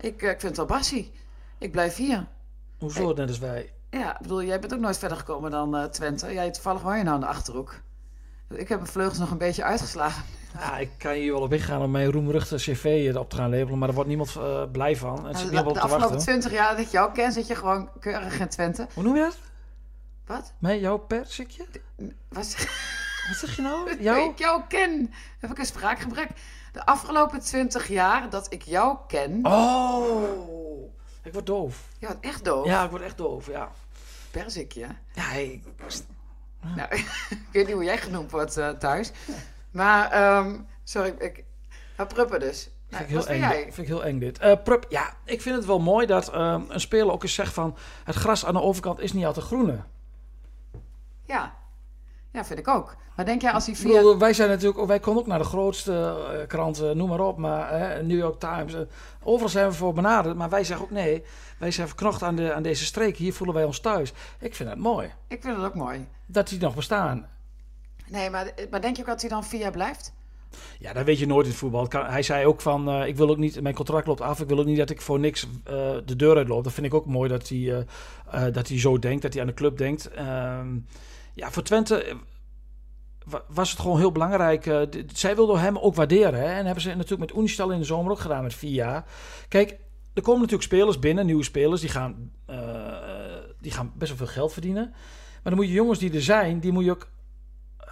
ik, 0.00 0.22
eh, 0.22 0.30
ik 0.30 0.40
vind 0.40 0.42
het 0.42 0.56
wel 0.56 0.78
bassie. 0.78 1.12
Ik 1.58 1.72
blijf 1.72 1.96
hier. 1.96 2.26
Hoezo, 2.78 3.12
net 3.12 3.28
als 3.28 3.38
wij? 3.38 3.72
Ja, 3.90 4.14
ik 4.14 4.22
bedoel, 4.22 4.42
jij 4.42 4.60
bent 4.60 4.74
ook 4.74 4.80
nooit 4.80 4.98
verder 4.98 5.18
gekomen 5.18 5.50
dan 5.50 5.90
Twente. 5.90 6.32
Jij 6.32 6.50
toevallig 6.50 6.82
woon 6.82 6.96
je 6.98 7.02
nou 7.02 7.14
in 7.14 7.20
de 7.20 7.26
Achterhoek. 7.26 7.80
Ik 8.48 8.68
heb 8.68 8.78
mijn 8.78 8.92
vleugels 8.92 9.18
nog 9.18 9.30
een 9.30 9.38
beetje 9.38 9.64
uitgeslagen. 9.64 10.24
Ja, 10.54 10.78
ik 10.78 10.90
kan 10.98 11.12
hier 11.12 11.32
wel 11.32 11.40
op 11.42 11.52
ingaan 11.52 11.82
om 11.82 11.90
mijn 11.90 12.10
roemruchte 12.12 12.56
cv 12.56 13.12
op 13.16 13.30
te 13.30 13.36
gaan 13.36 13.50
labelen. 13.50 13.78
Maar 13.78 13.86
daar 13.86 13.94
wordt 13.96 14.08
niemand 14.08 14.36
eh, 14.36 14.62
blij 14.72 14.96
van. 14.96 15.22
Nou, 15.22 15.34
zit 15.34 15.44
de, 15.46 15.52
niemand 15.52 15.66
de 15.66 15.72
te 15.72 15.80
afgelopen 15.80 16.00
wachten. 16.16 16.20
twintig 16.32 16.52
jaar 16.52 16.70
dat 16.76 16.86
ik 16.86 16.90
jou 16.92 17.12
ken, 17.12 17.32
zit 17.32 17.46
je 17.46 17.54
gewoon 17.54 17.90
keurig 18.00 18.40
in 18.40 18.48
Twente. 18.48 18.86
Hoe 18.94 19.02
noem 19.02 19.14
je 19.16 19.20
dat? 19.22 19.38
Wat? 20.26 20.52
Mij, 20.58 20.80
jouw 20.80 20.98
persikje? 20.98 21.66
Wat? 22.28 22.56
Wat 23.28 23.36
zeg 23.36 23.56
je 23.56 23.62
nou? 23.62 23.88
Dat 23.90 23.98
Jou? 24.08 24.30
ik 24.30 24.38
jou 24.38 24.62
ken. 24.68 25.12
Heb 25.38 25.50
ik 25.50 25.58
een 25.58 25.66
spraakgebrek? 25.66 26.28
De 26.72 26.86
afgelopen 26.86 27.40
twintig 27.40 27.88
jaar 27.88 28.30
dat 28.30 28.52
ik 28.52 28.62
jou 28.62 28.96
ken. 29.08 29.40
Oh, 29.46 30.92
ik 31.22 31.32
word 31.32 31.46
doof. 31.46 31.88
Je 31.98 32.06
wordt 32.06 32.24
echt 32.24 32.44
doof. 32.44 32.66
Ja, 32.66 32.84
ik 32.84 32.90
word 32.90 33.02
echt 33.02 33.16
doof, 33.16 33.46
ja. 33.46 33.68
Perzikje. 34.30 34.86
Ja, 35.14 35.32
ik- 35.32 35.64
Nou, 36.76 36.88
ik 37.30 37.38
weet 37.52 37.66
niet 37.66 37.74
hoe 37.74 37.84
jij 37.84 37.98
genoemd 37.98 38.30
wordt 38.30 38.56
eh, 38.56 38.68
thuis. 38.68 39.10
Maar, 39.70 40.10
ehm, 40.10 40.56
sorry, 40.84 41.14
ik. 41.18 41.44
Maar 41.96 42.06
Pruppen 42.06 42.40
dus. 42.40 42.70
Nou, 42.90 43.04
vind 43.04 43.10
ik 43.10 43.16
wat 43.16 43.26
heel 43.26 43.36
eng. 43.44 43.50
jij? 43.52 43.62
Vind 43.62 43.78
ik 43.78 43.86
heel 43.86 44.04
eng 44.04 44.18
dit. 44.18 44.38
Eh, 44.38 44.52
Prup, 44.64 44.86
ja, 44.88 45.12
ik 45.24 45.42
vind 45.42 45.56
het 45.56 45.64
wel 45.66 45.78
mooi 45.78 46.06
dat 46.06 46.28
ehm, 46.32 46.62
een 46.68 46.80
speler 46.80 47.12
ook 47.12 47.22
eens 47.22 47.34
zegt 47.34 47.52
van... 47.54 47.76
het 48.04 48.14
gras 48.14 48.44
aan 48.44 48.54
de 48.54 48.60
overkant 48.62 49.00
is 49.00 49.12
niet 49.12 49.24
altijd 49.24 49.46
groene. 49.46 49.78
Ja. 51.24 51.54
Ja, 52.32 52.44
vind 52.44 52.58
ik 52.58 52.68
ook. 52.68 52.96
Maar 53.16 53.24
denk 53.26 53.42
jij 53.42 53.52
als 53.52 53.64
hij 53.66 53.74
Ik 53.74 53.80
via... 53.80 53.94
bedoel, 53.96 54.18
wij 54.18 54.32
zijn 54.32 54.48
natuurlijk, 54.48 54.86
wij 54.86 55.00
konden 55.00 55.22
ook 55.22 55.28
naar 55.28 55.38
de 55.38 55.44
grootste 55.44 55.92
eh, 56.32 56.46
kranten, 56.46 56.96
noem 56.96 57.08
maar 57.08 57.20
op, 57.20 57.38
maar 57.38 57.70
hè, 57.78 58.02
New 58.02 58.18
York 58.18 58.38
Times. 58.40 58.74
eh, 58.74 58.80
overal 59.22 59.48
zijn 59.48 59.68
we 59.68 59.74
voor 59.74 59.92
benaderd, 59.92 60.36
maar 60.36 60.48
wij 60.48 60.64
zeggen 60.64 60.86
ook 60.86 60.92
nee. 60.92 61.24
Wij 61.58 61.70
zijn 61.70 61.86
verknocht 61.88 62.22
aan, 62.22 62.36
de, 62.36 62.52
aan 62.52 62.62
deze 62.62 62.84
streek. 62.84 63.16
Hier 63.16 63.34
voelen 63.34 63.56
wij 63.56 63.64
ons 63.64 63.80
thuis. 63.80 64.12
Ik 64.38 64.54
vind 64.54 64.68
het 64.68 64.78
mooi 64.78 65.12
Ik 65.28 65.42
vind 65.42 65.56
het 65.56 65.64
ook 65.66 65.74
mooi. 65.74 66.08
dat 66.26 66.48
die 66.48 66.58
nog 66.60 66.74
bestaan. 66.74 67.28
Nee, 68.10 68.30
maar, 68.30 68.52
maar 68.70 68.80
denk 68.80 68.96
je 68.96 69.02
ook 69.02 69.08
dat 69.08 69.20
hij 69.20 69.30
dan 69.30 69.44
via 69.44 69.70
blijft? 69.70 70.12
Ja, 70.78 70.92
dat 70.92 71.04
weet 71.04 71.18
je 71.18 71.26
nooit 71.26 71.44
in 71.44 71.50
het 71.50 71.60
voetbal. 71.60 71.86
Hij 71.90 72.22
zei 72.22 72.46
ook 72.46 72.60
van, 72.60 72.88
eh, 72.88 73.06
ik 73.06 73.16
wil 73.16 73.28
ook 73.30 73.36
niet, 73.36 73.60
mijn 73.60 73.74
contract 73.74 74.06
loopt 74.06 74.20
af. 74.20 74.40
Ik 74.40 74.48
wil 74.48 74.58
ook 74.58 74.66
niet 74.66 74.76
dat 74.76 74.90
ik 74.90 75.00
voor 75.00 75.18
niks 75.20 75.46
eh, 75.64 75.74
de 76.04 76.16
deur 76.16 76.36
uitloop. 76.36 76.64
Dat 76.64 76.72
vind 76.72 76.86
ik 76.86 76.94
ook 76.94 77.06
mooi 77.06 77.28
dat 77.28 77.48
hij, 77.48 77.86
eh, 78.30 78.44
dat 78.52 78.68
hij 78.68 78.78
zo 78.78 78.98
denkt, 78.98 79.22
dat 79.22 79.32
hij 79.32 79.42
aan 79.42 79.48
de 79.48 79.54
club 79.54 79.76
denkt. 79.78 80.08
Ehm, 80.10 80.76
ja, 81.34 81.50
voor 81.50 81.62
Twente 81.62 82.16
wa- 83.24 83.42
was 83.48 83.70
het 83.70 83.80
gewoon 83.80 83.98
heel 83.98 84.12
belangrijk. 84.12 84.86
zij 85.12 85.34
wilden 85.36 85.60
hem 85.60 85.78
ook 85.78 85.94
waarderen. 85.94 86.44
En 86.44 86.64
hebben 86.64 86.82
ze 86.82 86.88
natuurlijk 86.94 87.30
met 87.30 87.38
Unistal 87.40 87.70
in 87.70 87.78
de 87.78 87.84
zomer 87.84 88.10
ook 88.12 88.18
gedaan 88.20 88.42
met 88.42 88.54
vier 88.54 88.72
jaar. 88.72 89.04
Kijk, 89.48 89.70
er 90.14 90.22
komen 90.22 90.40
natuurlijk 90.40 90.68
spelers 90.68 90.98
binnen, 90.98 91.26
nieuwe 91.26 91.44
spelers. 91.44 91.80
Die 91.80 91.90
gaan, 91.90 92.32
die 93.60 93.72
gaan 93.72 93.92
best 93.94 94.08
wel 94.10 94.18
veel 94.26 94.34
geld 94.34 94.52
verdienen. 94.52 94.88
Maar 95.32 95.42
dan 95.42 95.54
moet 95.54 95.66
je 95.66 95.72
jongens 95.72 95.98
die 95.98 96.12
er 96.12 96.22
zijn, 96.22 96.60
die 96.60 96.72
moet 96.72 96.84
je 96.84 96.90
ook 96.90 97.08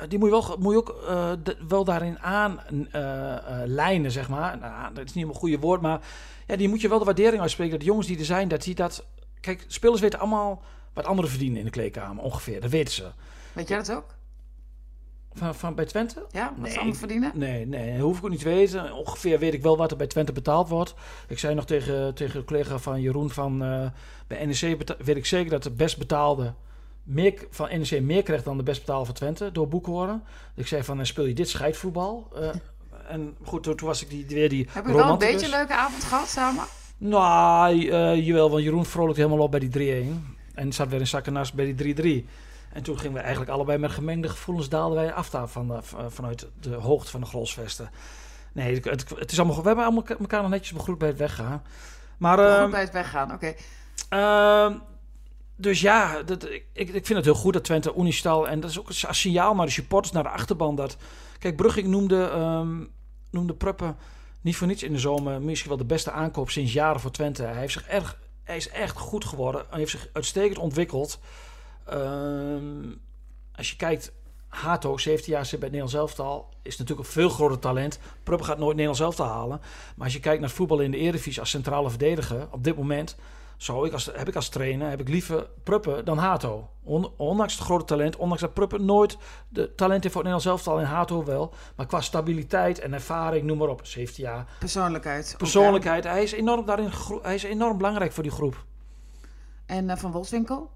die 0.08 0.18
moet 0.18 0.28
je 0.28 0.40
wel, 0.40 0.56
moet 0.58 0.72
je 0.72 0.78
ook 0.78 1.02
eh, 1.08 1.32
de- 1.42 1.56
wel 1.68 1.84
daarin 1.84 2.18
aan 2.18 2.60
eh, 2.92 3.32
eh, 3.36 3.40
lijnen, 3.66 4.10
zeg 4.10 4.28
maar. 4.28 4.58
Nou, 4.58 4.94
dat 4.94 5.04
is 5.04 5.12
niet 5.14 5.26
een 5.28 5.34
goede 5.34 5.58
woord, 5.58 5.80
maar 5.80 6.00
ja, 6.46 6.56
die 6.56 6.68
moet 6.68 6.80
je 6.80 6.88
wel 6.88 6.98
de 6.98 7.04
waardering 7.04 7.40
uitspreken. 7.42 7.72
Dat 7.72 7.80
de 7.80 7.86
jongens 7.86 8.06
die 8.06 8.18
er 8.18 8.24
zijn, 8.24 8.48
dat 8.48 8.62
die 8.62 8.74
dat... 8.74 9.04
Kijk, 9.40 9.64
spelers 9.66 10.00
weten 10.00 10.18
allemaal 10.18 10.62
wat 10.92 11.04
anderen 11.04 11.30
verdienen 11.30 11.58
in 11.58 11.64
de 11.64 11.70
kleedkamer, 11.70 12.24
ongeveer. 12.24 12.60
Dat 12.60 12.70
weten 12.70 12.94
ze. 12.94 13.04
Weet 13.52 13.68
jij 13.68 13.76
dat 13.78 13.92
ook? 13.92 14.14
Van, 15.32 15.54
van 15.54 15.74
bij 15.74 15.84
Twente? 15.84 16.26
Ja, 16.30 16.48
wat 16.50 16.58
Nee. 16.62 16.70
ze 16.72 16.76
allemaal 16.78 16.94
verdienen? 16.96 17.30
Nee, 17.34 17.66
nee, 17.66 17.92
dat 17.92 18.00
hoef 18.00 18.18
ik 18.18 18.24
ook 18.24 18.30
niet 18.30 18.38
te 18.38 18.44
weten. 18.48 18.92
Ongeveer 18.92 19.38
weet 19.38 19.54
ik 19.54 19.62
wel 19.62 19.76
wat 19.76 19.90
er 19.90 19.96
bij 19.96 20.06
Twente 20.06 20.32
betaald 20.32 20.68
wordt. 20.68 20.94
Ik 21.28 21.38
zei 21.38 21.54
nog 21.54 21.64
tegen, 21.66 22.14
tegen 22.14 22.40
de 22.40 22.46
collega 22.46 22.78
van 22.78 23.00
Jeroen 23.00 23.30
van... 23.30 23.62
eh, 23.64 23.86
bij 24.26 24.46
NEC 24.46 24.94
weet 25.04 25.16
ik 25.16 25.26
zeker 25.26 25.50
dat 25.50 25.62
de 25.62 25.70
best 25.70 25.98
betaalde... 25.98 26.54
Meer, 27.06 27.46
van 27.50 27.68
NEC 27.78 28.02
meer 28.02 28.22
krijgt 28.22 28.44
dan 28.44 28.56
de 28.56 28.62
best 28.62 28.80
betaalde 28.80 29.04
van 29.04 29.14
Twente 29.14 29.52
door 29.52 29.68
boekhoren. 29.68 30.22
Ik 30.54 30.66
zei 30.66 30.82
van, 30.82 30.98
eh, 30.98 31.04
speel 31.04 31.24
je 31.24 31.34
dit 31.34 31.48
scheidvoetbal? 31.48 32.28
Eh, 32.34 32.48
en 33.08 33.36
goed, 33.44 33.62
toen, 33.62 33.76
toen 33.76 33.86
was 33.88 34.02
ik 34.02 34.10
die, 34.10 34.26
weer 34.28 34.48
die 34.48 34.68
Hebben 34.70 34.92
we 34.92 34.98
wel 34.98 35.10
een 35.12 35.18
beetje 35.18 35.44
een 35.46 35.52
leuke 35.52 35.74
avond 35.74 36.04
gehad 36.04 36.28
samen? 36.28 36.64
Nou, 36.98 37.88
eh, 37.88 38.26
jawel, 38.26 38.50
want 38.50 38.62
Jeroen 38.62 38.84
vrolijkte 38.86 39.20
helemaal 39.22 39.44
op 39.44 39.50
bij 39.50 39.60
die 39.60 39.68
3-1. 39.68 40.36
En 40.54 40.72
zat 40.72 40.88
weer 40.88 41.00
in 41.00 41.06
zakken 41.06 41.32
naast 41.32 41.54
bij 41.54 41.64
die 41.64 41.94
3-3. 41.94 42.26
En 42.72 42.82
toen 42.82 42.98
gingen 42.98 43.14
we 43.14 43.20
eigenlijk 43.20 43.50
allebei 43.50 43.78
met 43.78 43.90
gemengde 43.90 44.28
gevoelens 44.28 44.68
daalden 44.68 44.98
wij 44.98 45.12
af 45.12 45.30
daar 45.30 45.48
van, 45.48 45.68
de- 45.68 46.10
vanuit 46.10 46.46
de 46.60 46.74
hoogte 46.74 47.10
van 47.10 47.20
de 47.20 47.26
Grolsvesten. 47.26 47.90
Nee, 48.52 48.74
het, 48.74 49.08
het, 49.18 49.32
is 49.32 49.38
allemaal, 49.38 49.60
we 49.60 49.66
hebben 49.66 49.84
allemaal 49.84 50.04
elkaar 50.20 50.42
nog 50.42 50.50
netjes 50.50 50.72
begroet 50.72 50.98
bij 50.98 51.08
het 51.08 51.18
weggaan. 51.18 51.62
Maar, 52.16 52.38
Goed 52.38 52.46
ehm, 52.46 52.70
bij 52.70 52.80
het 52.80 52.92
weggaan, 52.92 53.32
oké. 53.32 53.54
Ehm, 54.08 54.72
dus 55.56 55.80
ja, 55.80 56.22
dat, 56.22 56.44
ik, 56.44 56.66
ik 56.72 57.06
vind 57.06 57.08
het 57.08 57.24
heel 57.24 57.34
goed 57.34 57.52
dat 57.52 57.64
Twente 57.64 57.94
Unistal... 57.96 58.48
en 58.48 58.60
dat 58.60 58.70
is 58.70 58.78
ook 58.78 58.88
een 58.88 59.14
signaal 59.14 59.54
naar 59.54 59.66
de 59.66 59.72
supporters, 59.72 60.12
naar 60.12 60.22
de 60.22 60.28
achterban... 60.28 60.74
dat 60.74 60.96
Kijk, 61.38 61.56
Brugging 61.56 61.86
noemde, 61.86 62.28
ehm 62.28 62.84
noemde 63.30 63.54
Pruppen 63.54 63.96
niet 64.40 64.56
voor 64.56 64.66
niets 64.66 64.82
in 64.82 64.92
de 64.92 64.98
zomer... 64.98 65.42
misschien 65.42 65.68
wel 65.68 65.78
de 65.78 65.84
beste 65.84 66.10
aankoop 66.10 66.50
sinds 66.50 66.72
jaren 66.72 67.00
voor 67.00 67.10
Twente. 67.10 67.42
Hij, 67.42 67.60
heeft 67.60 67.72
zich 67.72 67.86
erg, 67.86 68.18
hij 68.42 68.56
is 68.56 68.68
echt 68.68 68.96
goed 68.96 69.24
geworden. 69.24 69.66
Hij 69.68 69.78
heeft 69.78 69.90
zich 69.90 70.08
uitstekend 70.12 70.58
ontwikkeld. 70.58 71.18
Ehm, 71.84 72.92
als 73.54 73.70
je 73.70 73.76
kijkt... 73.76 74.12
Hato, 74.48 74.98
17 74.98 75.32
jaar 75.32 75.46
zit 75.46 75.60
bij 75.60 75.68
het 75.68 75.78
Nederlands 75.78 76.16
elftal, 76.16 76.48
is 76.62 76.76
natuurlijk 76.76 77.06
een 77.06 77.12
veel 77.12 77.28
groter 77.28 77.58
talent. 77.58 77.98
Pruppen 78.22 78.46
gaat 78.46 78.58
nooit 78.58 78.76
Nederlands 78.76 79.00
elftal 79.00 79.26
halen. 79.26 79.60
Maar 79.96 80.04
als 80.04 80.12
je 80.12 80.20
kijkt 80.20 80.40
naar 80.40 80.50
voetbal 80.50 80.80
in 80.80 80.90
de 80.90 80.96
Eredivisie 80.96 81.40
als 81.40 81.50
centrale 81.50 81.88
verdediger... 81.88 82.48
op 82.50 82.64
dit 82.64 82.76
moment 82.76 83.16
zou 83.56 83.86
ik 83.86 83.92
als, 83.92 84.10
heb 84.14 84.28
ik 84.28 84.36
als 84.36 84.48
trainer 84.48 84.88
heb 84.90 85.00
ik 85.00 85.08
liever 85.08 85.46
Pruppen 85.62 86.04
dan 86.04 86.18
Hato. 86.18 86.68
On- 86.84 87.10
ondanks 87.16 87.54
het 87.54 87.62
grote 87.62 87.84
talent, 87.84 88.16
ondanks 88.16 88.42
dat 88.42 88.54
Pruppen 88.54 88.84
nooit 88.84 89.18
de 89.48 89.74
talent 89.74 90.02
heeft 90.02 90.14
voor 90.14 90.24
het 90.24 90.32
Nederlands 90.32 90.44
elftal 90.64 90.78
en 90.78 90.86
Hato 90.86 91.24
wel. 91.24 91.54
Maar 91.76 91.86
qua 91.86 92.00
stabiliteit 92.00 92.78
en 92.78 92.92
ervaring, 92.92 93.44
noem 93.46 93.58
maar 93.58 93.68
op, 93.68 93.86
17 93.86 94.24
jaar. 94.24 94.46
Persoonlijkheid. 94.58 95.34
Persoonlijkheid, 95.38 96.04
hij 96.04 96.22
is 96.22 96.32
enorm 96.32 96.64
daarin 96.64 96.90
hij 97.22 97.34
is 97.34 97.42
enorm 97.42 97.76
belangrijk 97.76 98.12
voor 98.12 98.22
die 98.22 98.32
groep. 98.32 98.64
En 99.66 99.90
eh, 99.90 99.96
Van 99.96 100.12
Wolfswinkel? 100.12 100.70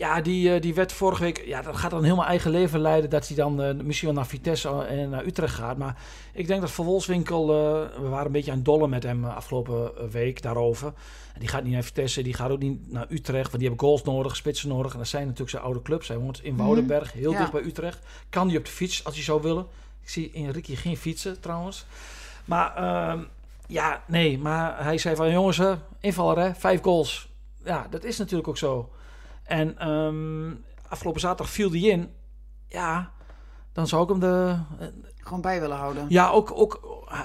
Ja, 0.00 0.20
die, 0.20 0.54
eh, 0.54 0.60
die 0.60 0.74
werd 0.74 0.92
vorige 0.92 1.22
week. 1.22 1.44
Ja, 1.46 1.62
dat 1.62 1.76
gaat 1.76 1.90
dan 1.90 2.02
helemaal 2.04 2.24
eigen 2.26 2.50
leven 2.50 2.80
leiden. 2.80 3.10
Dat 3.10 3.26
hij 3.26 3.36
dan 3.36 3.62
eh, 3.62 3.74
misschien 3.74 4.08
wel 4.08 4.16
naar 4.16 4.26
Vitesse 4.26 4.68
en 4.84 5.10
naar 5.10 5.24
Utrecht 5.26 5.54
gaat. 5.54 5.76
Maar 5.76 5.96
ik 6.32 6.46
denk 6.46 6.60
dat 6.60 6.70
Van 6.70 6.84
Wolfswinkel. 6.84 7.42
eh, 7.42 8.00
we 8.02 8.08
waren 8.08 8.26
een 8.26 8.32
beetje 8.32 8.50
aan 8.50 8.56
het 8.56 8.66
dollen 8.66 8.90
met 8.90 9.02
hem 9.02 9.24
afgelopen 9.24 10.10
week 10.10 10.42
daarover. 10.42 10.86
En 11.34 11.40
die 11.40 11.48
gaat 11.48 11.62
niet 11.64 11.72
naar 11.72 11.82
Vitesse. 11.82 12.22
Die 12.22 12.34
gaat 12.34 12.50
ook 12.50 12.58
niet 12.58 12.92
naar 12.92 13.06
Utrecht. 13.08 13.46
Want 13.50 13.58
die 13.58 13.68
hebben 13.68 13.86
goals 13.86 14.02
nodig, 14.02 14.36
spitsen 14.36 14.68
nodig. 14.68 14.92
En 14.92 14.98
dat 14.98 15.08
zijn 15.08 15.22
natuurlijk 15.24 15.50
zijn 15.50 15.62
oude 15.62 15.82
clubs. 15.82 16.08
Hij 16.08 16.16
woont 16.18 16.42
in 16.44 16.56
Woudenberg, 16.56 17.12
heel 17.12 17.32
Ja. 17.32 17.38
dicht 17.38 17.52
bij 17.52 17.62
Utrecht. 17.62 17.98
Kan 18.28 18.48
die 18.48 18.58
op 18.58 18.64
de 18.64 18.70
fiets 18.70 19.04
als 19.04 19.14
hij 19.14 19.24
zou 19.24 19.42
willen. 19.42 19.66
Ik 20.02 20.08
zie 20.08 20.30
in 20.32 20.50
Ricky 20.50 20.74
geen 20.76 20.96
fietsen 20.96 21.40
trouwens. 21.40 21.86
Maar 22.44 22.76
ehm, 22.76 23.20
ja, 23.66 24.02
nee. 24.06 24.38
Maar 24.38 24.84
hij 24.84 24.98
zei 24.98 25.16
van 25.16 25.30
jongens, 25.30 25.60
invaller 26.00 26.38
hè, 26.38 26.54
vijf 26.54 26.82
goals. 26.82 27.28
Ja, 27.64 27.86
dat 27.90 28.04
is 28.04 28.18
natuurlijk 28.18 28.48
ook 28.48 28.58
zo. 28.58 28.90
En 29.50 29.78
ehm, 29.78 30.54
afgelopen 30.88 31.20
zaterdag 31.20 31.50
viel 31.50 31.70
die 31.70 31.90
in. 31.90 32.10
Ja, 32.68 33.10
dan 33.72 33.86
zou 33.86 34.02
ik 34.02 34.08
hem 34.08 34.20
de. 34.20 34.56
Gewoon 35.16 35.40
bij 35.40 35.60
willen 35.60 35.76
houden. 35.76 36.06
Ja, 36.08 36.30
ook, 36.30 36.52
ook. 36.54 36.80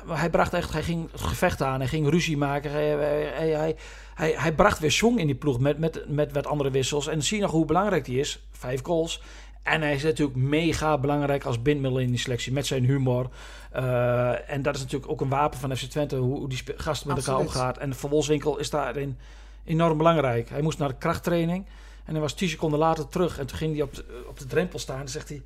Hij 0.08 0.30
bracht 0.30 0.54
echt. 0.54 0.74
Hij 0.74 0.84
ging 0.84 1.12
het 1.12 1.22
gevecht 1.22 1.62
aan. 1.62 1.80
Hij 1.80 1.88
ging 1.88 2.10
ruzie 2.10 2.38
maken. 2.38 2.72
Hij, 2.72 2.88
hij, 2.88 3.76
hij, 4.16 4.32
hij, 4.38 4.54
bracht 4.54 4.80
weer 4.80 4.90
jong 4.90 5.20
in 5.20 5.26
die 5.26 5.36
ploeg 5.36 5.60
met, 5.60 5.78
met, 5.78 6.06
met 6.08 6.32
wat 6.32 6.48
andere 6.48 6.72
wissels. 6.72 7.08
En 7.08 7.24
zie 7.24 7.38
je 7.38 7.44
nog 7.44 7.52
hoe 7.52 7.66
belangrijk 7.66 8.08
hij 8.08 8.16
is. 8.16 8.48
Vijf 8.52 8.84
goals. 8.84 9.22
En 9.64 9.82
hij 9.82 9.94
is 9.94 10.04
natuurlijk 10.04 10.38
mega 10.38 10.98
belangrijk 10.98 11.46
als 11.46 11.62
bindmiddel 11.62 12.00
in 12.00 12.10
die 12.10 12.20
selectie. 12.20 12.54
Met 12.54 12.66
zijn 12.66 12.86
humor. 12.86 13.30
Eh, 13.72 14.50
en 14.50 14.62
dat 14.62 14.76
is 14.76 14.82
natuurlijk 14.82 15.12
ook 15.12 15.22
een 15.22 15.30
wapen 15.30 15.60
van 15.60 15.78
FC 15.78 15.84
Twente. 15.84 16.16
Hoe, 16.16 16.38
hoe 16.38 16.50
die 16.50 16.62
gasten 16.76 17.08
met 17.08 17.18
elkaar 17.18 17.34
Absoluut. 17.34 17.56
omgaat. 17.56 17.78
En 17.78 17.96
Van 17.96 18.10
Wolfswinkel 18.10 18.58
is 18.58 18.70
daarin 18.70 19.18
enorm 19.64 19.98
belangrijk. 19.98 20.50
Hij 20.50 20.62
moest 20.62 20.78
naar 20.78 20.90
de 20.90 20.98
krachttraining. 20.98 21.66
En 22.06 22.12
hij 22.12 22.22
was 22.22 22.34
10 22.34 22.50
seconden 22.50 22.80
later 22.80 23.08
terug. 23.08 23.40
En 23.40 23.46
toen 23.48 23.58
ging 23.58 23.74
hij 23.74 23.82
op 23.82 23.94
de, 23.96 24.26
op 24.28 24.40
de 24.40 24.46
drempel 24.46 24.80
staan. 24.80 25.00
En 25.00 25.10
zegt 25.10 25.30
hij... 25.30 25.42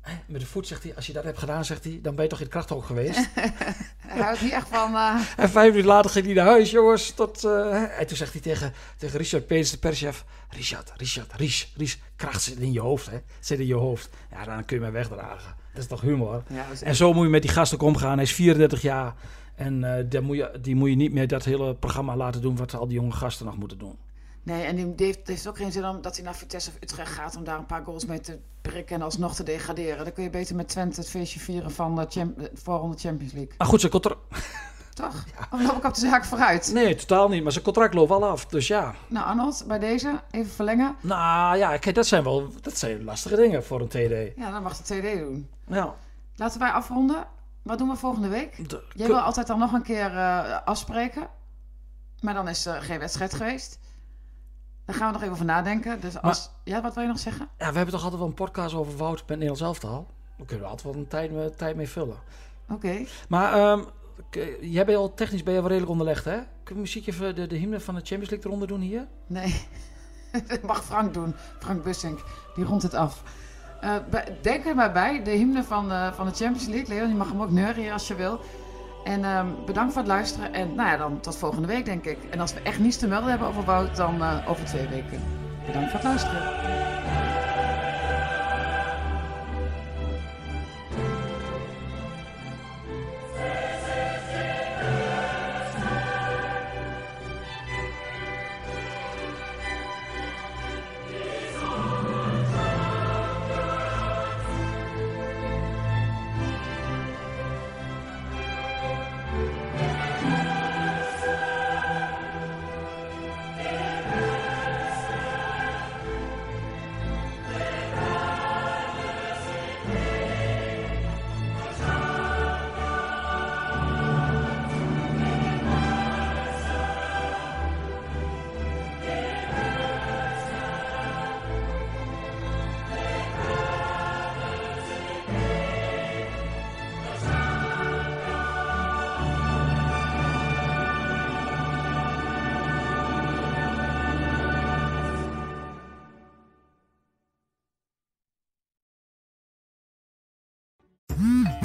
hè, 0.00 0.12
Met 0.26 0.40
de 0.40 0.46
voet 0.46 0.66
zegt 0.66 0.82
hij, 0.82 0.96
als 0.96 1.06
je 1.06 1.12
dat 1.12 1.24
hebt 1.24 1.38
gedaan, 1.38 1.64
zegt 1.64 1.84
hij, 1.84 1.98
dan 2.02 2.14
ben 2.14 2.24
je 2.24 2.30
toch 2.30 2.38
in 2.38 2.44
het 2.44 2.54
krachthok 2.54 2.84
geweest. 2.84 3.28
Hij 4.10 4.22
houdt 4.22 4.42
niet 4.42 4.52
echt 4.52 4.68
van... 4.68 4.94
eh, 4.94 5.20
en 5.36 5.50
vijf 5.50 5.68
minuten 5.68 5.90
later 5.90 6.10
ging 6.10 6.24
hij 6.24 6.34
naar 6.34 6.46
huis, 6.46 6.70
jongens. 6.70 7.10
Tot, 7.10 7.44
eh, 7.44 7.98
en 8.00 8.06
toen 8.06 8.16
zegt 8.16 8.32
hij 8.32 8.40
tegen, 8.40 8.72
tegen 8.96 9.18
Richard 9.18 9.46
Peters, 9.46 9.70
de 9.70 9.78
perschef... 9.78 10.24
Richard, 10.48 10.92
Richard, 10.96 11.32
Ries, 11.36 11.72
Ries, 11.76 11.98
kracht 12.16 12.42
zit 12.42 12.58
in 12.58 12.72
je 12.72 12.80
hoofd, 12.80 13.10
hè. 13.10 13.18
Zit 13.40 13.58
in 13.58 13.66
je 13.66 13.74
hoofd. 13.74 14.08
Ja, 14.30 14.44
dan 14.44 14.64
kun 14.64 14.76
je 14.76 14.82
mij 14.82 14.92
wegdragen. 14.92 15.54
Dat 15.72 15.82
is 15.82 15.88
toch 15.88 16.00
humor? 16.00 16.42
ja, 16.48 16.66
En 16.82 16.94
zo 16.96 17.12
moet 17.12 17.24
je 17.24 17.30
met 17.30 17.42
die 17.42 17.50
gasten 17.50 17.80
ook 17.80 17.86
omgaan. 17.86 18.14
Hij 18.14 18.22
is 18.22 18.32
34 18.34 18.82
jaar. 18.82 19.14
En 19.54 20.08
eh, 20.10 20.20
moet 20.20 20.36
je, 20.36 20.58
die 20.60 20.74
moet 20.74 20.88
je 20.88 20.96
niet 20.96 21.12
meer 21.12 21.28
dat 21.28 21.44
hele 21.44 21.74
programma 21.74 22.16
laten 22.16 22.40
doen... 22.40 22.56
wat 22.56 22.74
al 22.74 22.86
die 22.86 22.96
jonge 22.96 23.12
gasten 23.12 23.46
nog 23.46 23.56
moeten 23.56 23.78
doen. 23.78 23.98
Nee, 24.42 24.64
en 24.64 24.76
die 24.76 24.94
die 24.94 25.06
heeft, 25.06 25.18
het 25.18 25.28
heeft 25.28 25.46
ook 25.48 25.56
geen 25.56 25.72
zin 25.72 25.84
om 25.86 26.02
dat 26.02 26.16
hij 26.16 26.24
naar 26.24 26.34
Vitesse 26.34 26.70
of 26.70 26.76
Utrecht 26.82 27.12
gaat 27.12 27.36
om 27.36 27.44
daar 27.44 27.58
een 27.58 27.66
paar 27.66 27.84
goals 27.84 28.06
mee 28.06 28.20
te 28.20 28.38
prikken 28.62 28.96
en 28.96 29.02
alsnog 29.02 29.34
te 29.34 29.42
degraderen. 29.42 30.04
Dan 30.04 30.12
kun 30.12 30.22
je 30.22 30.30
beter 30.30 30.56
met 30.56 30.68
Twente 30.68 31.00
het 31.00 31.10
feestje 31.10 31.40
vieren 31.40 31.70
van 31.70 31.96
de 31.96 32.06
champ, 32.08 32.38
de 32.38 32.50
voorronde 32.54 32.98
Champions 32.98 33.32
League. 33.32 33.52
Maar 33.58 33.66
goed, 33.66 33.80
zijn 33.80 33.92
contract... 33.92 34.20
Toch? 34.94 35.24
Of 35.50 35.62
loop 35.62 35.76
ik 35.76 35.84
op 35.84 35.94
de 35.94 36.00
zaak 36.00 36.24
vooruit? 36.24 36.70
Nee, 36.72 36.94
totaal 36.94 37.28
niet. 37.28 37.42
Maar 37.42 37.52
zijn 37.52 37.64
contract 37.64 37.94
loopt 37.94 38.10
al 38.10 38.24
af. 38.24 38.46
Dus 38.46 38.66
ja... 38.66 38.94
Nou, 39.08 39.26
Arnold, 39.26 39.64
bij 39.66 39.78
deze 39.78 40.20
even 40.30 40.50
verlengen. 40.52 40.96
Nou 41.00 41.56
ja, 41.56 41.76
kijk, 41.76 41.94
dat 41.94 42.06
zijn 42.06 42.22
wel 42.24 42.48
dat 42.60 42.78
zijn 42.78 43.04
lastige 43.04 43.36
dingen 43.36 43.64
voor 43.64 43.80
een 43.80 43.88
TD. 43.88 44.36
Ja, 44.38 44.50
dan 44.50 44.62
mag 44.62 44.76
de 44.76 44.82
TD 45.00 45.18
doen. 45.18 45.48
Ja, 45.66 45.94
Laten 46.36 46.60
wij 46.60 46.70
afronden. 46.70 47.26
Wat 47.62 47.78
doen 47.78 47.88
we 47.88 47.96
volgende 47.96 48.28
week? 48.28 48.68
de- 48.68 48.82
Jij 48.94 49.06
wil 49.06 49.20
altijd 49.20 49.46
dan 49.46 49.58
nog 49.58 49.72
een 49.72 49.82
keer 49.82 50.16
eh, 50.16 50.58
afspreken. 50.64 51.28
Maar 52.20 52.34
dan 52.34 52.48
is 52.48 52.66
er 52.66 52.82
geen 52.82 52.98
wedstrijd 52.98 53.34
geweest. 53.34 53.78
Daar 54.90 54.98
gaan 54.98 55.08
we 55.08 55.12
nog 55.12 55.22
even 55.22 55.34
over 55.34 55.44
nadenken. 55.44 56.00
Dus 56.00 56.20
als... 56.22 56.50
Ja, 56.64 56.82
wat 56.82 56.94
wil 56.94 57.02
je 57.02 57.08
nog 57.08 57.18
zeggen? 57.18 57.48
ja, 57.58 57.70
we 57.70 57.76
hebben 57.76 57.94
toch 57.94 58.02
altijd 58.02 58.20
wel 58.20 58.28
een 58.28 58.34
podcast 58.34 58.74
over 58.74 58.96
Wout 58.96 59.18
met 59.18 59.28
Nederlands 59.28 59.60
elftal. 59.60 60.06
Daar 60.36 60.46
kunnen 60.46 60.64
we 60.64 60.70
altijd 60.70 60.92
wel 60.92 61.02
een 61.02 61.08
tijd, 61.08 61.32
mee- 61.32 61.54
tijd 61.54 61.76
mee 61.76 61.88
vullen. 61.88 62.16
Oké. 62.68 63.04
Maar 63.28 63.52
ehm, 63.52 63.82
jij 64.60 64.84
bent 64.84 64.98
al 64.98 65.14
technisch 65.14 65.42
ben 65.42 65.52
je 65.54 65.58
wel 65.60 65.68
redelijk 65.68 65.92
onderlegd, 65.92 66.24
hè? 66.24 66.36
Kunnen 66.36 66.48
we 66.64 66.74
muziek 66.74 67.06
even 67.06 67.34
de, 67.34 67.46
de 67.46 67.56
hymne 67.56 67.80
van 67.80 67.94
de 67.94 68.00
Champions 68.00 68.30
League 68.30 68.46
eronder 68.46 68.68
doen 68.68 68.80
hier? 68.80 69.06
Nee, 69.26 69.66
dat 70.46 70.62
mag 70.72 70.84
Frank 70.84 71.14
doen. 71.14 71.34
Frank 71.58 71.82
Bussink, 71.84 72.20
die 72.54 72.64
rondt 72.64 72.82
het 72.82 72.94
af. 72.94 73.22
Eh, 73.80 73.94
denk 74.42 74.66
er 74.66 74.74
maar 74.74 74.92
bij, 74.92 75.22
de 75.22 75.30
hymne 75.30 75.62
van, 75.62 75.92
eh, 75.92 76.12
van 76.12 76.26
de 76.26 76.34
Champions 76.34 76.66
League. 76.66 76.94
Leon, 76.94 77.08
je 77.08 77.14
mag 77.14 77.28
hem 77.28 77.42
ook 77.42 77.50
neurien 77.50 77.92
als 77.92 78.08
je 78.08 78.14
wil. 78.14 78.40
En 79.04 79.24
ehm, 79.24 79.46
bedankt 79.66 79.92
voor 79.92 80.02
het 80.02 80.10
luisteren. 80.10 80.52
En 80.52 80.74
nou 80.74 80.88
ja, 80.88 80.96
dan 80.96 81.20
tot 81.20 81.36
volgende 81.36 81.68
week, 81.68 81.84
denk 81.84 82.04
ik. 82.04 82.18
En 82.30 82.40
als 82.40 82.54
we 82.54 82.60
echt 82.62 82.78
niets 82.78 82.96
te 82.96 83.08
melden 83.08 83.30
hebben 83.30 83.48
over 83.48 83.64
Wout, 83.64 83.96
dan 83.96 84.22
eh, 84.22 84.48
over 84.48 84.64
twee 84.64 84.88
weken. 84.88 85.22
Bedankt 85.66 85.90
voor 85.90 86.00
het 86.00 86.08
luisteren. 86.08 86.79